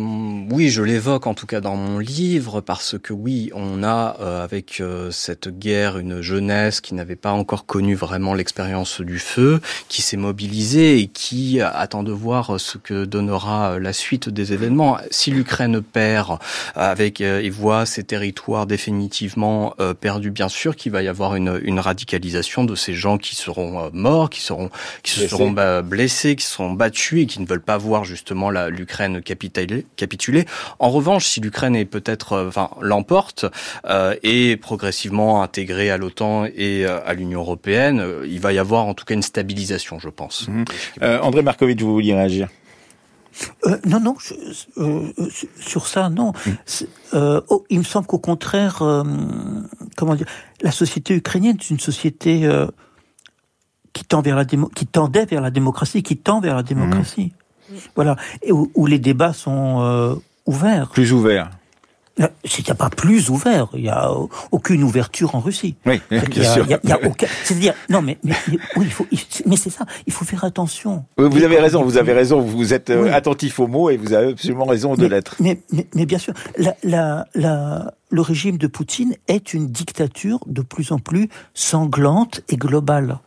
oui, 0.52 0.70
je 0.70 0.82
l'évoque 0.82 1.28
en 1.28 1.34
tout 1.34 1.46
cas 1.46 1.62
dans 1.62 1.76
mon 1.76 2.00
livre 2.00 2.62
parce 2.62 2.98
que 2.98 3.14
oui, 3.14 3.52
on 3.54 3.84
a 3.84 4.18
euh, 4.20 4.44
avec 4.44 4.82
euh, 4.82 5.12
cette 5.12 5.48
guerre 5.50 5.98
une 5.98 6.22
jeunesse 6.22 6.82
qui 6.82 6.94
n'avait 6.96 7.16
pas 7.16 7.32
encore 7.32 7.66
connu 7.66 7.96
vraiment 7.96 8.34
l'expérience 8.34 9.02
du 9.02 9.20
feu, 9.20 9.62
qui 9.88 10.02
s'est 10.02 10.18
mobilisée 10.18 11.00
et 11.00 11.08
qui 11.08 11.62
attend 11.62 12.04
de 12.04 12.12
voir 12.12 12.60
ce 12.60 12.78
que 12.78 13.06
donnera 13.06 13.80
la 13.80 13.94
suite 13.94 14.30
des 14.30 14.54
événements. 14.54 14.98
Si 15.12 15.32
l'Ukraine 15.32 15.82
perd 15.82 16.40
avec 16.76 17.22
et 17.22 17.50
voit 17.50 17.86
ses 17.86 18.04
territoires 18.04 18.66
définitivement 18.66 19.76
perdus, 20.00 20.32
bien 20.32 20.50
sûr 20.50 20.65
qu'il 20.74 20.92
va 20.92 21.04
y 21.04 21.08
avoir 21.08 21.36
une, 21.36 21.60
une 21.64 21.80
radicalisation 21.80 22.64
de 22.64 22.76
ces 22.76 22.94
gens 22.94 23.18
qui 23.18 23.36
seront 23.36 23.92
morts, 23.94 24.30
qui 24.30 24.42
seront 24.42 24.70
qui 25.04 25.12
se 25.12 25.28
seront 25.28 25.54
blessés, 25.84 26.36
qui 26.36 26.46
seront 26.46 26.72
battus 26.72 27.24
et 27.24 27.26
qui 27.26 27.42
ne 27.42 27.46
veulent 27.46 27.62
pas 27.62 27.78
voir 27.78 28.04
justement 28.06 28.50
l'Ukraine 28.50 29.22
capituler. 29.22 30.46
En 30.80 30.90
revanche, 30.90 31.26
si 31.26 31.40
l'Ukraine 31.40 31.76
est 31.76 31.86
peut-être, 31.86 32.34
euh, 32.34 32.48
enfin, 32.48 32.70
l'emporte 32.82 33.46
euh, 33.86 34.16
et 34.24 34.58
progressivement 34.58 35.42
intégrée 35.44 35.90
à 35.90 35.98
l'OTAN 35.98 36.46
et 36.46 36.86
euh, 36.86 37.00
à 37.06 37.14
l'Union 37.14 37.42
européenne, 37.42 38.00
euh, 38.00 38.26
il 38.28 38.40
va 38.40 38.54
y 38.54 38.60
avoir 38.60 38.86
en 38.86 38.94
tout 38.94 39.06
cas 39.06 39.14
une 39.14 39.22
stabilisation, 39.22 40.00
je 40.00 40.10
pense. 40.10 40.48
Mhm. 40.48 40.66
André 41.22 41.42
Markovitch, 41.42 41.82
vous 41.82 41.94
vouliez 41.94 42.14
réagir? 42.14 42.48
Euh, 43.66 43.78
non, 43.86 44.00
non, 44.00 44.16
sur 45.60 45.88
ça, 45.88 46.10
non. 46.10 46.32
Mhm. 46.46 46.58
Euh, 47.14 47.42
oh, 47.50 47.66
il 47.70 47.80
me 47.80 47.84
semble 47.84 48.08
qu'au 48.08 48.20
contraire, 48.20 48.78
comment 49.98 50.16
dire, 50.16 50.28
la 50.62 50.72
société 50.72 51.16
ukrainienne 51.16 51.58
est 51.60 51.70
une 51.70 51.80
société 51.80 52.50
qui 53.96 54.04
tend 54.04 54.22
vers 54.22 54.36
la 54.36 54.44
démo 54.44 54.68
qui 54.68 54.86
tendait 54.86 55.26
vers 55.26 55.42
la 55.42 55.52
démocratie, 55.52 56.04
qui 56.04 56.18
tend 56.18 56.42
vers 56.42 56.56
la 56.56 56.64
démocratie. 56.64 57.34
Mmh. 57.34 57.76
Voilà, 57.96 58.16
et 58.44 58.52
où, 58.52 58.86
les 58.86 59.00
débats 59.00 59.34
sont 59.34 59.82
euh, 59.82 60.16
ouverts. 60.46 60.90
Plus 60.90 61.12
ouverts. 61.14 61.50
Euh, 62.22 62.28
il 62.58 62.64
n'y 62.64 62.72
a 62.72 62.76
pas 62.76 62.90
plus 62.90 63.30
ouvert, 63.30 63.68
il 63.74 63.82
n'y 63.82 63.90
a 63.90 64.10
aucune 64.52 64.84
ouverture 64.84 65.36
en 65.36 65.42
Russie. 65.42 65.76
Oui, 65.86 66.00
bien 66.10 66.44
sûr. 66.44 66.66
C'est-à-dire, 67.44 67.74
non, 67.90 68.02
mais, 68.02 68.18
mais, 68.24 68.36
oui, 68.78 68.86
il 68.86 68.92
faut, 68.92 69.06
mais 69.46 69.58
c'est 69.58 69.70
ça, 69.70 69.86
il 70.08 70.14
faut 70.14 70.24
faire 70.24 70.46
attention. 70.46 71.04
vous 71.18 71.44
avez 71.44 71.60
raison, 71.60 71.84
vous 71.84 71.98
avez 71.98 72.14
raison, 72.14 72.40
vous 72.40 72.74
êtes 72.74 72.90
euh, 72.90 73.12
attentif 73.12 73.60
aux 73.60 73.68
mots 73.68 73.90
et 73.90 73.98
vous 73.98 74.14
avez 74.14 74.32
absolument 74.32 74.64
raison 74.64 74.96
de 74.96 75.06
l'être. 75.06 75.36
Mais, 75.42 75.60
mais, 75.94 76.06
bien 76.06 76.18
sûr, 76.18 76.34
la, 76.58 76.76
la, 76.84 77.26
la, 77.36 77.94
le 78.10 78.22
régime 78.22 78.58
de 78.58 78.68
Poutine 78.68 79.16
est 79.28 79.54
une 79.54 79.68
dictature 79.68 80.40
de 80.48 80.62
plus 80.62 80.94
en 80.94 81.00
plus 81.00 81.28
sanglante 81.54 82.42
et 82.48 82.56
globale. 82.56 83.20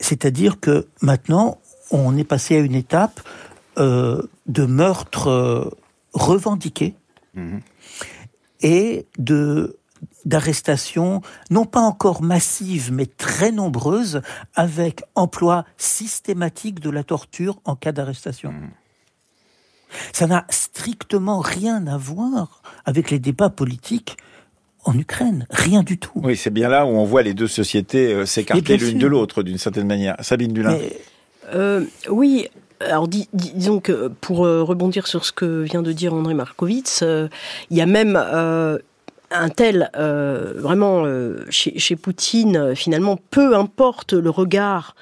C'est-à-dire 0.00 0.58
que 0.58 0.86
maintenant, 1.02 1.58
on 1.90 2.16
est 2.16 2.24
passé 2.24 2.56
à 2.56 2.60
une 2.60 2.74
étape 2.74 3.20
euh, 3.76 4.22
de 4.46 4.64
meurtre 4.64 5.76
euh, 6.14 6.18
revendiqué 6.18 6.94
mhm. 7.34 7.60
et 8.60 9.06
de 9.18 9.78
d'arrestations, 10.26 11.22
non 11.50 11.64
pas 11.64 11.80
encore 11.80 12.22
massives, 12.22 12.92
mais 12.92 13.06
très 13.06 13.52
nombreuses, 13.52 14.20
avec 14.54 15.02
emploi 15.14 15.64
systématique 15.78 16.80
de 16.80 16.90
la 16.90 17.04
torture 17.04 17.58
en 17.64 17.74
cas 17.74 17.92
d'arrestation. 17.92 18.52
Mhm. 18.52 18.70
Ça 20.12 20.26
n'a 20.26 20.44
strictement 20.50 21.40
rien 21.40 21.86
à 21.86 21.96
voir 21.96 22.62
avec 22.84 23.10
les 23.10 23.18
débats 23.18 23.50
politiques 23.50 24.16
en 24.84 24.98
Ukraine. 24.98 25.46
Rien 25.50 25.82
du 25.82 25.98
tout. 25.98 26.20
Oui, 26.22 26.36
c'est 26.36 26.50
bien 26.50 26.68
là 26.68 26.86
où 26.86 26.90
on 26.90 27.04
voit 27.04 27.22
les 27.22 27.34
deux 27.34 27.46
sociétés 27.46 28.12
euh, 28.12 28.26
s'écarter 28.26 28.76
l'une 28.76 28.98
de 28.98 29.06
l'autre 29.06 29.42
d'une 29.42 29.58
certaine 29.58 29.86
manière. 29.86 30.16
Sabine 30.20 30.52
Dulin. 30.52 30.76
Euh, 31.52 31.84
oui. 32.08 32.48
Alors 32.84 33.08
disons 33.08 33.80
que 33.80 34.08
pour 34.20 34.46
euh, 34.46 34.62
rebondir 34.62 35.06
sur 35.06 35.24
ce 35.24 35.32
que 35.32 35.62
vient 35.62 35.82
de 35.82 35.92
dire 35.92 36.14
André 36.14 36.34
Markovitz, 36.34 37.02
il 37.70 37.76
y 37.76 37.80
a 37.80 37.86
même 37.86 38.16
un 38.16 39.48
tel, 39.48 39.90
vraiment, 39.94 41.04
chez, 41.50 41.96
Poutine, 41.96 42.74
finalement, 42.74 43.18
peu 43.30 43.56
importe 43.56 44.12
le 44.12 44.30
regard 44.30 44.94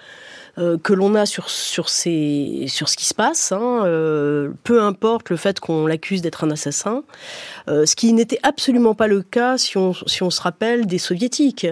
euh, 0.59 0.77
que 0.77 0.93
l'on 0.93 1.15
a 1.15 1.25
sur 1.25 1.49
sur 1.49 1.89
ces 1.89 2.67
sur 2.69 2.91
ce 2.91 2.99
qui 2.99 3.07
se 3.07 3.15
passe. 3.15 3.53
Hein, 3.53 3.87
euh, 3.87 4.51
peu 4.65 4.83
importe 4.83 5.31
le 5.31 5.37
fait 5.37 5.59
qu'on 5.61 5.87
l'accuse 5.87 6.21
d'être 6.21 6.45
un 6.45 6.51
assassin, 6.51 7.05
euh, 7.69 7.87
ce 7.87 7.97
qui 7.97 8.13
n'était 8.13 8.39
absolument 8.43 8.95
pas 8.95 9.07
le 9.07 9.23
cas 9.23 9.57
si 9.57 9.79
on 9.79 9.95
si 9.95 10.23
on 10.23 10.29
se 10.29 10.43
rappelle 10.43 10.85
des 10.85 10.99
soviétiques 10.99 11.67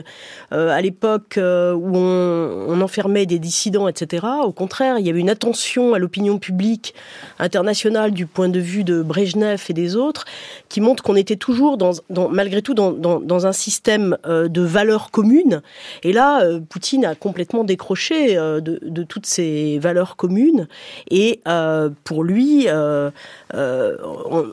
à 0.50 0.80
l'époque 0.80 1.38
où 1.38 1.96
on, 1.96 2.80
enfermait 2.80 3.26
des 3.26 3.38
dissidents, 3.38 3.88
etc. 3.88 4.26
Au 4.42 4.52
contraire, 4.52 4.98
il 4.98 5.06
y 5.06 5.10
avait 5.10 5.20
une 5.20 5.28
attention 5.28 5.92
à 5.92 5.98
l'opinion 5.98 6.38
publique 6.38 6.94
internationale 7.38 8.12
du 8.12 8.26
point 8.26 8.48
de 8.48 8.58
vue 8.58 8.84
de 8.84 9.02
Brejnev 9.02 9.62
et 9.68 9.74
des 9.74 9.96
autres 9.96 10.24
qui 10.70 10.80
montre 10.80 11.02
qu'on 11.02 11.16
était 11.16 11.36
toujours 11.36 11.76
dans 11.76 11.92
malgré 12.30 12.62
tout 12.62 12.72
dans, 12.72 12.92
dans, 12.92 13.20
dans 13.20 13.46
un 13.46 13.52
système 13.52 14.16
de 14.26 14.62
valeurs 14.62 15.10
communes. 15.10 15.60
Et 16.02 16.12
là, 16.12 16.42
Poutine 16.70 17.04
a 17.04 17.14
complètement 17.14 17.64
décroché 17.64 18.36
de 18.36 18.69
de, 18.82 19.02
toutes 19.02 19.26
ces 19.26 19.78
valeurs 19.78 20.16
communes. 20.16 20.68
Et 21.10 21.40
euh, 21.48 21.90
pour 22.04 22.24
lui, 22.24 22.66
euh, 22.68 23.10
euh, 23.54 23.96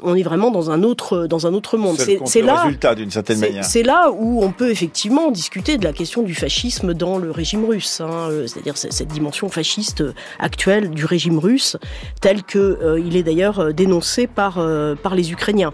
on, 0.01 0.15
est 0.15 0.23
vraiment 0.23 0.51
dans 0.51 0.71
un 0.71 0.83
autre 0.83 1.27
dans 1.27 1.47
un 1.47 1.53
autre 1.53 1.77
monde. 1.77 1.97
C'est 2.25 2.41
là 2.41 2.63
résultat 2.63 2.95
d'une 2.95 3.11
certaine 3.11 3.39
manière. 3.39 3.65
C'est 3.65 3.83
là 3.83 4.11
où 4.11 4.43
on 4.43 4.51
peut 4.51 4.71
effectivement 4.71 5.31
discuter 5.31 5.77
de 5.77 5.83
la 5.83 5.93
question 5.93 6.23
du 6.23 6.35
fascisme 6.35 6.93
dans 6.93 7.17
le 7.17 7.31
régime 7.31 7.65
russe, 7.65 8.01
hein, 8.01 8.29
c'est-à-dire 8.45 8.77
cette 8.77 9.07
dimension 9.07 9.49
fasciste 9.49 10.03
actuelle 10.39 10.89
du 10.89 11.05
régime 11.05 11.39
russe, 11.39 11.77
tel 12.21 12.43
que 12.43 12.99
il 13.03 13.15
est 13.15 13.23
d'ailleurs 13.23 13.73
dénoncé 13.73 14.27
par 14.27 14.59
par 15.01 15.15
les 15.15 15.31
Ukrainiens. 15.31 15.73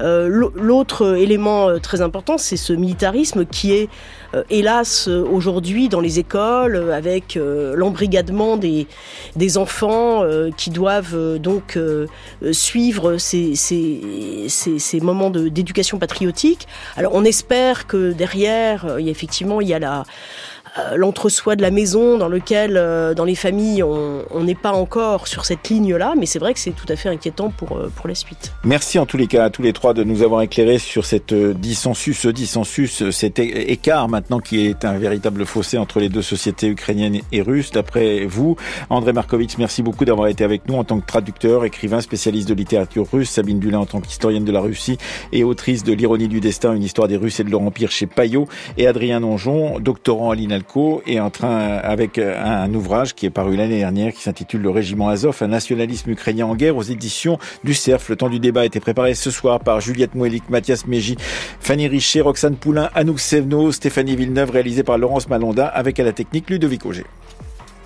L'autre 0.00 1.16
élément 1.16 1.78
très 1.78 2.00
important, 2.00 2.38
c'est 2.38 2.56
ce 2.56 2.72
militarisme 2.72 3.44
qui 3.44 3.72
est 3.72 3.88
hélas 4.50 5.08
aujourd'hui 5.08 5.88
dans 5.88 6.00
les 6.00 6.18
écoles 6.18 6.92
avec 6.92 7.38
l'embrigadement 7.76 8.56
des, 8.56 8.86
des 9.36 9.58
enfants 9.58 10.24
euh, 10.24 10.50
qui 10.56 10.70
doivent 10.70 11.14
euh, 11.14 11.38
donc 11.38 11.76
euh, 11.76 12.06
suivre 12.52 13.18
ces, 13.18 13.54
ces, 13.54 14.46
ces, 14.48 15.00
moments 15.00 15.30
d'éducation 15.30 15.98
patriotique. 15.98 16.66
Alors 16.96 17.14
on 17.14 17.24
espère 17.24 17.86
que 17.86 18.12
derrière, 18.12 18.98
effectivement, 18.98 19.60
il 19.60 19.68
y 19.68 19.74
a 19.74 19.78
la 19.78 20.04
l'entre-soi 20.96 21.56
de 21.56 21.62
la 21.62 21.70
maison 21.70 22.18
dans 22.18 22.28
lequel, 22.28 22.76
euh, 22.76 23.14
dans 23.14 23.24
les 23.24 23.34
familles, 23.34 23.82
on 23.82 24.42
n'est 24.42 24.54
pas 24.54 24.72
encore 24.72 25.28
sur 25.28 25.44
cette 25.44 25.68
ligne-là, 25.68 26.14
mais 26.16 26.26
c'est 26.26 26.38
vrai 26.38 26.54
que 26.54 26.60
c'est 26.60 26.72
tout 26.72 26.86
à 26.88 26.96
fait 26.96 27.08
inquiétant 27.08 27.50
pour, 27.50 27.76
euh, 27.76 27.90
pour 27.94 28.08
la 28.08 28.14
suite. 28.14 28.52
Merci 28.64 28.98
en 28.98 29.06
tous 29.06 29.16
les 29.16 29.26
cas 29.26 29.44
à 29.44 29.50
tous 29.50 29.62
les 29.62 29.72
trois 29.72 29.94
de 29.94 30.04
nous 30.04 30.22
avoir 30.22 30.42
éclairés 30.42 30.78
sur 30.78 31.04
cette 31.04 31.34
dissensus, 31.34 32.18
ce 32.18 32.28
dissensus, 32.28 33.10
cet 33.10 33.38
écart 33.38 34.08
maintenant 34.08 34.40
qui 34.40 34.66
est 34.66 34.84
un 34.84 34.98
véritable 34.98 35.46
fossé 35.46 35.78
entre 35.78 36.00
les 36.00 36.08
deux 36.08 36.22
sociétés 36.22 36.68
ukrainiennes 36.68 37.20
et 37.32 37.42
russes. 37.42 37.70
D'après 37.70 38.26
vous, 38.26 38.56
André 38.90 39.12
Markovitch, 39.12 39.58
merci 39.58 39.82
beaucoup 39.82 40.04
d'avoir 40.04 40.28
été 40.28 40.44
avec 40.44 40.68
nous 40.68 40.76
en 40.76 40.84
tant 40.84 41.00
que 41.00 41.06
traducteur, 41.06 41.64
écrivain, 41.64 42.00
spécialiste 42.00 42.48
de 42.48 42.54
littérature 42.54 43.06
russe, 43.10 43.30
Sabine 43.30 43.58
Dulin 43.58 43.80
en 43.80 43.86
tant 43.86 44.00
qu'historienne 44.00 44.44
de 44.44 44.52
la 44.52 44.60
Russie 44.60 44.98
et 45.32 45.44
autrice 45.44 45.84
de 45.84 45.92
L'ironie 45.92 46.28
du 46.28 46.40
destin, 46.40 46.74
une 46.74 46.82
histoire 46.82 47.08
des 47.08 47.16
Russes 47.16 47.40
et 47.40 47.44
de 47.44 47.50
leur 47.50 47.62
empire 47.62 47.90
chez 47.90 48.06
Payot, 48.06 48.46
et 48.76 48.86
Adrien 48.86 49.20
Nonjon, 49.20 49.80
doctorant 49.80 50.30
à 50.30 50.36
est 51.06 51.20
en 51.20 51.30
train, 51.30 51.58
avec 51.78 52.18
euh, 52.18 52.36
un, 52.42 52.72
ouvrage 52.74 53.14
qui 53.14 53.26
est 53.26 53.30
paru 53.30 53.56
l'année 53.56 53.78
dernière, 53.78 54.12
qui 54.12 54.22
s'intitule 54.22 54.62
Le 54.62 54.70
Régiment 54.70 55.08
Azov, 55.08 55.36
un 55.40 55.48
nationalisme 55.48 56.10
ukrainien 56.10 56.46
en 56.46 56.54
guerre 56.54 56.76
aux 56.76 56.82
éditions 56.82 57.38
du 57.64 57.74
CERF. 57.74 58.08
Le 58.08 58.16
temps 58.16 58.28
du 58.28 58.40
débat 58.40 58.62
a 58.62 58.64
été 58.64 58.80
préparé 58.80 59.14
ce 59.14 59.30
soir 59.30 59.60
par 59.60 59.80
Juliette 59.80 60.14
Mouelik, 60.14 60.48
Mathias 60.50 60.86
Méji, 60.86 61.16
Fanny 61.60 61.88
Richer, 61.88 62.20
Roxane 62.20 62.56
Poulain, 62.56 62.90
Anouk 62.94 63.20
Sevno, 63.20 63.72
Stéphanie 63.72 64.16
Villeneuve, 64.16 64.50
réalisé 64.50 64.82
par 64.82 64.98
Laurence 64.98 65.28
Malonda, 65.28 65.66
avec 65.66 65.98
à 66.00 66.04
la 66.04 66.12
technique 66.12 66.50
Ludovic 66.50 66.84
Auger. 66.84 67.04